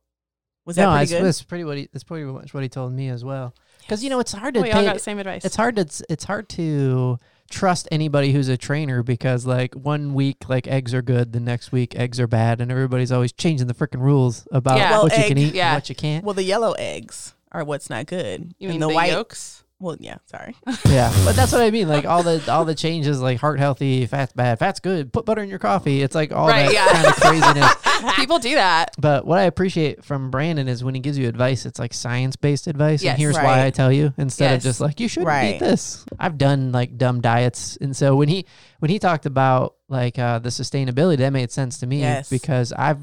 Was 0.65 0.75
that 0.75 0.93
pretty 0.95 1.11
good? 1.13 1.23
that's 1.25 1.41
pretty 1.41 1.63
what 1.63 1.77
he, 1.77 1.87
that's 1.93 2.03
pretty 2.03 2.25
much 2.25 2.53
what 2.53 2.63
he 2.63 2.69
told 2.69 2.91
me 2.91 3.07
as 3.09 3.23
well. 3.23 3.55
Because 3.79 4.03
you 4.03 4.09
know 4.09 4.19
it's 4.19 4.31
hard 4.31 4.53
to 4.53 4.61
We 4.61 4.71
all 4.71 4.83
got 4.83 4.93
the 4.93 4.99
same 4.99 5.19
advice. 5.19 5.45
it's 5.45 5.55
hard 5.55 5.75
to 5.75 5.81
it's, 5.81 6.01
it's 6.09 6.23
hard 6.23 6.49
to 6.49 7.19
trust 7.49 7.87
anybody 7.91 8.31
who's 8.31 8.47
a 8.47 8.57
trainer 8.57 9.01
because 9.01 9.45
like 9.45 9.73
one 9.73 10.13
week 10.13 10.47
like 10.47 10.67
eggs 10.67 10.93
are 10.93 11.01
good, 11.01 11.33
the 11.33 11.39
next 11.39 11.71
week 11.71 11.95
eggs 11.95 12.19
are 12.19 12.27
bad, 12.27 12.61
and 12.61 12.71
everybody's 12.71 13.11
always 13.11 13.31
changing 13.31 13.67
the 13.67 13.73
freaking 13.73 14.01
rules 14.01 14.47
about 14.51 14.77
Yeah. 14.77 14.91
Well, 14.91 15.03
what 15.03 15.17
you 15.17 15.23
can 15.25 15.37
eat 15.37 15.53
yeah. 15.53 15.69
and 15.69 15.77
what 15.77 15.89
you 15.89 15.95
can't. 15.95 16.23
Well, 16.23 16.35
the 16.35 16.43
yellow 16.43 16.73
eggs 16.73 17.33
are 17.51 17.63
what's 17.63 17.89
not 17.89 18.05
good. 18.05 18.53
you 18.59 18.69
and 18.69 18.71
mean 18.71 18.79
the, 18.79 18.87
the, 18.87 18.93
white 18.93 19.11
yolks? 19.11 19.63
Well, 19.81 19.95
yeah, 19.99 20.17
sorry. 20.25 20.55
yeah, 20.89 21.09
but 21.23 21.37
that's 21.37 21.53
what 21.53 21.61
I 21.61 21.71
mean. 21.71 21.87
Like 21.87 22.05
all 22.05 22.21
the 22.21 22.43
all 22.51 22.65
the 22.65 22.75
changes, 22.75 23.21
like 23.21 23.39
heart 23.39 23.59
healthy, 23.59 24.05
fat's 24.07 24.33
bad, 24.33 24.59
fat's 24.59 24.81
good. 24.81 25.13
Put 25.13 25.25
butter 25.25 25.41
in 25.41 25.49
your 25.49 25.59
coffee. 25.59 26.01
It's 26.01 26.13
like 26.15 26.33
all 26.33 26.47
Right, 26.49 26.65
that 26.65 26.73
yeah. 26.73 26.87
kind 26.91 27.07
of 27.07 27.15
craziness. 27.15 28.15
People 28.17 28.39
do 28.39 28.55
that. 28.55 28.91
But 28.99 29.25
what 29.25 29.39
I 29.39 29.43
appreciate 29.43 30.03
from 30.03 30.31
Brandon 30.31 30.67
is 30.67 30.83
when 30.83 30.95
he 30.95 30.99
gives 31.01 31.17
you 31.17 31.29
advice, 31.29 31.65
it's 31.65 31.79
like 31.79 31.93
science 31.93 32.35
based 32.35 32.67
advice. 32.67 33.01
Yes. 33.01 33.11
and 33.13 33.19
here's 33.19 33.35
why 33.37 33.65
I 33.65 33.69
tell 33.69 33.91
you 33.91 34.13
instead 34.17 34.51
Yes. 34.51 34.57
of 34.57 34.63
just 34.63 34.81
like 34.81 34.99
you 34.99 35.07
should 35.07 35.23
Right. 35.23 35.55
eat 35.55 35.59
this. 35.59 36.05
I've 36.19 36.37
done 36.37 36.73
like 36.73 36.97
dumb 36.97 37.21
diets, 37.21 37.77
and 37.79 37.95
so 37.95 38.15
when 38.17 38.27
he 38.27 38.45
when 38.79 38.91
he 38.91 38.99
talked 38.99 39.25
about 39.25 39.75
like 39.87 40.19
uh, 40.19 40.39
the 40.39 40.49
sustainability, 40.49 41.17
that 41.17 41.31
made 41.31 41.51
sense 41.51 41.77
to 41.79 41.87
me 41.87 41.99
Yes. 42.01 42.29
because 42.29 42.73
I've 42.73 42.99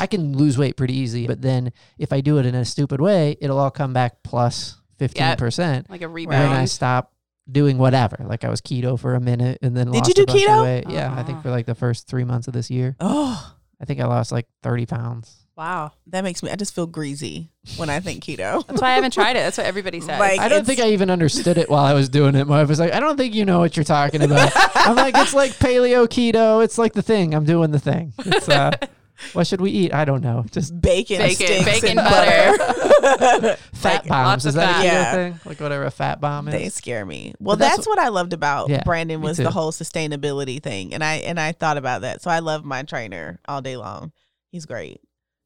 I 0.00 0.06
can 0.06 0.36
lose 0.38 0.56
weight 0.56 0.76
pretty 0.78 0.94
easy, 0.96 1.26
but 1.26 1.42
then 1.42 1.70
if 1.98 2.12
I 2.14 2.20
do 2.22 2.38
it 2.38 2.46
in 2.46 2.54
a 2.54 2.64
stupid 2.64 3.00
way, 3.00 3.36
it'll 3.42 3.58
all 3.58 3.70
come 3.70 3.92
back 3.92 4.22
plus 4.22 4.76
fifteen 4.98 5.36
percent. 5.36 5.88
Like 5.90 6.02
a 6.02 6.08
rebound. 6.08 6.42
And 6.42 6.52
then 6.52 6.60
I 6.60 6.64
stopped 6.66 7.12
doing 7.50 7.76
whatever. 7.78 8.16
Like 8.26 8.44
I 8.44 8.48
was 8.48 8.60
keto 8.60 8.98
for 8.98 9.14
a 9.14 9.20
minute, 9.20 9.58
and 9.62 9.76
then 9.76 9.86
Did 9.90 9.98
lost 9.98 10.08
you 10.08 10.14
do 10.14 10.22
a 10.22 10.26
bunch 10.26 10.42
of 10.42 10.48
keto? 10.48 10.62
weight. 10.62 10.84
Yeah, 10.88 11.12
I 11.14 11.20
Ah. 11.20 11.22
think 11.24 11.42
for 11.42 11.50
like 11.50 11.66
the 11.66 11.74
first 11.74 12.06
three 12.08 12.24
months 12.24 12.46
of 12.48 12.54
this 12.54 12.70
year, 12.70 12.96
Oh, 13.00 13.54
I 13.80 13.84
think 13.84 14.00
I 14.00 14.06
lost 14.06 14.32
like 14.32 14.46
thirty 14.62 14.86
pounds. 14.86 15.40
Wow. 15.56 15.92
that 16.08 16.24
makes 16.24 16.42
me. 16.42 16.50
I 16.50 16.56
just 16.56 16.74
feel 16.74 16.88
greasy 16.88 17.52
when 17.76 17.88
I 17.88 18.00
think 18.00 18.24
keto. 18.24 18.66
That's 18.66 18.82
why 18.82 18.88
I 18.90 18.94
haven't 18.94 19.12
tried 19.12 19.36
it. 19.36 19.40
That's 19.44 19.56
what 19.56 19.66
everybody 19.68 20.00
says. 20.00 20.18
Like- 20.18 20.40
I 20.40 20.48
don't 20.48 20.66
think 20.66 20.80
I 20.80 20.88
even 20.90 21.10
understood 21.10 21.58
it 21.58 21.70
while 21.70 21.84
I 21.84 21.92
was 21.94 22.08
doing 22.08 22.34
it. 22.34 22.48
My 22.48 22.58
wife 22.60 22.68
was 22.68 22.80
like, 22.80 22.92
I 22.92 22.98
don't 22.98 23.16
think 23.16 23.34
you 23.36 23.44
know 23.44 23.60
what 23.60 23.76
you're 23.76 23.84
talking 23.84 24.20
about. 24.22 24.50
I'm 24.74 24.96
like, 24.96 25.16
it's 25.16 25.32
like 25.32 25.52
paleo 25.52 26.08
keto. 26.08 26.64
It's 26.64 26.76
like 26.76 26.92
the 26.94 27.02
thing. 27.02 27.34
I'm 27.36 27.44
doing 27.44 27.70
the 27.70 27.78
thing. 27.78 28.12
It's, 28.18 28.48
uh, 28.48 28.72
what 29.32 29.46
should 29.46 29.60
we 29.60 29.70
eat? 29.70 29.94
I 29.94 30.04
don't 30.04 30.22
know. 30.22 30.44
Just 30.50 30.80
Bacon, 30.80 31.18
Bacon, 31.18 31.64
bacon, 31.64 31.98
and 31.98 32.08
butter. 32.08 33.56
fat 33.72 34.00
Like, 34.02 34.08
bombs. 34.08 34.26
lots 34.26 34.44
Is 34.46 34.54
that 34.54 34.80
a 34.82 34.84
Yeah. 34.84 35.12
thing? 35.12 35.40
Like 35.44 35.60
whatever 35.60 35.84
a 35.84 35.90
fat 35.90 36.20
bomb 36.20 36.48
is. 36.48 36.54
They 36.54 36.68
scare 36.68 37.04
me. 37.06 37.34
Well, 37.38 37.56
that's 37.56 37.76
that's, 37.78 37.86
what 37.86 37.98
I 37.98 38.08
loved 38.08 38.32
about 38.32 38.68
Yeah, 38.70 38.82
Brandon 38.84 39.20
was 39.20 39.36
the 39.36 39.50
whole 39.50 39.72
sustainability 39.72 40.62
thing, 40.62 40.94
and 40.94 41.02
I 41.04 41.14
and 41.16 41.38
I 41.38 41.52
thought 41.52 41.76
about 41.76 42.02
that. 42.02 42.22
So 42.22 42.30
I 42.30 42.40
love 42.40 42.64
my 42.64 42.82
trainer 42.82 43.40
all 43.46 43.62
day 43.62 43.76
long. 43.76 44.12
He's 44.50 44.66
great, 44.66 45.00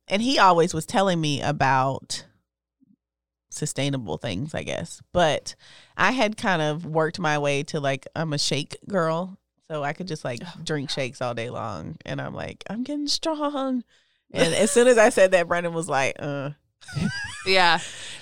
and 0.08 0.22
he 0.22 0.38
always 0.38 0.72
was 0.74 0.86
telling 0.86 1.20
me 1.20 1.40
about 1.42 2.24
sustainable 3.50 4.18
things, 4.18 4.54
I 4.54 4.62
guess. 4.62 5.00
But 5.12 5.54
I 5.96 6.12
had 6.12 6.36
kind 6.36 6.62
of 6.62 6.84
worked 6.86 7.18
my 7.18 7.38
way 7.38 7.62
to 7.64 7.80
like 7.80 8.06
I'm 8.14 8.32
a 8.32 8.38
shake 8.38 8.76
girl, 8.88 9.38
so 9.70 9.82
I 9.82 9.92
could 9.92 10.08
just 10.08 10.24
like 10.24 10.40
drink 10.64 10.90
shakes 10.90 11.20
all 11.20 11.34
day 11.34 11.50
long, 11.50 11.96
and 12.04 12.20
I'm 12.20 12.34
like 12.34 12.64
I'm 12.68 12.82
getting 12.82 13.08
strong. 13.08 13.84
And 14.32 14.54
as 14.54 14.70
soon 14.70 14.88
as 14.88 14.98
I 14.98 15.08
said 15.08 15.30
that, 15.30 15.48
Brandon 15.48 15.72
was 15.72 15.88
like, 15.88 16.16
"Uh, 16.18 16.50
yeah. 17.46 17.80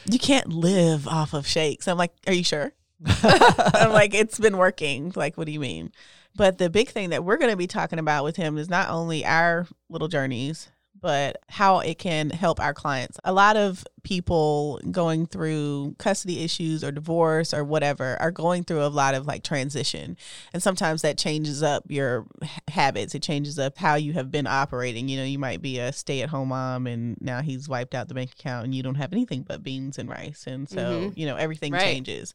you 0.08 0.18
can't 0.18 0.48
live 0.48 1.08
off 1.08 1.34
of 1.34 1.46
shakes." 1.46 1.88
I'm 1.88 1.98
like, 1.98 2.12
"Are 2.26 2.32
you 2.32 2.44
sure?" 2.44 2.72
I'm 3.04 3.92
like, 3.92 4.14
it's 4.14 4.38
been 4.38 4.56
working. 4.56 5.12
Like, 5.14 5.36
what 5.36 5.46
do 5.46 5.52
you 5.52 5.60
mean? 5.60 5.92
But 6.34 6.58
the 6.58 6.70
big 6.70 6.88
thing 6.88 7.10
that 7.10 7.24
we're 7.24 7.36
going 7.36 7.50
to 7.50 7.56
be 7.56 7.66
talking 7.66 7.98
about 7.98 8.24
with 8.24 8.36
him 8.36 8.58
is 8.58 8.68
not 8.68 8.90
only 8.90 9.24
our 9.24 9.66
little 9.88 10.08
journeys, 10.08 10.70
but 11.00 11.38
how 11.48 11.80
it 11.80 11.98
can 11.98 12.30
help 12.30 12.60
our 12.60 12.74
clients. 12.74 13.18
A 13.24 13.32
lot 13.32 13.56
of 13.56 13.84
people 14.02 14.80
going 14.90 15.26
through 15.26 15.94
custody 15.98 16.42
issues 16.44 16.84
or 16.84 16.92
divorce 16.92 17.52
or 17.52 17.64
whatever 17.64 18.16
are 18.20 18.30
going 18.30 18.62
through 18.62 18.82
a 18.82 18.86
lot 18.88 19.14
of 19.14 19.26
like 19.26 19.42
transition. 19.42 20.16
And 20.52 20.62
sometimes 20.62 21.02
that 21.02 21.18
changes 21.18 21.62
up 21.62 21.84
your 21.88 22.26
habits. 22.68 23.14
It 23.14 23.22
changes 23.22 23.58
up 23.58 23.76
how 23.78 23.96
you 23.96 24.12
have 24.12 24.30
been 24.30 24.46
operating. 24.46 25.08
You 25.08 25.18
know, 25.18 25.24
you 25.24 25.38
might 25.38 25.60
be 25.60 25.78
a 25.78 25.92
stay 25.92 26.22
at 26.22 26.28
home 26.28 26.48
mom 26.48 26.86
and 26.86 27.16
now 27.20 27.42
he's 27.42 27.68
wiped 27.68 27.94
out 27.94 28.08
the 28.08 28.14
bank 28.14 28.32
account 28.32 28.64
and 28.64 28.74
you 28.74 28.82
don't 28.82 28.94
have 28.94 29.12
anything 29.12 29.42
but 29.42 29.62
beans 29.62 29.98
and 29.98 30.08
rice. 30.08 30.44
And 30.46 30.68
so, 30.68 30.78
Mhm. 30.78 31.16
you 31.16 31.26
know, 31.26 31.36
everything 31.36 31.72
Right. 31.72 31.82
changes. 31.82 32.34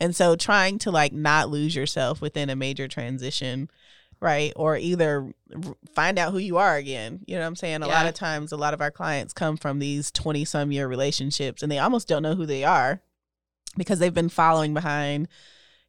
And 0.00 0.16
so 0.16 0.36
trying 0.36 0.78
to 0.78 0.90
like 0.90 1.12
not 1.12 1.50
lose 1.50 1.74
yourself 1.76 2.20
within 2.20 2.48
a 2.48 2.56
major 2.56 2.88
transition 2.88 3.68
right? 4.20 4.52
Or 4.56 4.76
either 4.76 5.32
find 5.94 6.18
out 6.18 6.32
who 6.32 6.38
you 6.38 6.58
are 6.58 6.76
again. 6.76 7.20
You 7.26 7.36
know 7.36 7.42
what 7.42 7.48
I'm 7.48 7.56
saying? 7.56 7.82
A 7.82 7.88
lot 7.88 8.06
of 8.06 8.14
times, 8.14 8.52
a 8.52 8.56
lot 8.56 8.74
of 8.74 8.80
our 8.80 8.90
clients 8.90 9.32
come 9.32 9.56
from 9.56 9.78
these 9.78 10.10
20 10.10 10.44
some 10.44 10.70
year 10.72 10.86
relationships 10.86 11.62
and 11.62 11.70
they 11.70 11.78
almost 11.78 12.08
don't 12.08 12.22
know 12.22 12.34
who 12.34 12.46
they 12.46 12.64
are 12.64 13.00
because 13.76 13.98
they've 13.98 14.14
been 14.14 14.28
following 14.28 14.74
behind, 14.74 15.28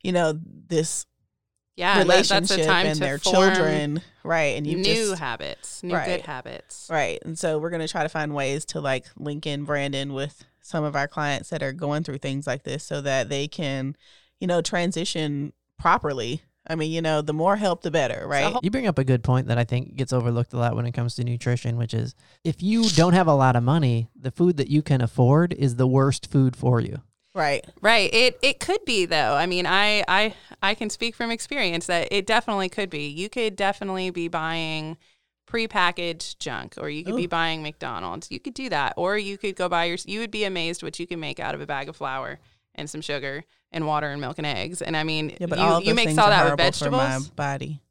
you 0.04 0.12
know, 0.12 0.40
this 0.68 1.06
Yeah, 1.76 1.96
that, 1.96 2.08
relationship 2.08 2.48
that's 2.48 2.64
a 2.64 2.68
time 2.68 2.86
and 2.86 3.00
their 3.00 3.18
children, 3.18 4.02
right? 4.24 4.56
And 4.58 4.66
you 4.66 4.78
new 4.78 5.10
just 5.10 5.20
habits, 5.20 5.84
new 5.84 5.96
Right. 5.96 6.06
good 6.06 6.22
habits. 6.22 6.88
Right. 6.90 7.20
And 7.26 7.38
so 7.38 7.60
we're 7.60 7.70
going 7.70 7.82
to 7.82 7.88
try 7.88 8.04
to 8.04 8.10
find 8.10 8.34
ways 8.34 8.66
to 8.66 8.82
like 8.82 9.06
link 9.18 9.46
in 9.46 9.66
Brandon 9.66 10.14
with 10.14 10.46
some 10.62 10.84
of 10.84 10.96
our 10.96 11.08
clients 11.08 11.50
that 11.50 11.64
are 11.64 11.74
going 11.74 12.04
through 12.04 12.20
things 12.20 12.46
like 12.48 12.64
this 12.64 12.84
so 12.84 13.02
that 13.02 13.30
they 13.30 13.48
can, 13.48 13.96
you 14.40 14.48
know, 14.48 14.62
transition 14.62 15.54
properly. 15.80 16.44
I 16.68 16.76
mean, 16.76 16.91
you 16.91 17.01
know, 17.01 17.22
the 17.22 17.34
more 17.34 17.55
help, 17.55 17.82
the 17.82 17.91
better, 17.91 18.26
right? 18.28 18.55
You 18.62 18.70
bring 18.70 18.88
up 18.88 18.99
a 18.99 19.03
good 19.03 19.24
point 19.24 19.47
that 19.47 19.57
I 19.57 19.64
think 19.64 19.95
gets 19.95 20.14
overlooked 20.14 20.53
a 20.53 20.57
lot 20.57 20.76
when 20.76 20.86
it 20.86 20.91
comes 20.91 21.16
to 21.16 21.24
nutrition, 21.24 21.76
which 21.78 21.93
is 21.93 22.14
if 22.43 22.62
you 22.62 22.88
don't 22.89 23.14
have 23.14 23.28
a 23.28 23.34
lot 23.34 23.55
of 23.55 23.64
money, 23.64 24.09
the 24.16 24.32
food 24.32 24.57
that 24.57 24.70
you 24.70 24.82
can 24.82 25.01
afford 25.01 25.53
is 25.53 25.76
the 25.76 25.88
worst 25.88 26.32
food 26.32 26.55
for 26.55 26.80
you. 26.80 27.01
right. 27.34 27.66
Right. 27.82 28.14
It 28.14 28.38
it 28.43 28.59
could 28.59 28.86
be 28.86 29.05
though. 29.05 29.34
I 29.34 29.47
mean, 29.47 29.66
I 29.66 30.03
I 30.07 30.36
I 30.62 30.76
can 30.76 30.89
speak 30.89 31.16
from 31.16 31.32
experience 31.32 31.88
that 31.88 32.09
it 32.12 32.28
definitely 32.28 32.70
could 32.70 32.89
be. 32.89 33.07
You 33.07 33.28
could 33.30 33.55
definitely 33.55 34.12
be 34.12 34.28
buying 34.28 34.97
prepackaged 35.51 36.38
junk 36.39 36.76
or 36.80 36.89
you 36.89 37.03
could 37.03 37.16
be 37.16 37.28
buying 37.28 37.62
McDonald's. 37.64 38.30
You 38.32 38.39
could 38.39 38.53
do 38.53 38.70
that 38.70 38.93
or 38.97 39.18
you 39.18 39.38
could 39.38 39.55
go 39.55 39.68
buy 39.68 39.86
your 39.86 39.97
you 40.05 40.20
would 40.20 40.32
be 40.32 40.43
amazed 40.43 40.84
what 40.84 40.99
you 40.99 41.07
can 41.07 41.20
make 41.20 41.39
out 41.39 41.55
of 41.55 41.62
a 41.62 41.66
bag 41.66 41.89
of 41.89 41.95
flour 41.95 42.39
and 42.76 42.89
some 42.89 43.01
sugar 43.01 43.43
and 43.72 43.86
water 43.88 44.08
and 44.10 44.20
milk 44.22 44.38
and 44.38 44.46
eggs. 44.48 44.82
And 44.82 44.96
I 44.98 45.04
mean, 45.04 45.36
Yeah, 45.40 45.48
but 45.48 45.60
you, 45.60 45.66
all 45.66 45.78
of 45.78 45.84
you 45.86 45.94
mix 45.96 46.08
things 46.08 46.18
all 46.18 46.26
are 46.28 46.30
that 46.32 46.44
with 46.44 46.60
horrible 46.60 46.74
for 46.74 46.92
my 46.92 46.98
vegetables. 47.10 47.30
body. 47.30 47.82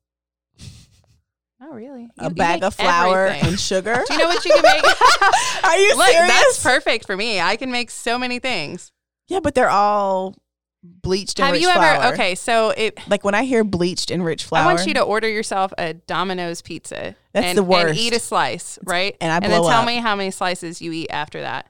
Oh, 1.62 1.74
really? 1.74 2.02
You- 2.02 2.10
A 2.18 2.24
you 2.28 2.34
bag 2.34 2.62
of 2.64 2.74
flour 2.74 3.26
everything. 3.26 3.48
and 3.50 3.60
sugar. 3.60 4.02
Do 4.06 4.14
you 4.14 4.20
know 4.20 4.28
what 4.28 4.44
you 4.44 4.52
can 4.52 4.62
make? 4.62 4.84
Are 5.64 5.76
you 5.76 5.94
Look, 5.96 6.06
serious? 6.06 6.28
that's 6.32 6.62
perfect 6.62 7.06
for 7.06 7.16
me. 7.16 7.38
I 7.40 7.56
can 7.56 7.70
make 7.70 7.90
so 7.90 8.18
many 8.18 8.38
things. 8.38 8.92
yeah, 9.28 9.40
but 9.40 9.54
they're 9.54 9.68
all 9.68 10.34
bleached 10.82 11.38
and 11.38 11.44
Have 11.46 11.52
rich 11.52 11.62
you 11.62 11.68
ever? 11.68 11.78
flour. 11.78 12.12
Okay, 12.14 12.34
so 12.34 12.70
it. 12.70 12.98
Like 13.08 13.24
when 13.24 13.34
I 13.34 13.44
hear 13.44 13.62
bleached 13.62 14.10
and 14.10 14.24
rich 14.24 14.44
flour, 14.44 14.62
I 14.62 14.74
want 14.74 14.86
you 14.86 14.94
to 14.94 15.02
order 15.02 15.28
yourself 15.28 15.74
a 15.76 15.92
Domino's 15.92 16.62
pizza. 16.62 17.14
That's 17.34 17.46
and, 17.48 17.58
the 17.58 17.62
worst. 17.62 17.88
And 17.90 17.98
eat 17.98 18.14
a 18.14 18.18
slice, 18.18 18.78
right? 18.86 19.14
And 19.20 19.30
I 19.30 19.36
and 19.36 19.44
then 19.44 19.60
tell 19.60 19.66
up. 19.82 19.86
me 19.86 19.96
how 19.98 20.16
many 20.16 20.30
slices 20.30 20.80
you 20.80 20.92
eat 20.92 21.08
after 21.10 21.42
that. 21.42 21.66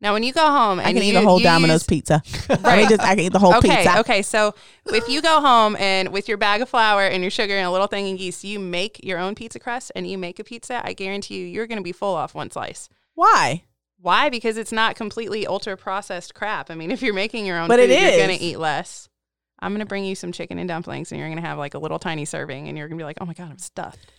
Now, 0.00 0.12
when 0.12 0.22
you 0.22 0.32
go 0.34 0.46
home, 0.46 0.80
and 0.80 0.86
I 0.88 0.92
can 0.92 1.02
you, 1.02 1.12
eat 1.12 1.14
a 1.16 1.22
whole 1.22 1.38
Domino's 1.38 1.82
use- 1.82 1.86
pizza. 1.86 2.22
I 2.50 2.54
Right. 2.56 2.76
mean, 2.80 2.88
just 2.90 3.00
I 3.02 3.14
can 3.14 3.20
eat 3.20 3.32
the 3.32 3.38
whole 3.38 3.54
Okay, 3.56 3.76
pizza. 3.84 4.00
okay. 4.00 4.20
So 4.22 4.54
if 4.86 5.08
you 5.08 5.22
go 5.22 5.40
home 5.40 5.76
and 5.76 6.10
with 6.12 6.28
your 6.28 6.36
bag 6.36 6.60
of 6.60 6.68
flour 6.68 7.02
and 7.06 7.22
your 7.22 7.30
sugar 7.30 7.54
and 7.56 7.66
a 7.66 7.70
little 7.70 7.86
thing 7.86 8.12
of 8.12 8.20
yeast, 8.20 8.44
you 8.44 8.58
make 8.58 9.02
your 9.02 9.18
own 9.18 9.34
pizza 9.34 9.58
crust 9.58 9.92
and 9.96 10.06
you 10.06 10.18
make 10.18 10.38
a 10.38 10.44
pizza. 10.44 10.82
I 10.84 10.92
guarantee 10.92 11.38
you, 11.38 11.46
you're 11.46 11.66
going 11.66 11.78
to 11.78 11.84
be 11.84 11.92
full 11.92 12.14
off 12.14 12.34
one 12.34 12.50
slice. 12.50 12.88
Why? 13.14 13.64
Why? 13.98 14.28
Because 14.28 14.58
it's 14.58 14.72
not 14.72 14.94
completely 14.96 15.46
ultra 15.46 15.76
processed 15.76 16.34
crap. 16.34 16.70
I 16.70 16.74
mean, 16.74 16.90
if 16.90 17.00
you're 17.00 17.14
making 17.14 17.46
your 17.46 17.58
own 17.58 17.68
But 17.68 17.80
food, 17.80 17.88
it 17.88 18.00
you're 18.02 18.26
going 18.26 18.36
to 18.38 18.44
eat 18.44 18.58
less. 18.58 19.08
I'm 19.60 19.72
going 19.72 19.80
to 19.80 19.86
bring 19.86 20.04
you 20.04 20.14
some 20.14 20.32
chicken 20.32 20.58
and 20.58 20.68
dumplings 20.68 21.10
and 21.12 21.18
you're 21.18 21.28
going 21.28 21.40
to 21.40 21.48
have 21.48 21.56
like 21.56 21.72
a 21.72 21.78
little 21.78 21.98
tiny 21.98 22.26
serving 22.26 22.68
and 22.68 22.76
you're 22.76 22.88
going 22.88 22.98
to 22.98 23.02
be 23.02 23.06
like, 23.06 23.16
oh 23.22 23.24
my 23.24 23.32
God, 23.32 23.50
I'm 23.50 23.56
stuffed. 23.58 24.10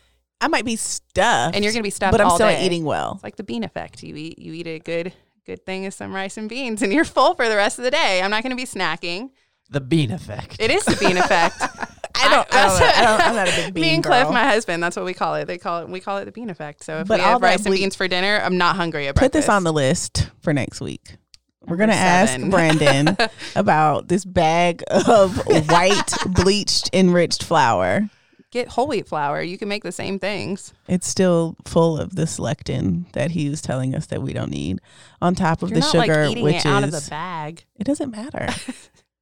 I 0.42 0.48
might 0.48 0.66
be 0.66 0.76
stuffed, 0.76 1.56
And 1.56 1.64
you're 1.64 1.72
going 1.72 1.84
to 1.84 1.88
be 1.88 1.92
stuffed 1.92 2.12
but 2.12 2.20
I'm 2.22 2.32
still 2.32 2.48
day. 2.48 2.66
eating 2.66 2.84
well. 2.84 3.12
It's 3.16 3.24
like 3.24 3.36
the 3.36 3.44
bean 3.44 3.64
effect. 3.64 4.02
You 4.04 4.16
eat 4.16 4.40
you 4.40 4.54
eat 4.54 4.68
a 4.68 4.80
good 4.80 5.14
good 5.46 5.66
thing 5.66 5.84
is 5.84 5.96
some 5.96 6.14
rice 6.14 6.38
and 6.38 6.50
beans 6.50 6.82
and 6.82 6.92
you're 6.92 7.06
full 7.06 7.36
for 7.36 7.48
the 7.48 7.56
rest 7.56 7.78
of 7.78 7.84
the 7.86 7.92
day. 7.92 8.22
I'm 8.22 8.32
not 8.32 8.44
going 8.44 8.52
to 8.52 8.56
be 8.56 8.66
snacking. 8.66 9.30
The 9.70 9.82
bean 9.82 10.12
effect. 10.12 10.58
It 10.60 10.72
is 10.72 10.84
the 10.86 10.96
bean 10.98 11.18
effect. 11.18 11.56
I 12.18 12.30
don't. 12.30 12.48
I, 12.56 12.68
don't, 12.68 12.82
I 12.82 13.06
don't, 13.06 13.22
I'm 13.22 13.36
not 13.36 13.48
a 13.48 13.52
big 13.52 13.74
bean 13.74 13.82
Me 13.84 13.94
and 13.96 14.04
girl. 14.04 14.24
Cliff, 14.24 14.34
my 14.34 14.46
husband, 14.46 14.82
that's 14.82 14.96
what 14.96 15.06
we 15.06 15.14
call 15.14 15.36
it. 15.36 15.46
They 15.46 15.58
call 15.58 15.82
it 15.82 15.90
we 15.90 16.00
call 16.00 16.18
it 16.18 16.26
the 16.26 16.32
bean 16.32 16.50
effect. 16.50 16.84
So 16.84 17.00
if 17.00 17.08
But 17.08 17.20
we 17.20 17.24
have 17.24 17.42
rice 17.42 17.66
and 17.66 17.76
beans 17.76 17.96
for 17.96 18.08
dinner, 18.08 18.40
I'm 18.44 18.58
not 18.58 18.76
hungry 18.76 19.08
at 19.08 19.16
Put 19.16 19.32
this 19.32 19.50
on 19.50 19.64
the 19.64 19.74
list 19.74 20.30
for 20.42 20.54
next 20.54 20.82
week. 20.82 21.18
We're 21.62 21.78
gonna 21.78 21.94
ask. 21.94 22.40
Brandon 22.50 23.18
about 23.56 24.08
this 24.08 24.24
bag 24.24 24.84
of 24.88 25.38
white 25.70 26.12
bleached 26.28 26.90
enriched 26.94 27.44
flour. 27.44 28.10
Get 28.52 28.70
whole 28.70 28.88
wheat 28.88 29.08
flour. 29.08 29.42
You 29.42 29.58
can 29.58 29.68
make 29.68 29.84
the 29.84 29.92
same 29.92 30.18
things. 30.20 30.74
It's 30.88 31.08
still 31.08 31.56
full 31.66 31.98
of 31.98 32.16
this 32.16 32.40
lectin 32.40 33.12
that 33.12 33.32
he 33.32 33.50
was 33.50 33.62
telling 33.62 33.94
us 33.96 34.06
that 34.08 34.22
we 34.22 34.34
don't 34.34 34.52
need. 34.52 34.80
On 35.22 35.36
top 35.36 35.62
of 35.62 35.70
You're 35.72 35.76
the 35.76 35.80
not 35.82 35.92
sugar, 35.92 36.22
like 36.24 36.32
eating 36.32 36.44
which 36.44 36.56
it 36.56 36.60
is 36.60 36.66
out 36.66 36.84
of 36.84 36.92
the 36.92 37.06
bag. 37.10 37.66
it 37.76 37.84
doesn't 37.84 38.12
matter. 38.12 38.48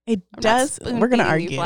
It 0.05 0.21
I'm 0.35 0.41
does. 0.41 0.79
We're 0.83 1.07
gonna 1.07 1.23
argue. 1.23 1.61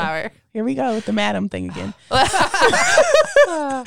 Here 0.52 0.62
we 0.62 0.76
go 0.76 0.94
with 0.94 1.06
the 1.06 1.12
madam 1.12 1.48
thing 1.48 1.70
again. 1.70 1.92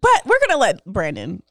But 0.00 0.26
we're 0.26 0.40
gonna 0.46 0.58
let 0.60 0.84
Brandon 0.84 1.42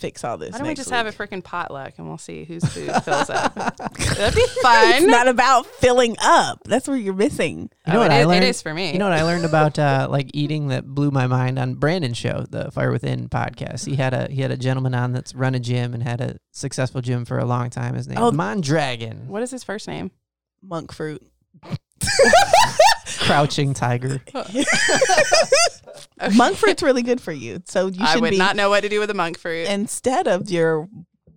fix 0.00 0.24
all 0.24 0.38
this. 0.38 0.52
Why 0.52 0.58
don't 0.58 0.66
we 0.66 0.70
next 0.70 0.80
just 0.80 0.90
have 0.90 1.06
a 1.06 1.12
freaking 1.12 1.44
potluck 1.44 1.94
and 1.98 2.08
we'll 2.08 2.18
see 2.18 2.44
whose 2.44 2.64
food 2.64 2.90
fills 3.04 3.28
up? 3.30 3.54
That'd 3.54 4.34
be 4.34 4.46
fun. 4.62 4.92
It's 4.94 5.06
not 5.06 5.28
about 5.28 5.66
filling 5.66 6.16
up. 6.22 6.60
That's 6.64 6.88
where 6.88 6.96
you're 6.96 7.14
missing. 7.14 7.70
You 7.86 7.92
know 7.92 7.98
Oh, 7.98 8.02
what 8.02 8.10
it 8.10 8.14
I 8.14 8.20
is- 8.20 8.26
learned? 8.26 8.44
It 8.44 8.48
is 8.48 8.62
for 8.62 8.72
me. 8.74 8.92
You 8.92 8.98
know 8.98 9.08
what 9.08 9.18
I 9.18 9.22
learned 9.22 9.44
about 9.44 9.78
uh, 9.78 10.06
like 10.10 10.30
eating 10.34 10.68
that 10.68 10.86
blew 10.86 11.10
my 11.10 11.26
mind 11.26 11.58
on 11.58 11.74
Brandon's 11.74 12.16
show, 12.16 12.46
the 12.48 12.70
Fire 12.70 12.90
Within 12.90 13.28
podcast. 13.28 13.86
He 13.86 13.96
had 13.96 14.14
a 14.14 14.28
he 14.30 14.40
had 14.42 14.50
a 14.50 14.56
gentleman 14.56 14.94
on 14.94 15.12
that's 15.12 15.34
run 15.34 15.54
a 15.54 15.60
gym 15.60 15.92
and 15.94 16.02
had 16.02 16.20
a 16.20 16.36
successful 16.52 17.00
gym 17.00 17.24
for 17.24 17.38
a 17.38 17.44
long 17.44 17.68
time. 17.70 17.94
His 17.94 18.08
name 18.08 18.18
Oh. 18.18 18.30
Mondragon, 18.32 19.28
what 19.28 19.42
is 19.42 19.50
his 19.50 19.62
first 19.64 19.86
name? 19.86 20.10
Monk 20.62 20.92
fruit. 20.92 21.22
crouching 23.20 23.74
tiger. 23.74 24.20
Monk 26.36 26.56
fruit's 26.56 26.82
really 26.82 27.02
good 27.02 27.20
for 27.20 27.32
you. 27.32 27.62
So 27.66 27.86
you 27.86 28.02
I 28.04 28.12
should 28.12 28.22
would 28.22 28.30
be 28.30 28.38
not 28.38 28.56
know 28.56 28.68
what 28.70 28.82
to 28.82 28.88
do 28.88 29.00
with 29.00 29.10
a 29.10 29.14
monk 29.14 29.38
fruit. 29.38 29.68
instead 29.68 30.26
of 30.26 30.50
your 30.50 30.88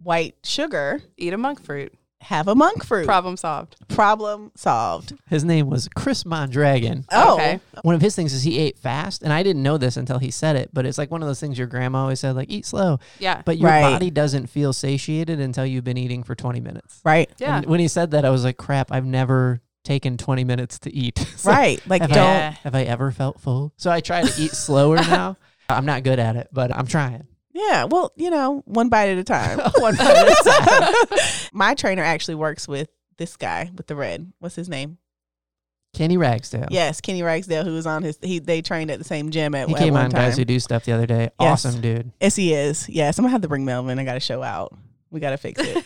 white 0.01 0.35
sugar, 0.43 1.01
Eat 1.17 1.31
a 1.33 1.37
monk 1.37 1.63
fruit. 1.63 1.93
have 2.21 2.47
a 2.49 2.55
monk 2.55 2.83
fruit. 2.83 3.05
Problem 3.05 3.37
solved. 3.37 3.75
Problem 3.87 4.51
solved. 4.55 5.13
His 5.29 5.45
name 5.45 5.69
was 5.69 5.87
Chris 5.95 6.25
Mondragon. 6.25 7.05
Oh, 7.13 7.35
Okay. 7.35 7.59
One 7.83 7.95
of 7.95 8.01
his 8.01 8.13
things 8.15 8.33
is 8.33 8.43
he 8.43 8.59
ate 8.59 8.77
fast, 8.77 9.21
and 9.23 9.31
I 9.31 9.41
didn't 9.43 9.63
know 9.63 9.77
this 9.77 9.95
until 9.95 10.19
he 10.19 10.31
said 10.31 10.57
it. 10.57 10.69
But 10.73 10.85
it's 10.85 10.97
like 10.97 11.11
one 11.11 11.21
of 11.21 11.27
those 11.29 11.39
things 11.39 11.57
your 11.57 11.67
grandma 11.67 12.01
always 12.01 12.19
said, 12.19 12.35
like 12.35 12.49
eat 12.51 12.65
slow. 12.65 12.99
Yeah. 13.19 13.41
But 13.45 13.57
your 13.59 13.69
Right. 13.69 13.81
body 13.81 14.09
doesn't 14.11 14.47
feel 14.47 14.73
satiated 14.73 15.39
until 15.39 15.65
you've 15.65 15.83
been 15.85 15.97
eating 15.97 16.23
for 16.23 16.35
20 16.35 16.59
minutes. 16.59 16.99
right, 17.05 17.29
yeah. 17.39 17.57
And 17.57 17.65
when 17.67 17.79
he 17.79 17.87
said 17.87 18.11
that, 18.11 18.25
I 18.25 18.29
was 18.31 18.43
like, 18.43 18.57
crap, 18.57 18.91
I've 18.91 19.05
never 19.05 19.61
taken 19.83 20.17
20 20.17 20.43
minutes 20.43 20.79
to 20.79 20.93
eat. 20.93 21.19
So 21.43 21.51
right. 21.51 21.81
Like 21.87 22.01
Have, 22.01 22.11
don't. 22.11 22.25
I, 22.25 22.49
have 22.63 22.75
I 22.75 22.83
ever 22.83 23.11
felt 23.11 23.41
full? 23.41 23.73
So 23.75 23.91
I 23.91 23.99
try 23.99 24.21
to 24.21 24.41
eat 24.41 24.51
slower 24.53 24.95
now. 24.95 25.35
I'm 25.67 25.85
not 25.85 26.03
good 26.03 26.19
at 26.19 26.37
it, 26.37 26.47
but 26.53 26.73
I'm 26.73 26.87
trying. 26.87 27.27
Yeah, 27.53 27.83
well, 27.85 28.13
you 28.15 28.29
know, 28.29 28.63
one 28.65 28.87
bite 28.87 29.09
at 29.09 29.17
a 29.17 29.23
time. 29.23 29.59
One 29.75 29.95
bite 29.95 30.07
at 30.07 30.29
a 30.29 31.15
time. 31.15 31.19
My 31.51 31.75
trainer 31.75 32.01
actually 32.01 32.35
works 32.35 32.67
with 32.67 32.89
this 33.17 33.35
guy 33.35 33.69
with 33.75 33.87
the 33.87 33.95
red. 33.95 34.31
What's 34.39 34.55
his 34.55 34.69
name? 34.69 34.97
Kenny 35.93 36.17
Ragsdale. 36.17 36.67
Yes, 36.71 36.99
Kenny 37.01 37.21
Ragsdale, 37.21 37.63
who 37.63 37.73
was 37.73 37.85
on 37.85 38.01
his. 38.01 38.17
He 38.21 38.39
they 38.39 38.61
trained 38.63 38.89
at 38.89 38.97
the 38.97 39.05
same 39.05 39.29
gym 39.29 39.53
at. 39.53 39.67
He 39.67 39.75
at 39.75 39.79
came 39.79 39.93
one 39.93 40.05
on 40.05 40.09
time. 40.11 40.21
Guys 40.29 40.37
Who 40.37 40.45
Do 40.45 40.59
Stuff 40.59 40.85
the 40.85 40.93
other 40.93 41.05
day. 41.05 41.29
Yes. 41.39 41.65
Awesome 41.65 41.81
dude. 41.81 42.11
Yes, 42.19 42.35
he 42.35 42.53
is. 42.53 42.89
Yes, 42.89 43.19
I'm 43.19 43.23
gonna 43.23 43.31
have 43.31 43.41
to 43.41 43.47
bring 43.47 43.65
Melvin. 43.65 43.99
I 43.99 44.03
got 44.03 44.15
to 44.15 44.19
show 44.19 44.41
out. 44.41 44.75
We 45.11 45.19
got 45.19 45.31
to 45.31 45.37
fix 45.37 45.61
it. 45.61 45.85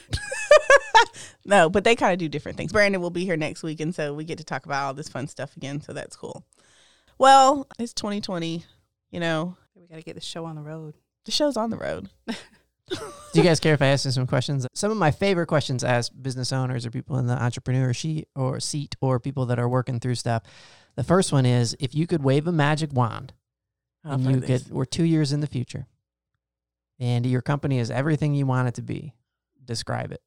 no, 1.46 1.70
but 1.70 1.84
they 1.84 1.96
kind 1.96 2.14
of 2.14 2.20
do 2.20 2.30
different 2.30 2.58
things. 2.58 2.72
Brandon 2.72 3.02
will 3.02 3.10
be 3.10 3.26
here 3.26 3.38
next 3.38 3.64
week, 3.64 3.80
and 3.80 3.94
so 3.94 4.14
we 4.14 4.24
get 4.24 4.38
to 4.38 4.44
talk 4.44 4.66
about 4.66 4.86
all 4.86 4.94
this 4.94 5.10
fun 5.10 5.28
stuff 5.28 5.56
again. 5.58 5.82
So 5.82 5.94
that's 5.94 6.16
cool. 6.16 6.46
Well, 7.18 7.68
it's 7.80 7.94
2020. 7.94 8.64
You 9.12 9.20
know, 9.20 9.56
We 9.76 9.88
got 9.88 9.96
to 9.96 10.04
get 10.04 10.16
the 10.16 10.22
show 10.22 10.46
on 10.46 10.56
the 10.56 10.62
road. 10.62 10.96
the 11.26 11.32
show's 11.32 11.58
on 11.58 11.70
the 11.70 11.78
road. 11.78 12.10
Do 12.90 12.98
you 13.34 13.44
guys 13.44 13.60
care 13.60 13.74
if 13.74 13.82
I 13.82 13.88
ask 13.88 14.06
you 14.06 14.12
some 14.12 14.28
questions? 14.28 14.66
Some 14.74 14.92
of 14.92 14.98
my 14.98 15.12
favorite 15.12 15.48
questions 15.48 15.84
as 15.84 16.10
business 16.10 16.54
owners 16.54 16.86
or 16.86 16.92
people 16.92 17.18
in 17.18 17.28
the 17.28 17.42
entrepreneur 17.42 17.94
sheet 17.94 18.28
or 18.36 18.60
seat 18.62 18.96
or 19.02 19.20
people 19.20 19.46
that 19.48 19.60
are 19.60 19.68
working 19.68 20.00
through 20.00 20.16
stuff. 20.16 20.44
The 20.96 21.04
first 21.04 21.32
one 21.34 21.46
is 21.46 21.76
if 21.80 21.94
you 21.94 22.08
could 22.08 22.24
wave 22.24 22.48
a 22.48 22.52
magic 22.52 22.94
wand 22.94 23.34
I've 24.06 24.14
and 24.14 24.26
you 24.26 24.40
this. 24.40 24.64
could 24.64 24.72
we're 24.72 24.86
two 24.86 25.04
years 25.04 25.34
in 25.34 25.42
the 25.42 25.48
future 25.48 25.86
and 27.00 27.26
your 27.26 27.42
company 27.42 27.78
is 27.80 27.92
everything 27.92 28.34
you 28.34 28.46
want 28.46 28.70
it 28.70 28.76
to 28.76 28.82
be, 28.82 29.14
describe 29.64 30.12
it. 30.12 30.22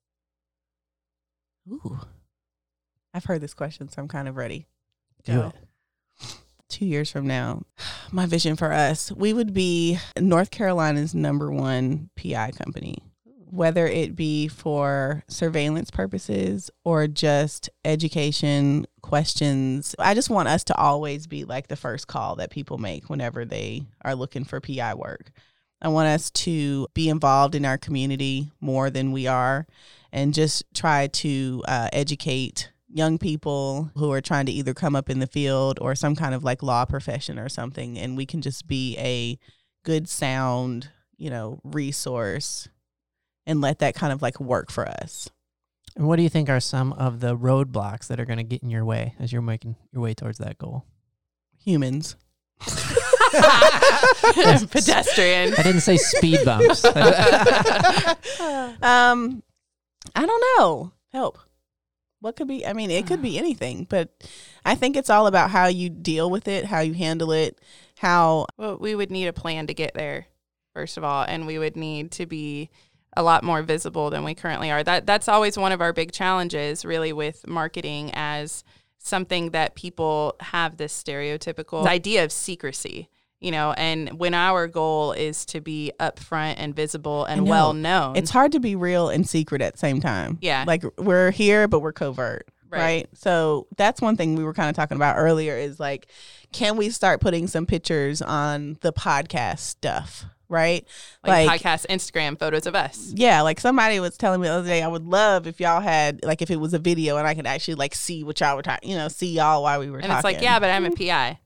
Ooh, 1.68 1.98
I've 3.12 3.24
heard 3.24 3.40
this 3.40 3.54
question, 3.54 3.88
so 3.88 4.02
I'm 4.02 4.08
kind 4.08 4.28
of 4.28 4.36
ready. 4.36 4.66
Do 5.24 5.42
it. 5.42 5.54
Two 6.68 6.86
years 6.86 7.10
from 7.10 7.26
now, 7.26 7.62
my 8.12 8.26
vision 8.26 8.56
for 8.56 8.72
us, 8.72 9.10
we 9.12 9.32
would 9.32 9.52
be 9.52 9.98
North 10.18 10.50
Carolina's 10.50 11.14
number 11.14 11.50
one 11.50 12.10
PI 12.16 12.52
company, 12.52 12.98
whether 13.24 13.86
it 13.86 14.14
be 14.14 14.46
for 14.46 15.24
surveillance 15.28 15.90
purposes 15.90 16.70
or 16.84 17.08
just 17.08 17.68
education 17.84 18.86
questions. 19.02 19.96
I 19.98 20.14
just 20.14 20.30
want 20.30 20.48
us 20.48 20.62
to 20.64 20.76
always 20.76 21.26
be 21.26 21.44
like 21.44 21.66
the 21.66 21.76
first 21.76 22.06
call 22.06 22.36
that 22.36 22.50
people 22.50 22.78
make 22.78 23.10
whenever 23.10 23.44
they 23.44 23.86
are 24.02 24.14
looking 24.14 24.44
for 24.44 24.60
PI 24.60 24.94
work. 24.94 25.32
I 25.82 25.88
want 25.88 26.08
us 26.08 26.30
to 26.30 26.86
be 26.94 27.08
involved 27.08 27.54
in 27.54 27.64
our 27.64 27.78
community 27.78 28.52
more 28.60 28.90
than 28.90 29.12
we 29.12 29.26
are 29.26 29.66
and 30.12 30.34
just 30.34 30.64
try 30.74 31.06
to 31.08 31.62
uh, 31.68 31.88
educate 31.92 32.70
young 32.92 33.18
people 33.18 33.90
who 33.94 34.10
are 34.10 34.20
trying 34.20 34.46
to 34.46 34.52
either 34.52 34.74
come 34.74 34.96
up 34.96 35.08
in 35.08 35.20
the 35.20 35.26
field 35.26 35.78
or 35.80 35.94
some 35.94 36.16
kind 36.16 36.34
of 36.34 36.42
like 36.42 36.62
law 36.62 36.84
profession 36.84 37.38
or 37.38 37.48
something 37.48 37.96
and 37.98 38.16
we 38.16 38.26
can 38.26 38.40
just 38.42 38.66
be 38.66 38.96
a 38.98 39.38
good 39.84 40.08
sound 40.08 40.90
you 41.16 41.30
know 41.30 41.60
resource 41.62 42.68
and 43.46 43.60
let 43.60 43.78
that 43.78 43.94
kind 43.94 44.12
of 44.12 44.22
like 44.22 44.40
work 44.40 44.70
for 44.72 44.88
us 44.88 45.30
And 45.96 46.08
what 46.08 46.16
do 46.16 46.22
you 46.22 46.28
think 46.28 46.48
are 46.48 46.58
some 46.60 46.92
of 46.94 47.20
the 47.20 47.36
roadblocks 47.36 48.08
that 48.08 48.18
are 48.18 48.24
going 48.24 48.38
to 48.38 48.44
get 48.44 48.62
in 48.62 48.70
your 48.70 48.84
way 48.84 49.14
as 49.20 49.32
you're 49.32 49.40
making 49.40 49.76
your 49.92 50.02
way 50.02 50.14
towards 50.14 50.38
that 50.38 50.58
goal? 50.58 50.84
humans 51.62 52.16
Pedestrian. 54.70 55.54
I 55.54 55.62
didn't 55.62 55.80
say 55.82 55.96
speed 55.96 56.40
bumps. 56.44 56.84
um 58.82 59.42
i 60.14 60.26
don't 60.26 60.44
know 60.58 60.92
help 61.12 61.38
what 62.20 62.36
could 62.36 62.48
be 62.48 62.66
i 62.66 62.72
mean 62.72 62.90
it 62.90 63.06
could 63.06 63.22
be 63.22 63.38
anything 63.44 63.86
but 63.88 64.10
i 64.64 64.74
think 64.74 64.96
it's 64.96 65.10
all 65.10 65.26
about 65.26 65.50
how 65.50 65.66
you 65.66 65.88
deal 65.88 66.30
with 66.30 66.48
it 66.48 66.66
how 66.66 66.80
you 66.80 66.94
handle 66.94 67.32
it 67.32 67.58
how 68.00 68.46
Well, 68.56 68.78
we 68.78 68.94
would 68.94 69.10
need 69.10 69.26
a 69.26 69.32
plan 69.32 69.66
to 69.66 69.74
get 69.74 69.92
there, 69.92 70.26
first 70.74 70.96
of 70.96 71.04
all, 71.04 71.22
and 71.22 71.46
we 71.46 71.58
would 71.58 71.76
need 71.76 72.10
to 72.12 72.24
be 72.24 72.70
a 73.14 73.22
lot 73.22 73.44
more 73.44 73.62
visible 73.62 74.08
than 74.08 74.24
we 74.24 74.34
currently 74.34 74.70
are. 74.70 74.82
That 74.82 75.06
that's 75.06 75.28
always 75.28 75.58
one 75.58 75.72
of 75.72 75.82
our 75.82 75.92
big 75.92 76.10
challenges, 76.10 76.82
really, 76.82 77.12
with 77.12 77.46
marketing 77.46 78.10
as 78.14 78.64
something 78.96 79.50
that 79.50 79.74
people 79.74 80.34
have 80.40 80.78
this 80.78 80.94
stereotypical 80.94 81.86
idea 81.86 82.24
of 82.24 82.32
secrecy. 82.32 83.10
You 83.40 83.50
know, 83.52 83.72
and 83.72 84.18
when 84.18 84.34
our 84.34 84.66
goal 84.66 85.12
is 85.12 85.46
to 85.46 85.62
be 85.62 85.92
upfront 85.98 86.56
and 86.58 86.76
visible 86.76 87.24
and 87.24 87.48
well 87.48 87.72
known, 87.72 88.16
it's 88.16 88.30
hard 88.30 88.52
to 88.52 88.60
be 88.60 88.76
real 88.76 89.08
and 89.08 89.26
secret 89.26 89.62
at 89.62 89.72
the 89.72 89.78
same 89.78 90.00
time 90.00 90.38
Yeah. 90.42 90.64
like 90.66 90.84
we're 90.98 91.30
here 91.30 91.66
but 91.66 91.80
we're 91.80 91.92
covert 91.92 92.46
Right. 92.70 92.80
right. 92.80 93.08
So 93.14 93.66
that's 93.76 94.00
one 94.00 94.16
thing 94.16 94.36
we 94.36 94.44
were 94.44 94.54
kind 94.54 94.70
of 94.70 94.76
talking 94.76 94.96
about 94.96 95.16
earlier 95.16 95.56
is 95.56 95.80
like, 95.80 96.06
can 96.52 96.76
we 96.76 96.90
start 96.90 97.20
putting 97.20 97.46
some 97.46 97.66
pictures 97.66 98.22
on 98.22 98.78
the 98.80 98.92
podcast 98.92 99.58
stuff? 99.58 100.24
Right. 100.48 100.86
like, 101.24 101.48
podcast, 101.48 101.86
Instagram 101.86 102.36
photos 102.38 102.66
of 102.66 102.74
us. 102.74 103.12
Yeah, 103.14 103.42
like 103.42 103.60
somebody 103.60 104.00
was 104.00 104.16
telling 104.16 104.40
me 104.40 104.48
the 104.48 104.54
other 104.54 104.68
day, 104.68 104.82
I 104.82 104.88
would 104.88 105.06
love 105.06 105.46
if 105.46 105.60
y'all 105.60 105.80
had 105.80 106.24
like 106.24 106.42
if 106.42 106.50
it 106.50 106.56
was 106.56 106.74
a 106.74 106.78
video 106.78 107.16
and 107.16 107.26
I 107.26 107.34
could 107.34 107.46
actually 107.46 107.76
like 107.76 107.94
see 107.94 108.24
what 108.24 108.40
y'all 108.40 108.56
were 108.56 108.62
talking, 108.62 108.90
you 108.90 108.96
know, 108.96 109.08
see 109.08 109.32
y'all 109.32 109.62
while 109.62 109.78
we 109.78 109.90
were 109.90 109.98
talking. 109.98 110.10
And 110.10 110.22
talking. 110.22 110.30
it's 110.30 110.38
like, 110.38 110.44
yeah, 110.44 110.58
but 110.58 110.70
I'm 110.70 110.84
a 110.84 110.90
mm-hmm. 110.90 111.06
PI. 111.08 111.38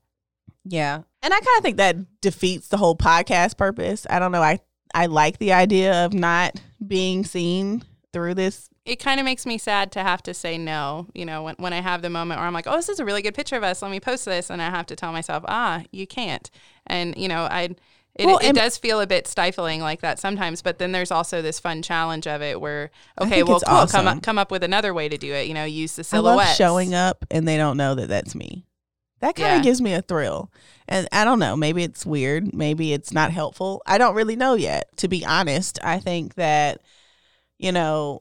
yeah, 0.64 1.02
and 1.24 1.34
I 1.34 1.36
kind 1.40 1.58
of 1.58 1.62
think 1.64 1.76
that 1.78 1.96
defeats 2.20 2.68
the 2.68 2.76
whole 2.76 2.96
podcast 2.96 3.56
purpose. 3.56 4.06
I 4.08 4.18
don't 4.20 4.30
know. 4.30 4.42
I 4.42 4.60
I 4.94 5.06
like 5.06 5.38
the 5.38 5.52
idea 5.52 6.04
of 6.04 6.12
not 6.12 6.60
being 6.86 7.24
seen 7.24 7.82
through 8.12 8.34
this. 8.34 8.68
it 8.84 8.96
kind 9.00 9.18
of 9.18 9.24
makes 9.24 9.44
me 9.44 9.58
sad 9.58 9.90
to 9.92 10.02
have 10.02 10.22
to 10.22 10.34
say 10.34 10.56
no. 10.56 11.08
You 11.14 11.24
know, 11.24 11.42
when, 11.42 11.56
when 11.56 11.72
I 11.72 11.80
have 11.80 12.00
the 12.02 12.10
moment 12.10 12.38
where 12.38 12.46
I'm 12.46 12.54
like, 12.54 12.68
oh, 12.68 12.76
this 12.76 12.88
is 12.88 13.00
a 13.00 13.04
really 13.04 13.22
good 13.22 13.34
picture 13.34 13.56
of 13.56 13.64
us. 13.64 13.82
Let 13.82 13.90
me 13.90 13.98
post 13.98 14.24
this. 14.24 14.50
And 14.50 14.62
I 14.62 14.70
have 14.70 14.86
to 14.86 14.94
tell 14.94 15.10
myself, 15.10 15.42
ah, 15.48 15.82
you 15.90 16.06
can't. 16.06 16.48
And, 16.86 17.16
you 17.16 17.26
know, 17.26 17.48
I, 17.50 17.70
it, 18.14 18.26
Well, 18.26 18.38
it 18.38 18.54
does 18.54 18.76
feel 18.78 19.00
a 19.00 19.06
bit 19.06 19.26
stifling 19.26 19.80
like 19.80 20.02
that 20.02 20.20
sometimes. 20.20 20.62
But 20.62 20.78
then 20.78 20.92
there's 20.92 21.10
also 21.10 21.42
this 21.42 21.58
fun 21.58 21.82
challenge 21.82 22.28
of 22.28 22.40
it 22.42 22.60
where, 22.60 22.92
okay, 23.20 23.42
well, 23.42 23.58
cool. 23.66 23.86
Come 23.86 24.06
up, 24.06 24.22
come 24.22 24.38
up 24.38 24.52
with 24.52 24.62
another 24.62 24.94
way 24.94 25.08
to 25.08 25.18
do 25.18 25.32
it. 25.32 25.48
You 25.48 25.54
know, 25.54 25.64
use 25.64 25.96
the 25.96 26.04
silhouette. 26.04 26.54
showing 26.54 26.94
up 26.94 27.24
and 27.32 27.48
they 27.48 27.56
don't 27.56 27.76
know 27.76 27.96
that 27.96 28.08
that's 28.08 28.34
me. 28.36 28.64
That 29.20 29.36
kind 29.36 29.52
of 29.52 29.58
Yeah. 29.58 29.62
gives 29.62 29.80
me 29.80 29.94
a 29.94 30.02
thrill. 30.02 30.50
And 30.86 31.08
I 31.12 31.24
don't 31.24 31.38
know, 31.38 31.56
maybe 31.56 31.82
it's 31.82 32.04
weird, 32.04 32.54
maybe 32.54 32.92
it's 32.92 33.12
not 33.12 33.30
helpful. 33.30 33.82
I 33.86 33.96
don't 33.98 34.14
really 34.14 34.36
know 34.36 34.54
yet. 34.54 34.94
To 34.98 35.08
be 35.08 35.24
honest, 35.24 35.78
I 35.82 35.98
think 35.98 36.34
that 36.34 36.80
you 37.58 37.72
know 37.72 38.20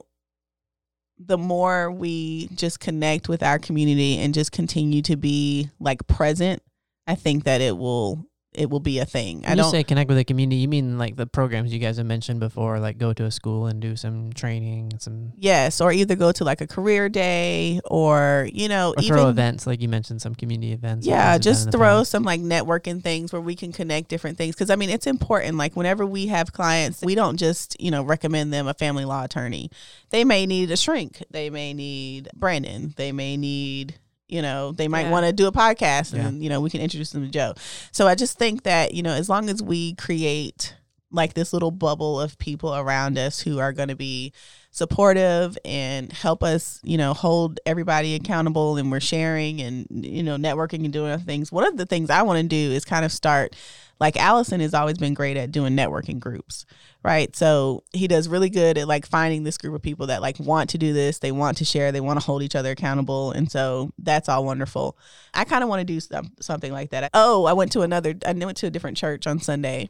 the 1.18 1.38
more 1.38 1.92
we 1.92 2.48
just 2.56 2.80
connect 2.80 3.30
with 3.30 3.44
our 3.44 3.60
community 3.60 4.18
and 4.18 4.34
just 4.34 4.52
continue 4.52 5.02
to 5.04 5.16
be 5.16 5.70
like 5.80 6.06
present, 6.08 6.62
I 7.08 7.16
think 7.16 7.44
that 7.44 7.62
it 7.62 7.78
will 7.78 8.26
it 8.56 8.70
will 8.70 8.80
be 8.80 9.00
a 9.00 9.06
thing. 9.06 9.44
I 9.46 9.50
When 9.50 9.58
you 9.58 9.64
don't 9.64 9.72
say 9.72 9.84
connect 9.84 10.08
with 10.08 10.18
the 10.18 10.26
community, 10.26 10.58
you 10.58 10.68
mean 10.68 10.98
like 10.98 11.16
the 11.16 11.28
programs 11.28 11.74
you 11.74 11.80
guys 11.80 11.98
have 11.98 12.06
mentioned 12.06 12.40
before, 12.40 12.80
like 12.80 12.98
go 12.98 13.14
to 13.14 13.26
a 13.26 13.32
school 13.32 13.68
and 13.68 13.80
do 13.80 13.96
some 13.96 14.34
training, 14.34 14.94
some 15.00 15.34
Yes, 15.38 15.82
or 15.82 15.92
either 15.92 16.16
go 16.16 16.32
to 16.32 16.44
like 16.44 16.62
a 16.62 16.68
career 16.68 17.10
day 17.10 17.80
or 17.86 18.50
you 18.52 18.68
know 18.68 18.94
or 18.98 19.04
even 19.04 19.16
throw 19.16 19.30
events, 19.30 19.66
like 19.66 19.82
you 19.82 19.90
mentioned, 19.90 20.22
some 20.22 20.36
community 20.36 20.74
events. 20.74 21.08
Yeah, 21.08 21.38
just 21.38 21.72
throw 21.72 22.00
past. 22.00 22.12
some 22.12 22.24
like 22.24 22.42
networking 22.42 23.02
things 23.02 23.32
where 23.32 23.42
we 23.42 23.56
can 23.56 23.72
connect 23.72 24.10
different 24.10 24.38
things. 24.38 24.56
Cause 24.56 24.70
I 24.70 24.76
mean, 24.76 24.90
it's 24.90 25.08
important. 25.08 25.58
Like, 25.58 25.76
whenever 25.76 26.06
we 26.06 26.28
have 26.28 26.52
clients, 26.52 27.02
we 27.02 27.16
don't 27.16 27.38
just, 27.38 27.80
you 27.80 27.92
know, 27.92 28.04
recommend 28.04 28.52
them 28.52 28.68
a 28.68 28.74
family 28.74 29.06
law 29.06 29.24
attorney. 29.24 29.70
They 30.10 30.24
may 30.24 30.46
need 30.46 30.72
a 30.72 30.78
shrink. 30.78 31.24
They 31.32 31.50
may 31.50 31.74
need 31.74 32.30
Brandon. 32.36 32.94
They 32.98 33.12
may 33.12 33.38
need, 33.38 34.00
you 34.28 34.42
know, 34.42 34.72
they 34.72 34.88
might 34.88 35.04
Yeah. 35.04 35.12
want 35.12 35.26
to 35.26 35.34
do 35.34 35.48
a 35.48 35.52
podcast 35.52 36.14
Yeah. 36.14 36.28
and, 36.28 36.44
you 36.44 36.50
know, 36.50 36.62
we 36.62 36.70
can 36.70 36.82
introduce 36.82 37.12
them 37.12 37.24
to 37.24 37.30
Joe. 37.32 37.54
So 37.92 38.08
I 38.08 38.16
just 38.16 38.38
think 38.38 38.64
that, 38.64 38.94
you 38.94 39.04
know, 39.04 39.14
as 39.14 39.30
long 39.30 39.50
as 39.50 39.62
we 39.62 39.94
create 39.96 40.76
like 41.12 41.36
this 41.36 41.54
little 41.54 41.70
bubble 41.70 42.20
of 42.20 42.38
people 42.40 42.74
around 42.74 43.20
us 43.20 43.40
who 43.40 43.60
are 43.60 43.72
going 43.72 43.90
to 43.90 43.96
be 43.96 44.34
supportive 44.72 45.56
and 45.64 46.12
help 46.12 46.42
us, 46.44 46.80
you 46.84 46.98
know, 46.98 47.14
hold 47.14 47.60
everybody 47.66 48.16
accountable 48.16 48.78
and 48.78 48.92
we're 48.92 49.00
sharing 49.00 49.62
and, 49.62 49.86
you 49.92 50.24
know, 50.24 50.36
networking 50.38 50.84
and 50.84 50.92
doing 50.92 51.12
other 51.12 51.22
things. 51.24 51.52
One 51.52 51.68
of 51.68 51.78
the 51.78 51.86
things 51.86 52.10
I 52.10 52.24
want 52.24 52.42
to 52.42 52.48
do 52.48 52.72
is 52.72 52.84
kind 52.84 53.06
of 53.06 53.12
start, 53.12 53.56
like 54.04 54.18
Allison 54.18 54.60
has 54.60 54.74
always 54.74 54.98
been 54.98 55.14
great 55.14 55.38
at 55.38 55.54
doing 55.54 55.78
networking 55.78 56.20
groups, 56.20 56.66
right? 57.06 57.34
So 57.34 57.86
he 57.94 58.10
does 58.10 58.28
really 58.28 58.50
good 58.50 58.78
at 58.78 58.86
like 58.86 59.06
finding 59.06 59.44
this 59.44 59.58
group 59.58 59.74
of 59.74 59.82
people 59.82 60.08
that 60.08 60.22
like 60.22 60.38
want 60.42 60.72
to 60.72 60.78
do 60.78 60.92
this, 60.92 61.20
they 61.20 61.32
want 61.32 61.60
to 61.60 61.66
share, 61.66 61.94
they 61.94 62.02
want 62.02 62.20
to 62.20 62.26
hold 62.26 62.44
each 62.44 62.54
other 62.54 62.72
accountable. 62.72 63.32
And 63.32 63.50
so 63.50 63.92
that's 63.98 64.28
all 64.28 64.44
wonderful. 64.44 64.98
I 65.34 65.46
kind 65.46 65.64
of 65.64 65.70
want 65.70 65.80
to 65.80 65.86
do 65.86 66.02
some, 66.02 66.34
something 66.42 66.74
like 66.74 66.90
that. 66.90 67.12
Oh, 67.14 67.46
I 67.46 67.54
went 67.54 67.72
to 67.72 67.82
another, 67.82 68.14
I 68.26 68.34
went 68.34 68.58
to 68.58 68.68
a 68.68 68.70
different 68.72 68.98
church 68.98 69.26
on 69.26 69.40
Sunday 69.40 69.90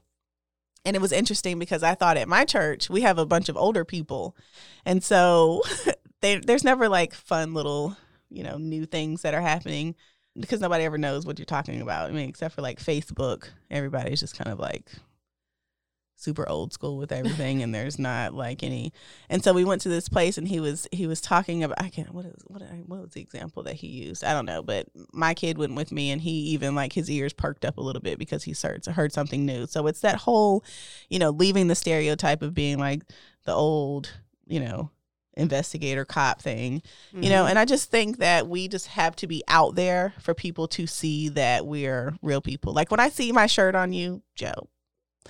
and 0.85 0.95
it 0.95 1.01
was 1.01 1.11
interesting 1.11 1.57
because 1.57 1.81
I 1.81 1.95
thought 1.95 2.17
at 2.17 2.27
my 2.27 2.45
church 2.45 2.91
we 2.91 3.01
have 3.01 3.17
a 3.17 3.25
bunch 3.25 3.49
of 3.49 3.57
older 3.57 3.83
people, 3.83 4.35
and 4.85 5.03
so 5.03 5.63
they, 6.21 6.35
there's 6.37 6.63
never 6.63 6.87
like 6.87 7.13
fun 7.13 7.53
little 7.53 7.95
you 8.29 8.43
know 8.43 8.57
new 8.57 8.85
things 8.85 9.21
that 9.21 9.33
are 9.33 9.41
happening 9.41 9.95
because 10.39 10.61
nobody 10.61 10.83
ever 10.83 10.97
knows 10.97 11.25
what 11.25 11.37
you're 11.39 11.45
talking 11.45 11.81
about. 11.81 12.09
I 12.09 12.13
mean, 12.13 12.29
except 12.29 12.55
for 12.55 12.61
like 12.61 12.79
Facebook, 12.79 13.49
everybody's 13.69 14.19
just 14.19 14.37
kind 14.37 14.51
of 14.51 14.59
like 14.59 14.89
super 16.15 16.47
old 16.47 16.71
school 16.71 16.97
with 16.97 17.11
everything 17.11 17.61
and 17.61 17.75
there's 17.75 17.99
not 17.99 18.33
like 18.33 18.63
any 18.63 18.93
and 19.29 19.43
so 19.43 19.51
we 19.51 19.65
went 19.65 19.81
to 19.81 19.89
this 19.89 20.07
place 20.07 20.37
and 20.37 20.47
he 20.47 20.59
was 20.59 20.87
he 20.91 21.05
was 21.05 21.19
talking 21.19 21.63
about 21.63 21.81
i 21.81 21.89
can't 21.89 22.13
what 22.13 22.23
is 22.23 22.41
what 22.47 22.61
what 22.85 23.01
was 23.01 23.11
the 23.11 23.19
example 23.19 23.61
that 23.63 23.73
he 23.73 23.87
used 23.87 24.23
i 24.23 24.31
don't 24.31 24.45
know 24.45 24.61
but 24.61 24.87
my 25.11 25.33
kid 25.33 25.57
went 25.57 25.75
with 25.75 25.91
me 25.91 26.11
and 26.11 26.21
he 26.21 26.31
even 26.31 26.75
like 26.75 26.93
his 26.93 27.11
ears 27.11 27.33
perked 27.33 27.65
up 27.65 27.77
a 27.77 27.81
little 27.81 28.01
bit 28.01 28.17
because 28.17 28.43
he 28.43 28.55
heard, 28.63 28.85
heard 28.85 29.11
something 29.11 29.45
new 29.45 29.65
so 29.65 29.85
it's 29.87 29.99
that 29.99 30.15
whole 30.15 30.63
you 31.09 31.19
know 31.19 31.29
leaving 31.29 31.67
the 31.67 31.75
stereotype 31.75 32.41
of 32.41 32.53
being 32.53 32.77
like 32.77 33.01
the 33.43 33.53
old 33.53 34.13
you 34.47 34.61
know 34.61 34.89
investigator 35.35 36.05
cop 36.05 36.41
thing 36.41 36.73
you 37.11 37.19
Mm-hmm. 37.21 37.29
know 37.29 37.45
and 37.45 37.57
i 37.57 37.65
just 37.65 37.89
think 37.89 38.17
that 38.19 38.47
we 38.47 38.67
just 38.67 38.87
have 38.87 39.15
to 39.17 39.27
be 39.27 39.43
out 39.47 39.75
there 39.75 40.13
for 40.19 40.33
people 40.33 40.67
to 40.69 40.85
see 40.87 41.29
that 41.29 41.65
we're 41.65 42.13
real 42.21 42.41
people 42.41 42.73
like 42.73 42.91
when 42.91 42.99
i 42.99 43.09
see 43.09 43.31
my 43.31 43.47
shirt 43.47 43.75
on 43.75 43.93
you 43.93 44.21
joe 44.35 44.67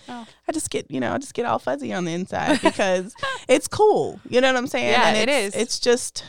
Oh. 0.09 0.25
i 0.47 0.51
just 0.51 0.69
get 0.71 0.89
you 0.89 0.99
know 0.99 1.13
i 1.13 1.17
just 1.19 1.33
get 1.35 1.45
all 1.45 1.59
fuzzy 1.59 1.93
on 1.93 2.03
the 2.05 2.11
inside 2.13 2.59
because 2.63 3.13
it's 3.47 3.67
cool 3.67 4.19
you 4.27 4.41
know 4.41 4.47
what 4.51 4.57
i'm 4.57 4.67
saying 4.67 4.91
Yeah, 4.91 5.07
and 5.13 5.29
it's, 5.29 5.55
it's 5.55 5.79
just 5.79 6.25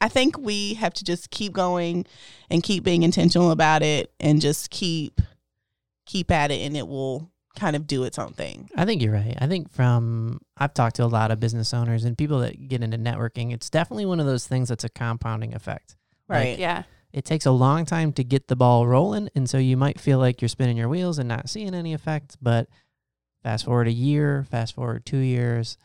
i 0.00 0.08
think 0.08 0.38
we 0.38 0.74
have 0.74 0.94
to 0.94 1.04
just 1.04 1.30
keep 1.30 1.52
going 1.52 2.06
and 2.50 2.62
keep 2.62 2.84
being 2.84 3.02
intentional 3.02 3.50
about 3.50 3.82
it 3.82 4.12
and 4.20 4.40
just 4.40 4.70
keep 4.70 5.20
keep 6.06 6.30
at 6.30 6.50
it 6.50 6.60
and 6.64 6.76
it 6.76 6.86
will 6.88 7.29
kind 7.58 7.74
of 7.74 7.86
do 7.86 8.04
its 8.04 8.18
own 8.18 8.32
thing 8.32 8.68
I 8.76 8.84
think 8.84 9.02
you're 9.02 9.12
right. 9.12 9.36
I 9.40 9.46
think 9.48 9.72
from 9.72 10.40
I've 10.56 10.72
talked 10.72 10.96
to 10.96 11.04
a 11.04 11.06
lot 11.06 11.30
of 11.30 11.40
business 11.40 11.74
owners 11.74 12.04
and 12.04 12.16
people 12.16 12.38
that 12.40 12.68
get 12.68 12.82
into 12.82 12.96
networking, 12.96 13.52
it's 13.52 13.68
definitely 13.70 14.06
one 14.06 14.20
of 14.20 14.26
those 14.26 14.46
things 14.46 14.68
that's 14.68 14.84
a 14.84 14.88
compounding 14.88 15.54
effect. 15.54 15.96
Like, 16.28 16.38
right 16.38 16.58
Yeah. 16.58 16.84
it 17.12 17.24
takes 17.24 17.46
a 17.46 17.50
long 17.50 17.84
time 17.86 18.12
to 18.12 18.22
get 18.24 18.46
the 18.48 18.54
ball 18.56 18.86
rolling, 18.86 19.30
and 19.34 19.50
so 19.50 19.58
you 19.58 19.76
might 19.76 19.98
feel 19.98 20.18
like 20.18 20.40
you're 20.40 20.48
spinning 20.48 20.76
your 20.76 20.88
wheels 20.88 21.18
and 21.18 21.28
not 21.28 21.48
seeing 21.50 21.74
any 21.74 21.92
effect. 21.92 22.36
But 22.40 22.68
fast 23.42 23.64
forward 23.64 23.88
a 23.88 23.92
year, 23.92 24.44
fast 24.48 24.74
forward 24.74 25.04
two 25.04 25.18
years, 25.18 25.76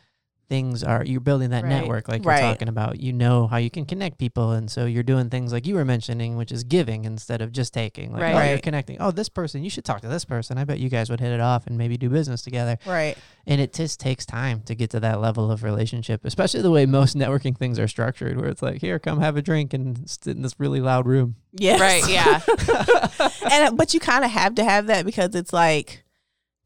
things 0.47 0.83
are 0.83 1.03
you're 1.05 1.19
building 1.19 1.49
that 1.49 1.63
Right. 1.63 1.69
network 1.69 2.07
like 2.07 2.23
Right. 2.25 2.39
you're 2.41 2.49
talking 2.51 2.67
about 2.67 2.99
you 2.99 3.11
know 3.13 3.47
how 3.47 3.57
you 3.57 3.69
can 3.69 3.85
connect 3.85 4.17
people 4.17 4.51
and 4.51 4.69
so 4.69 4.85
you're 4.85 5.03
doing 5.03 5.29
things 5.29 5.51
like 5.51 5.65
you 5.65 5.75
were 5.75 5.85
mentioning 5.85 6.37
which 6.37 6.51
is 6.51 6.63
giving 6.63 7.05
instead 7.05 7.41
of 7.41 7.51
just 7.51 7.73
taking 7.73 8.11
like 8.11 8.21
Right. 8.21 8.35
oh, 8.35 8.49
you're 8.51 8.59
connecting 8.59 8.97
oh 8.99 9.11
this 9.11 9.29
person 9.29 9.63
you 9.63 9.69
should 9.69 9.85
talk 9.85 10.01
to 10.01 10.07
this 10.07 10.23
person 10.25 10.57
i 10.57 10.63
bet 10.63 10.79
you 10.79 10.89
guys 10.89 11.09
would 11.09 11.19
hit 11.19 11.31
it 11.31 11.39
off 11.39 11.65
and 11.67 11.77
maybe 11.77 11.97
do 11.97 12.09
business 12.09 12.41
together 12.43 12.77
Right. 12.85 13.17
and 13.47 13.59
it 13.59 13.73
just 13.73 13.99
takes 13.99 14.25
time 14.25 14.61
to 14.65 14.75
get 14.75 14.89
to 14.91 14.99
that 14.99 15.19
level 15.19 15.51
of 15.51 15.63
relationship 15.63 16.21
especially 16.23 16.61
the 16.61 16.71
way 16.71 16.85
most 16.85 17.15
networking 17.17 17.57
things 17.57 17.79
are 17.79 17.87
structured 17.87 18.39
where 18.39 18.49
it's 18.49 18.61
like 18.61 18.81
here 18.81 18.99
come 18.99 19.19
have 19.21 19.37
a 19.37 19.41
drink 19.41 19.73
and 19.73 20.07
sit 20.09 20.35
in 20.35 20.41
this 20.43 20.59
really 20.59 20.79
loud 20.81 21.05
room 21.07 21.35
Yes. 21.57 21.79
Right. 21.79 22.09
Yeah. 22.11 22.41
and 23.49 23.63
uh, 23.69 23.71
but 23.71 23.93
you 23.93 23.99
kind 24.01 24.25
of 24.25 24.31
have 24.31 24.55
to 24.55 24.63
have 24.65 24.87
that 24.87 25.05
because 25.05 25.33
it's 25.35 25.53
like 25.53 26.03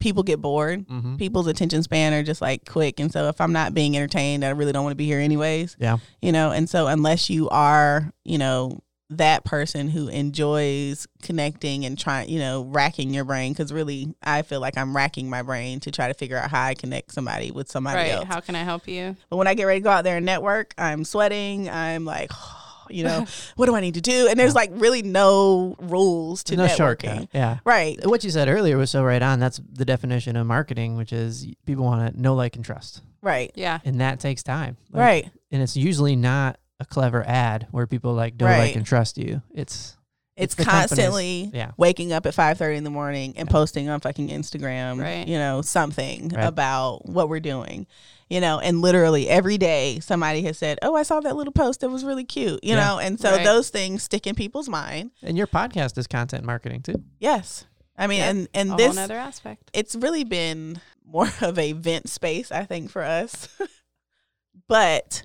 people 0.00 0.22
get 0.22 0.40
bored. 0.40 0.86
mm-hmm. 0.86 1.16
People's 1.16 1.46
attention 1.46 1.82
span 1.82 2.12
are 2.12 2.22
just 2.22 2.40
like 2.40 2.68
quick, 2.68 2.98
and 2.98 3.12
so 3.12 3.28
if 3.28 3.40
I'm 3.40 3.52
not 3.52 3.74
being 3.74 3.96
entertained, 3.96 4.44
I 4.44 4.50
really 4.50 4.72
don't 4.72 4.82
want 4.82 4.92
to 4.92 4.96
be 4.96 5.06
here 5.06 5.20
anyways. 5.20 5.76
Yeah. 5.78 5.98
you 6.20 6.32
know. 6.32 6.50
And 6.50 6.68
so 6.68 6.88
unless 6.88 7.30
you 7.30 7.48
are, 7.50 8.12
you 8.24 8.38
know, 8.38 8.80
that 9.10 9.44
person 9.44 9.88
who 9.88 10.06
enjoys 10.06 11.08
connecting 11.22 11.84
and 11.84 11.98
trying, 11.98 12.28
you 12.28 12.38
know, 12.38 12.62
racking 12.62 13.12
your 13.12 13.24
brain, 13.24 13.52
because 13.52 13.72
really, 13.72 14.14
I 14.22 14.42
feel 14.42 14.60
like 14.60 14.78
I'm 14.78 14.94
racking 14.96 15.28
my 15.28 15.42
brain 15.42 15.80
to 15.80 15.90
try 15.90 16.08
to 16.08 16.14
figure 16.14 16.36
out 16.36 16.50
how 16.50 16.64
I 16.64 16.74
connect 16.74 17.12
somebody 17.12 17.50
with 17.50 17.68
somebody 17.68 17.96
right. 17.96 18.12
else. 18.12 18.26
How 18.26 18.40
can 18.40 18.54
I 18.54 18.62
help 18.62 18.86
you? 18.86 19.16
But 19.28 19.36
when 19.36 19.48
I 19.48 19.54
get 19.54 19.64
ready 19.64 19.80
to 19.80 19.84
go 19.84 19.90
out 19.90 20.04
there 20.04 20.16
and 20.16 20.26
network, 20.26 20.74
I'm 20.78 21.04
sweating. 21.04 21.68
I'm 21.68 22.04
like, 22.04 22.30
you 22.92 23.04
know, 23.04 23.26
what 23.56 23.66
do 23.66 23.74
I 23.74 23.80
need 23.80 23.94
to 23.94 24.00
do? 24.00 24.28
And 24.28 24.38
there's 24.38 24.50
Yeah. 24.52 24.60
like 24.60 24.70
really 24.74 25.02
no 25.02 25.76
rules 25.80 26.44
to 26.44 26.56
no 26.56 26.66
networking. 26.66 26.76
shortcut 26.76 27.28
yeah 27.32 27.58
Right. 27.64 27.98
what 28.06 28.24
you 28.24 28.30
said 28.30 28.48
earlier 28.48 28.76
was 28.76 28.90
so 28.90 29.02
right 29.02 29.22
on 29.22 29.38
that's 29.40 29.60
the 29.72 29.84
definition 29.84 30.36
of 30.36 30.46
marketing 30.46 30.96
which 30.96 31.12
is 31.12 31.46
people 31.66 31.84
want 31.84 32.14
to 32.14 32.20
know 32.20 32.34
like 32.34 32.56
and 32.56 32.64
trust 32.64 33.02
Right. 33.22 33.50
Yeah. 33.54 33.78
and 33.84 34.00
that 34.00 34.18
takes 34.20 34.42
time 34.42 34.76
Like, 34.92 35.00
right. 35.00 35.30
and 35.52 35.62
it's 35.62 35.76
usually 35.76 36.16
not 36.16 36.58
a 36.78 36.84
clever 36.84 37.22
ad 37.26 37.66
where 37.70 37.86
people 37.86 38.14
like 38.14 38.36
don't 38.36 38.48
Right. 38.48 38.58
like 38.68 38.76
and 38.76 38.86
trust 38.86 39.18
you 39.18 39.42
it's 39.54 39.96
It's, 40.36 40.54
the 40.54 40.64
company's- 40.64 40.88
constantly 40.88 41.50
yeah 41.52 41.72
waking 41.76 42.12
up 42.12 42.24
at 42.24 42.32
5.30 42.34 42.76
in 42.78 42.84
the 42.84 42.90
morning 42.90 43.34
and 43.36 43.48
posting 43.50 43.90
on 43.90 44.00
fucking 44.00 44.28
Instagram, 44.30 44.98
Right. 45.00 45.28
you 45.28 45.36
know, 45.38 45.60
something 45.60 46.30
Right. 46.30 46.46
about 46.46 47.06
what 47.06 47.28
we're 47.28 47.40
doing. 47.40 47.86
You 48.30 48.40
know, 48.40 48.60
and 48.60 48.80
literally 48.80 49.28
every 49.28 49.58
day 49.58 49.98
somebody 50.00 50.42
has 50.42 50.56
said, 50.56 50.78
Oh, 50.82 50.94
I 50.94 51.02
saw 51.02 51.18
that 51.20 51.34
little 51.36 51.52
post 51.52 51.80
that 51.80 51.88
was 51.90 52.04
really 52.04 52.24
cute, 52.24 52.62
you 52.62 52.76
Yeah. 52.76 52.84
know, 52.86 52.98
and 53.00 53.18
so 53.20 53.32
Right. 53.32 53.44
those 53.44 53.70
things 53.70 54.04
stick 54.04 54.24
in 54.26 54.34
people's 54.36 54.68
mind. 54.68 55.10
and 55.22 55.36
your 55.36 55.48
podcast 55.48 55.98
is 55.98 56.06
content 56.06 56.44
marketing 56.44 56.80
too 56.82 57.02
Yes. 57.18 57.64
I 57.98 58.06
mean, 58.06 58.22
and, 58.22 58.48
and 58.54 58.72
A 58.72 58.76
this, 58.76 58.86
whole 58.86 58.94
nother 58.94 59.18
aspect. 59.18 59.68
it's 59.74 59.94
really 59.96 60.22
been 60.24 60.80
more 61.04 61.28
of 61.42 61.58
a 61.58 61.72
vent 61.72 62.08
space, 62.08 62.50
I 62.52 62.64
think, 62.64 62.88
for 62.90 63.02
us. 63.02 63.48
but 64.68 65.24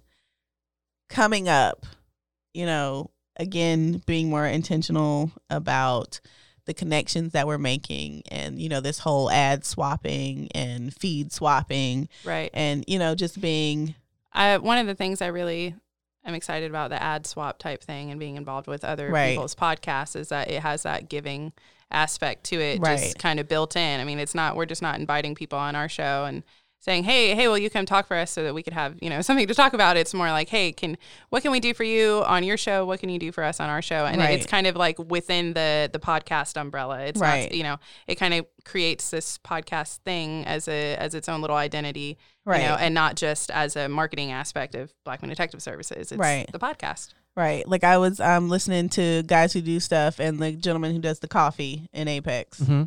coming 1.09 1.47
up, 1.47 1.85
you 2.53 2.65
know, 2.65 3.11
again, 3.37 4.01
being 4.05 4.29
more 4.29 4.45
intentional 4.45 5.31
about 5.49 6.19
the 6.65 6.73
connections 6.73 7.33
that 7.33 7.47
we're 7.47 7.57
making 7.57 8.23
and, 8.31 8.59
you 8.59 8.69
know, 8.69 8.81
this 8.81 8.99
whole 8.99 9.29
ad 9.31 9.63
swapping 9.65 10.49
and 10.53 10.93
feed 10.93 11.31
swapping 11.31 12.09
Right. 12.23 12.49
and, 12.53 12.83
you 12.87 12.99
know, 12.99 13.15
just 13.15 13.39
being, 13.39 13.95
I, 14.33 14.57
one 14.57 14.77
of 14.77 14.87
the 14.87 14.95
things 14.95 15.21
I 15.21 15.27
really 15.27 15.75
am 16.25 16.33
excited 16.33 16.69
about 16.69 16.89
the 16.89 17.01
ad 17.01 17.27
swap 17.27 17.59
type 17.59 17.83
thing 17.83 18.09
and 18.11 18.19
being 18.19 18.35
involved 18.35 18.67
with 18.67 18.83
other 18.83 19.11
Right. 19.11 19.29
people's 19.29 19.55
podcasts 19.55 20.15
is 20.15 20.29
that 20.29 20.49
it 20.49 20.61
has 20.61 20.83
that 20.83 21.07
giving 21.07 21.53
aspect 21.91 22.45
to 22.45 22.59
it 22.59 22.79
Right. 22.79 22.97
just 22.97 23.19
kind 23.19 23.39
of 23.39 23.47
built 23.47 23.75
in. 23.75 23.99
I 23.99 24.03
mean, 24.03 24.19
it's 24.19 24.33
not 24.35 24.55
we're 24.55 24.65
just 24.65 24.81
not 24.81 24.99
inviting 24.99 25.35
people 25.35 25.59
on 25.59 25.75
our 25.75 25.87
show 25.87 26.25
and 26.25 26.43
saying, 26.85 27.03
"Hey, 27.03 27.33
hey, 27.33 27.47
will 27.47 27.57
you 27.57 27.69
come 27.69 27.85
talk 27.85 28.05
for 28.07 28.15
us 28.15 28.29
so 28.29 28.43
that 28.43 28.53
we 28.53 28.61
could 28.61 28.73
have, 28.73 28.95
you 29.01 29.09
know, 29.09 29.21
something 29.21 29.47
to 29.47 29.53
talk 29.55 29.73
about." 29.73 29.97
It's 29.97 30.13
more 30.13 30.29
like, 30.29 30.47
"Hey, 30.49 30.71
can 30.71 30.97
what 31.29 31.41
can 31.41 31.51
we 31.51 31.59
do 31.59 31.73
for 31.73 31.83
you 31.83 32.23
on 32.27 32.43
your 32.43 32.57
show? 32.57 32.85
What 32.85 32.99
can 32.99 33.09
you 33.09 33.17
do 33.19 33.31
for 33.31 33.43
us 33.43 33.59
on 33.59 33.69
our 33.69 33.81
show?" 33.81 34.05
And 34.05 34.17
Right. 34.21 34.37
it's 34.39 34.45
kind 34.45 34.67
of 34.67 34.75
like 34.75 34.97
within 34.99 35.53
the 35.53 35.89
the 35.91 35.99
podcast 35.99 36.55
umbrella. 36.61 37.01
It's 37.01 37.19
Right. 37.19 37.49
not, 37.49 37.55
you 37.57 37.63
know, 37.63 37.77
it 38.07 38.15
kind 38.15 38.33
of 38.35 38.45
creates 38.63 39.09
this 39.09 39.37
podcast 39.39 39.97
thing 40.05 40.45
as 40.45 40.67
a 40.67 40.95
as 40.97 41.13
its 41.15 41.27
own 41.27 41.41
little 41.41 41.57
identity 41.57 42.17
right. 42.45 42.61
you 42.61 42.67
know, 42.67 42.75
and 42.75 42.93
not 42.93 43.15
just 43.15 43.49
as 43.51 43.75
a 43.75 43.89
marketing 43.89 44.31
aspect 44.31 44.75
of 44.75 44.93
Blackman 45.03 45.29
Detective 45.29 45.61
Services. 45.63 46.11
It's 46.11 46.19
Right. 46.19 46.49
the 46.51 46.59
podcast. 46.59 47.13
Right. 47.35 47.67
Like 47.67 47.83
I 47.83 47.97
was 47.97 48.19
um 48.21 48.47
listening 48.47 48.87
to 48.89 49.23
guys 49.23 49.51
who 49.53 49.61
do 49.61 49.79
stuff 49.81 50.19
and 50.19 50.39
the 50.39 50.51
gentleman 50.53 50.93
who 50.93 51.01
does 51.01 51.19
the 51.19 51.27
coffee 51.27 51.89
in 51.93 52.07
Apex. 52.07 52.59
mm-hmm. 52.61 52.83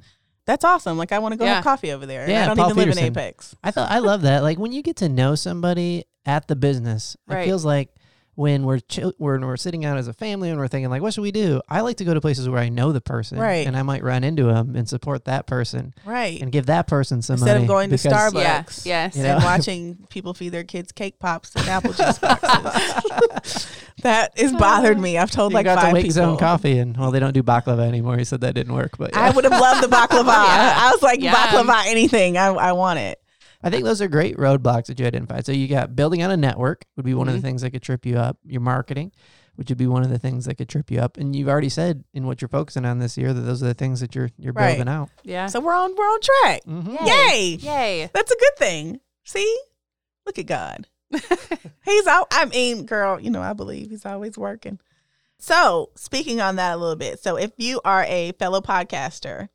That's 0.49 0.64
awesome. 0.64 0.96
Like 0.96 1.12
I 1.12 1.18
want 1.18 1.32
to 1.34 1.36
go 1.36 1.44
Yeah. 1.44 1.57
have 1.57 1.64
coffee 1.64 1.92
over 1.92 2.07
there. 2.07 2.22
and 2.22 2.32
Yeah, 2.32 2.44
I 2.44 2.46
don't 2.46 2.57
Paul 2.57 2.70
even 2.70 2.88
live 2.88 2.96
in 2.99 3.05
Apex. 3.05 3.55
I 3.62 3.70
thought 3.70 3.90
I 3.90 3.99
love 3.99 4.22
that. 4.22 4.42
Like 4.42 4.59
when 4.59 4.72
you 4.72 4.80
get 4.82 4.96
to 4.96 5.09
know 5.11 5.34
somebody 5.34 6.05
at 6.24 6.49
the 6.49 6.57
business, 6.57 7.18
Right. 7.26 7.42
it 7.42 7.44
feels 7.44 7.66
like 7.66 7.90
when 8.39 8.62
we're 8.62 8.78
chill, 8.78 9.12
when 9.18 9.45
we're 9.45 9.57
sitting 9.57 9.84
out 9.84 9.99
as 9.99 10.07
a 10.07 10.12
family 10.12 10.49
and 10.49 10.61
we're 10.61 10.68
thinking 10.68 10.89
like, 10.89 11.03
what 11.03 11.12
should 11.12 11.22
we 11.22 11.32
do? 11.32 11.61
I 11.68 11.80
like 11.80 11.97
to 11.97 12.05
go 12.05 12.14
to 12.14 12.20
places 12.20 12.49
where 12.49 12.61
I 12.61 12.68
know 12.68 12.93
the 12.93 13.01
person, 13.01 13.36
Right. 13.36 13.66
And 13.66 13.76
I 13.76 13.82
might 13.82 14.05
run 14.05 14.22
into 14.22 14.45
them 14.45 14.76
and 14.76 14.89
support 14.89 15.24
that 15.24 15.49
person 15.49 15.93
Right. 16.05 16.41
and 16.41 16.53
give 16.53 16.66
that 16.66 16.86
person 16.86 17.20
some 17.20 17.41
money. 17.41 17.51
Instead 17.51 17.57
of 17.57 17.62
money 17.62 17.89
going 17.89 17.91
to 17.91 17.97
Starbucks. 17.97 18.86
Yeah. 18.86 19.07
Yes. 19.07 19.16
You 19.16 19.24
and 19.24 19.43
watching 19.43 19.97
people 20.09 20.34
feed 20.34 20.51
their 20.51 20.62
kids 20.62 20.93
cake 20.93 21.18
pops 21.18 21.53
and 21.57 21.66
apple 21.66 21.93
juice 21.93 22.16
boxes. 22.20 23.66
that 24.03 24.39
has 24.39 24.53
bothered 24.53 25.01
me. 25.01 25.18
I've 25.18 25.32
told 25.32 25.51
You 25.51 25.57
like 25.57 25.64
got 25.64 25.80
five 25.80 25.89
to 25.89 25.95
Wake 25.95 26.03
people. 26.05 26.14
Zone 26.14 26.36
coffee, 26.39 26.78
and 26.78 26.97
well, 26.97 27.11
they 27.11 27.18
don't 27.18 27.32
do 27.34 27.43
baklava 27.43 27.89
anymore. 27.89 28.18
He 28.18 28.24
said 28.24 28.43
that 28.43 28.55
didn't 28.55 28.72
work, 28.72 28.97
but 28.99 29.11
yeah. 29.14 29.20
I 29.20 29.30
would 29.30 29.43
have 29.47 29.61
loved 29.61 29.82
the 29.82 29.89
baklava. 29.97 30.26
Yeah. 30.26 30.74
I 30.78 30.91
was 30.93 31.03
like 31.03 31.20
Yeah. 31.20 31.34
baklava, 31.34 31.86
anything. 31.86 32.36
I, 32.36 32.47
I 32.51 32.70
want 32.72 33.01
it. 33.01 33.20
I 33.62 33.70
think 33.70 33.84
those 33.84 34.00
are 34.00 34.09
great 34.09 34.36
roadblocks 34.36 34.86
that 34.86 35.00
you 35.00 35.06
identified. 35.06 35.44
So 35.46 35.52
you 35.52 35.66
got 35.68 35.96
building 35.96 36.22
on 36.22 36.30
a 36.30 36.36
network 36.36 36.84
would 36.96 37.04
be 37.04 37.14
one 37.14 37.28
of 37.28 37.32
Mm-hmm. 37.34 37.42
the 37.42 37.48
things 37.48 37.62
that 37.62 37.70
could 37.72 37.82
trip 37.82 38.06
you 38.06 38.16
up. 38.16 38.38
Your 38.46 38.61
marketing, 38.61 39.11
which 39.56 39.68
would 39.68 39.78
be 39.78 39.86
one 39.88 40.02
of 40.04 40.11
the 40.11 40.18
things 40.18 40.44
that 40.44 40.54
could 40.56 40.68
trip 40.68 40.90
you 40.90 41.00
up. 41.00 41.16
And 41.16 41.34
you've 41.34 41.48
already 41.48 41.68
said 41.68 42.04
in 42.14 42.26
what 42.26 42.40
you're 42.40 42.48
focusing 42.48 42.84
on 42.84 43.00
this 43.00 43.16
year 43.18 43.32
that 43.32 43.40
those 43.40 43.61
are 43.62 43.66
the 43.66 43.74
things 43.74 43.98
that 44.00 44.14
you're 44.14 44.30
you're 44.38 44.52
Right. 44.52 44.76
building 44.76 44.88
out. 44.92 45.11
Yeah. 45.24 45.46
So 45.48 45.59
we're 45.61 45.74
on 45.74 45.94
we're 45.96 46.04
on 46.04 46.20
track. 46.20 46.62
Mm-hmm. 46.66 47.06
Yay! 47.06 47.59
Yay. 47.61 48.11
That's 48.14 48.30
a 48.30 48.36
good 48.38 48.56
thing. 48.59 49.00
See, 49.24 49.61
look 50.24 50.38
at 50.38 50.46
God. 50.46 50.86
He's 51.84 52.06
out. 52.06 52.28
I 52.30 52.44
mean, 52.44 52.84
girl, 52.86 53.18
you 53.20 53.30
know, 53.30 53.40
I 53.42 53.54
believe 53.54 53.90
he's 53.90 54.04
always 54.06 54.36
working. 54.36 54.78
So, 55.38 55.90
speaking 55.96 56.40
on 56.40 56.56
that 56.56 56.74
a 56.74 56.76
little 56.76 56.96
bit. 56.96 57.20
So, 57.20 57.36
if 57.36 57.52
you 57.56 57.80
are 57.84 58.04
a 58.04 58.32
fellow 58.32 58.61
podcaster 58.61 59.48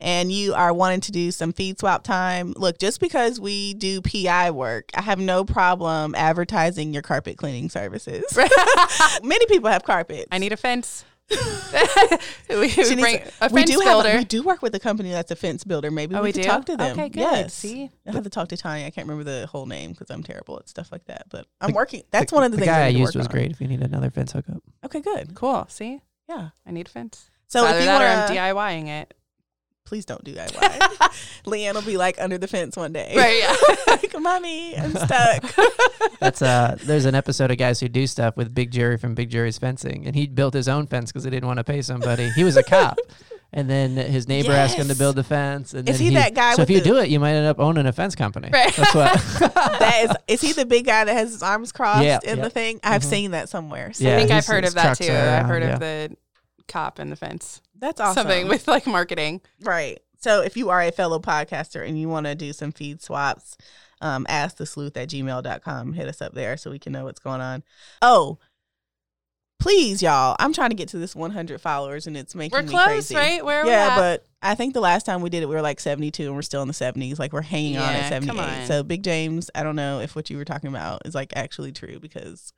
and 0.00 0.30
you 0.30 0.54
are 0.54 0.72
wanting 0.72 1.00
to 1.02 1.12
do 1.12 1.30
some 1.30 1.52
feed 1.52 1.78
swap 1.78 2.04
time, 2.04 2.52
look, 2.56 2.78
just 2.78 3.00
because 3.00 3.40
we 3.40 3.74
do 3.74 4.00
PI 4.00 4.50
work, 4.52 4.90
I 4.94 5.02
have 5.02 5.18
no 5.18 5.44
problem 5.44 6.14
advertising 6.14 6.92
your 6.92 7.02
carpet 7.02 7.36
cleaning 7.36 7.68
services. 7.70 8.24
Many 9.22 9.46
people 9.46 9.70
have 9.70 9.82
carpets. 9.84 10.26
I 10.30 10.38
need 10.38 10.52
a 10.52 10.56
fence. 10.56 11.04
we 12.48 12.56
we 12.76 12.94
bring 12.96 13.16
a- 13.16 13.46
a 13.46 13.48
we 13.52 13.64
do 13.64 13.78
builder. 13.80 14.08
have 14.08 14.14
a, 14.14 14.18
we 14.18 14.24
do 14.24 14.42
work 14.42 14.62
with 14.62 14.74
a 14.74 14.80
company 14.80 15.10
that's 15.10 15.30
a 15.30 15.36
fence 15.36 15.62
builder. 15.62 15.90
Maybe 15.90 16.14
Oh, 16.14 16.22
we, 16.22 16.28
we 16.28 16.32
could 16.32 16.42
do? 16.42 16.48
talk 16.48 16.64
to 16.66 16.76
them. 16.76 16.92
Okay, 16.98 17.10
good. 17.10 17.20
Yes. 17.20 17.52
See? 17.54 17.90
I 18.06 18.12
have 18.12 18.24
to 18.24 18.30
talk 18.30 18.48
to 18.48 18.56
Tanya. 18.56 18.86
I 18.86 18.90
can't 18.90 19.06
remember 19.06 19.30
the 19.30 19.46
whole 19.46 19.66
name 19.66 19.90
because 19.92 20.08
I'm 20.10 20.22
terrible 20.22 20.58
at 20.58 20.68
stuff 20.70 20.90
like 20.90 21.04
that. 21.04 21.24
But 21.28 21.46
I'm 21.60 21.70
The- 21.72 21.74
working. 21.76 22.02
That's 22.10 22.32
one 22.32 22.44
of 22.44 22.50
the, 22.50 22.56
the 22.56 22.62
things 22.62 22.70
guy 22.74 22.80
I 22.82 22.86
I, 22.86 22.88
used 22.88 23.14
was 23.14 23.26
on. 23.26 23.32
great. 23.32 23.50
If 23.50 23.60
you 23.60 23.68
need 23.68 23.82
another 23.82 24.10
fence 24.10 24.32
hookup, 24.32 24.62
Okay, 24.86 25.00
good. 25.02 25.34
cool. 25.34 25.66
See? 25.68 26.00
Yeah. 26.30 26.48
I 26.66 26.70
need 26.70 26.86
a 26.86 26.90
fence. 26.90 27.28
So 27.46 27.64
Either 27.64 27.76
if 27.76 27.82
you 27.82 27.86
that 27.88 28.00
want 28.22 28.32
to, 28.34 28.40
I'm 28.40 28.54
DIYing 28.56 28.88
it. 28.88 29.14
Please 29.88 30.04
don't 30.04 30.22
do 30.22 30.34
that. 30.34 30.52
Leanne 31.46 31.74
will 31.74 31.82
be 31.82 31.96
like 31.96 32.20
under 32.20 32.36
the 32.36 32.46
fence 32.46 32.76
one 32.76 32.92
day. 32.92 33.14
Right, 33.16 33.38
yeah. 33.40 33.56
like, 33.94 34.14
mommy, 34.20 34.76
I'm 34.76 34.92
stuck. 34.94 35.42
that's 36.20 36.42
uh. 36.42 36.76
There's 36.84 37.06
an 37.06 37.14
episode 37.14 37.50
of 37.50 37.56
guys 37.56 37.80
who 37.80 37.88
do 37.88 38.06
stuff 38.06 38.36
with 38.36 38.54
Big 38.54 38.70
Jerry 38.70 38.98
from 38.98 39.14
Big 39.14 39.30
Jerry's 39.30 39.56
Fencing, 39.58 40.06
and 40.06 40.14
he 40.14 40.26
built 40.26 40.52
his 40.52 40.68
own 40.68 40.86
fence 40.86 41.10
because 41.10 41.24
he 41.24 41.30
didn't 41.30 41.46
want 41.46 41.56
to 41.56 41.64
pay 41.64 41.80
somebody. 41.80 42.28
He 42.30 42.44
was 42.44 42.56
a 42.58 42.62
cop. 42.62 42.98
And 43.50 43.70
then 43.70 43.96
his 43.96 44.28
neighbor 44.28 44.52
asked 44.52 44.76
him 44.76 44.88
to 44.88 44.94
build 44.94 45.16
the 45.16 45.24
fence. 45.24 45.72
And 45.72 45.88
Is 45.88 45.96
then 45.96 46.08
he 46.08 46.14
that 46.16 46.34
guy 46.34 46.52
So 46.52 46.60
with 46.62 46.68
if 46.68 46.76
you 46.76 46.82
the- 46.82 46.90
do 46.90 46.96
it, 46.98 47.08
you 47.08 47.18
might 47.18 47.32
end 47.32 47.46
up 47.46 47.58
owning 47.58 47.86
a 47.86 47.92
fence 47.94 48.14
company. 48.14 48.50
Right. 48.52 48.74
That's 48.76 48.94
what. 48.94 49.14
that 49.78 50.16
is, 50.28 50.34
is 50.34 50.40
he 50.42 50.52
the 50.52 50.66
big 50.66 50.84
guy 50.84 51.04
that 51.04 51.12
has 51.14 51.32
his 51.32 51.42
arms 51.42 51.72
crossed 51.72 52.04
Yeah, 52.04 52.18
in 52.22 52.36
yeah. 52.36 52.44
the 52.44 52.50
thing? 52.50 52.78
I've 52.84 53.00
Mhm. 53.00 53.08
seen 53.08 53.30
that 53.30 53.48
somewhere. 53.48 53.94
So 53.94 54.04
Yeah, 54.04 54.16
I 54.16 54.18
think 54.18 54.30
I've 54.32 54.44
heard 54.46 54.66
of 54.66 54.74
that 54.74 54.98
too. 54.98 55.10
are 55.10 55.16
I've 55.38 55.46
heard 55.46 55.62
yeah. 55.62 55.72
of 55.72 55.80
the 55.80 56.16
cop 56.66 56.98
and 56.98 57.10
the 57.10 57.16
fence. 57.16 57.62
That's 57.78 58.00
awesome. 58.00 58.14
Something 58.22 58.48
with 58.48 58.66
like 58.68 58.86
marketing. 58.86 59.40
Right. 59.62 60.00
So 60.20 60.42
if 60.42 60.56
you 60.56 60.70
are 60.70 60.82
a 60.82 60.90
fellow 60.90 61.18
podcaster 61.20 61.86
and 61.86 61.98
you 62.00 62.08
want 62.08 62.26
to 62.26 62.34
do 62.34 62.52
some 62.52 62.72
feed 62.72 63.00
swaps, 63.02 63.56
um, 64.00 64.26
ask 64.28 64.56
the 64.56 64.66
sleuth 64.66 64.96
at 64.96 65.08
gmail.com. 65.08 65.92
Hit 65.92 66.08
us 66.08 66.20
up 66.20 66.34
there 66.34 66.56
so 66.56 66.70
we 66.70 66.78
can 66.78 66.92
know 66.92 67.04
what's 67.04 67.20
going 67.20 67.40
on. 67.40 67.62
Oh, 68.02 68.38
please, 69.60 70.02
y'all. 70.02 70.36
I'm 70.38 70.52
trying 70.52 70.70
to 70.70 70.76
get 70.76 70.88
to 70.90 70.98
this 70.98 71.14
100 71.16 71.60
followers 71.60 72.06
and 72.06 72.16
it's 72.16 72.34
making 72.34 72.56
We're 72.56 72.62
me 72.62 72.68
close, 72.70 72.86
crazy. 72.86 73.14
right? 73.16 73.44
Where 73.44 73.60
are 73.60 73.64
we 73.64 73.70
Yeah, 73.70 73.96
but 73.96 74.24
I 74.42 74.54
think 74.54 74.74
the 74.74 74.80
last 74.80 75.04
time 75.06 75.20
we 75.20 75.30
did 75.30 75.42
it, 75.42 75.48
we 75.48 75.54
were 75.54 75.62
like 75.62 75.80
72 75.80 76.22
and 76.24 76.34
we're 76.34 76.42
still 76.42 76.62
in 76.62 76.68
the 76.68 76.74
70s. 76.74 77.18
Like 77.18 77.32
we're 77.32 77.42
hanging 77.42 77.76
on 77.76 77.92
Yeah, 77.92 77.98
at 78.00 78.10
come 78.12 78.36
78. 78.36 78.60
on. 78.60 78.66
So 78.66 78.82
Big 78.82 79.02
James, 79.02 79.50
I 79.54 79.62
don't 79.62 79.76
know 79.76 80.00
if 80.00 80.14
what 80.16 80.30
you 80.30 80.36
were 80.36 80.44
talking 80.44 80.68
about 80.68 81.02
is 81.06 81.14
like 81.14 81.32
actually 81.36 81.72
true 81.72 81.98
because 81.98 82.52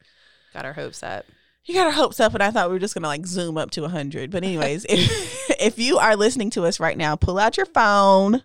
got 0.53 0.64
our 0.66 0.73
hopes 0.75 1.03
up. 1.03 1.25
You 1.65 1.75
got 1.75 1.87
our 1.87 1.93
hopes 1.93 2.21
up, 2.21 2.35
and 2.35 2.43
I 2.43 2.51
thought 2.51 2.69
we 2.69 2.75
were 2.75 2.79
just 2.81 2.95
gonna 2.95 3.07
like 3.09 3.27
zoom 3.27 3.57
up 3.59 3.71
to 3.73 3.83
100. 3.83 4.31
But 4.31 4.43
anyways, 4.45 4.87
if 4.89 5.51
if 5.61 5.79
you 5.79 5.99
are 5.99 6.17
listening 6.17 6.51
to 6.51 6.65
us 6.65 6.81
right 6.81 6.97
now, 6.97 7.17
pull 7.17 7.39
out 7.39 7.57
your 7.57 7.67
phone. 7.67 8.43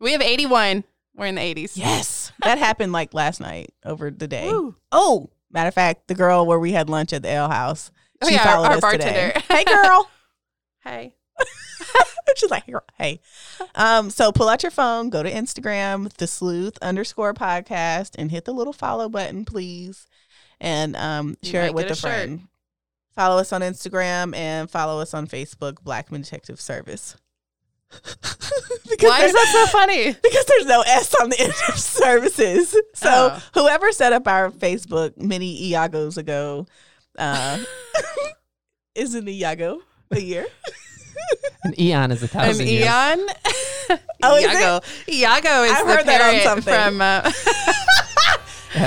We 0.00 0.12
have 0.12 0.22
81. 0.22 0.84
We're 1.14 1.26
in 1.26 1.34
the 1.34 1.40
80s. 1.42 1.76
Yes. 1.76 2.32
that 2.42 2.58
happened 2.66 2.92
like 2.92 3.12
last 3.14 3.40
night 3.40 3.72
over 3.84 4.10
the 4.10 4.26
day. 4.26 4.48
Woo. 4.50 4.74
Oh, 4.90 5.30
matter 5.50 5.68
of 5.68 5.74
fact, 5.74 6.08
the 6.08 6.14
girl 6.14 6.46
where 6.46 6.58
we 6.58 6.72
had 6.72 6.88
lunch 6.88 7.12
at 7.12 7.22
the 7.22 7.28
ale 7.28 7.48
house, 7.50 7.90
Oh, 8.22 8.28
she 8.28 8.34
yeah, 8.34 8.40
our- 8.48 8.54
followed 8.54 8.66
our 8.66 8.76
us 8.76 8.92
today. 8.92 9.32
bartender. 9.34 9.40
Hey, 9.54 9.64
girl. 9.64 10.10
Hey. 10.84 11.14
She's 12.36 12.50
like, 12.50 12.64
"Hey. 12.96 13.20
Um, 13.74 14.08
so 14.08 14.32
pull 14.32 14.48
out 14.48 14.62
your 14.62 14.70
phone, 14.70 15.10
go 15.10 15.22
to 15.22 15.30
Instagram, 15.30 16.10
the 16.14 16.26
sleuth 16.26 16.78
underscore 16.80 17.34
podcast, 17.34 18.12
and 18.16 18.30
hit 18.30 18.46
the 18.46 18.54
little 18.54 18.72
follow 18.72 19.08
button, 19.10 19.44
please. 19.44 20.06
And 20.60 20.96
um, 20.96 21.36
share 21.42 21.66
it 21.66 21.74
with 21.74 21.88
a 21.90 21.92
a 21.92 21.96
friend. 21.96 22.48
Follow 23.14 23.38
us 23.38 23.52
on 23.52 23.60
Instagram 23.60 24.34
and 24.34 24.70
follow 24.70 25.00
us 25.00 25.12
on 25.14 25.26
Facebook, 25.26 25.82
Blackman 25.82 26.22
Detective 26.22 26.60
Service. 26.60 27.16
because 27.90 28.30
Why 29.00 29.24
is 29.24 29.32
there's- 29.32 29.32
that 29.34 29.66
so 29.66 29.66
funny? 29.78 30.12
because 30.22 30.46
there's 30.46 30.66
no 30.66 30.80
S 30.80 31.14
on 31.20 31.28
the 31.28 31.38
end 31.40 31.52
of 31.68 31.78
services. 31.78 32.70
So 32.94 33.32
Oh. 33.34 33.42
whoever 33.54 33.92
set 33.92 34.12
up 34.14 34.26
our 34.26 34.50
Facebook 34.50 35.16
many 35.18 35.70
Iagos 35.72 36.16
ago, 36.16 36.66
uh, 37.18 37.58
is 38.94 39.14
an 39.14 39.28
Iago 39.28 39.80
a 40.10 40.20
year. 40.20 40.46
An 41.64 41.78
eon 41.78 42.10
is 42.12 42.22
a 42.22 42.24
An 42.24 42.28
thousand 42.28 42.66
years. 42.68 42.86
Eon. 42.86 43.26
Oh, 44.24 44.36
is 44.36 44.44
it? 44.44 44.54
Iago. 44.54 44.80
Iago 45.08 45.62
is 45.64 45.72
I've 45.72 45.86
the 45.86 45.92
heard 45.96 46.06
that 46.06 46.34
on 46.34 46.40
something. 46.42 46.72
from. 46.72 47.00
Uh, 47.02 47.30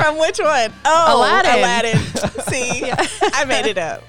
From 0.02 0.18
which 0.18 0.40
one? 0.40 0.74
Oh, 0.84 1.18
Aladdin. 1.20 1.60
Aladdin. 1.60 1.98
See, 2.48 2.92
I 3.22 3.46
made 3.46 3.68
it 3.68 3.78
up. 3.78 4.02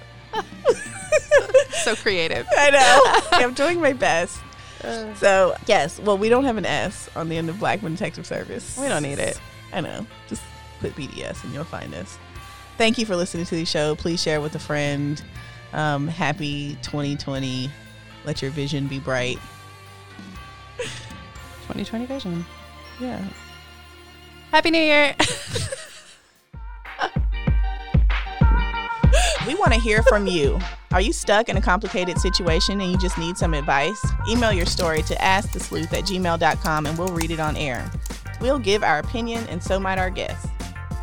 So 1.71 1.95
creative. 1.97 2.47
I 2.57 2.71
know. 2.71 3.29
I'm 3.47 3.55
doing 3.55 3.81
my 3.81 3.93
best. 3.93 4.39
So 5.17 5.57
yes, 5.67 5.99
well, 6.01 6.17
we 6.17 6.29
don't 6.29 6.45
have 6.45 6.57
an 6.57 6.67
S 6.67 7.09
on 7.17 7.29
the 7.29 7.37
end 7.37 7.49
of 7.49 7.59
Blackman 7.59 7.93
Detective 7.93 8.27
Service. 8.27 8.79
We 8.79 8.89
don't 8.89 9.03
need 9.03 9.19
it. 9.19 9.41
I 9.73 9.81
know. 9.81 10.07
Just 10.29 10.43
put 10.81 10.95
BDS 10.95 11.43
and 11.45 11.53
you'll 11.53 11.65
find 11.65 11.95
us. 11.95 12.19
Thank 12.79 12.99
you 12.99 13.07
for 13.07 13.17
listening 13.17 13.47
to 13.47 13.55
the 13.55 13.65
show. 13.65 13.95
Please 13.95 14.23
share 14.23 14.41
with 14.41 14.55
a 14.55 14.59
friend. 14.59 15.23
Um, 15.73 16.07
happy 16.09 16.79
2020. 16.83 17.71
Let 18.25 18.43
your 18.43 18.51
vision 18.51 18.87
be 18.87 18.99
bright. 18.99 19.39
2020 20.79 22.07
vision. 22.07 22.45
Yeah. 23.01 23.25
Happy 24.53 24.71
New 24.71 24.79
Year. 24.79 25.15
We 29.47 29.55
want 29.55 29.73
to 29.73 29.79
hear 29.79 30.03
from 30.03 30.27
you. 30.27 30.59
Are 30.93 31.01
you 31.01 31.13
stuck 31.13 31.49
in 31.49 31.57
a 31.57 31.61
complicated 31.61 32.19
situation 32.19 32.81
and 32.81 32.91
you 32.91 32.99
just 32.99 33.17
need 33.17 33.37
some 33.37 33.55
advice? 33.55 34.05
Email 34.29 34.53
your 34.53 34.67
story 34.67 35.03
to 35.03 35.15
askthesleuth 35.15 35.93
at 35.93 36.05
gmail.com 36.05 36.87
and 36.87 36.99
we'll 36.99 37.15
read 37.15 37.31
it 37.31 37.39
on 37.39 37.57
air. 37.57 37.89
We'll 38.41 38.59
give 38.59 38.83
our 38.83 38.99
opinion 38.99 39.47
and 39.49 39.63
so 39.63 39.79
might 39.79 39.99
our 39.99 40.11
guests. 40.11 40.49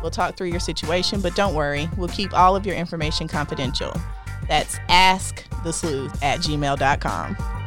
We'll 0.02 0.10
talk 0.10 0.36
through 0.36 0.48
your 0.48 0.60
situation, 0.60 1.22
but 1.22 1.34
don't 1.34 1.54
worry, 1.54 1.88
we'll 1.96 2.08
keep 2.08 2.34
all 2.34 2.54
of 2.54 2.66
your 2.66 2.76
information 2.76 3.28
confidential. 3.28 3.98
That's 4.46 4.78
askthesleuth 4.90 6.22
at 6.22 6.40
gmail.com. 6.40 7.63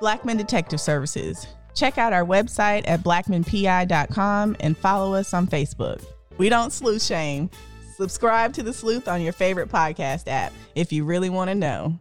Blackman 0.00 0.36
Detective 0.36 0.80
Services. 0.80 1.46
Check 1.74 1.98
out 1.98 2.12
our 2.12 2.24
website 2.24 2.82
at 2.86 3.00
blackmanpi.com 3.00 4.56
and 4.60 4.76
follow 4.76 5.14
us 5.14 5.32
on 5.34 5.46
Facebook. 5.46 6.04
We 6.38 6.48
don't 6.48 6.72
sleuth 6.72 7.02
shame. 7.02 7.50
Subscribe 7.96 8.54
to 8.54 8.62
The 8.62 8.72
Sleuth 8.72 9.08
on 9.08 9.20
your 9.20 9.34
favorite 9.34 9.68
podcast 9.68 10.24
app 10.26 10.52
if 10.74 10.92
you 10.92 11.04
really 11.04 11.30
want 11.30 11.50
to 11.50 11.54
know. 11.54 11.98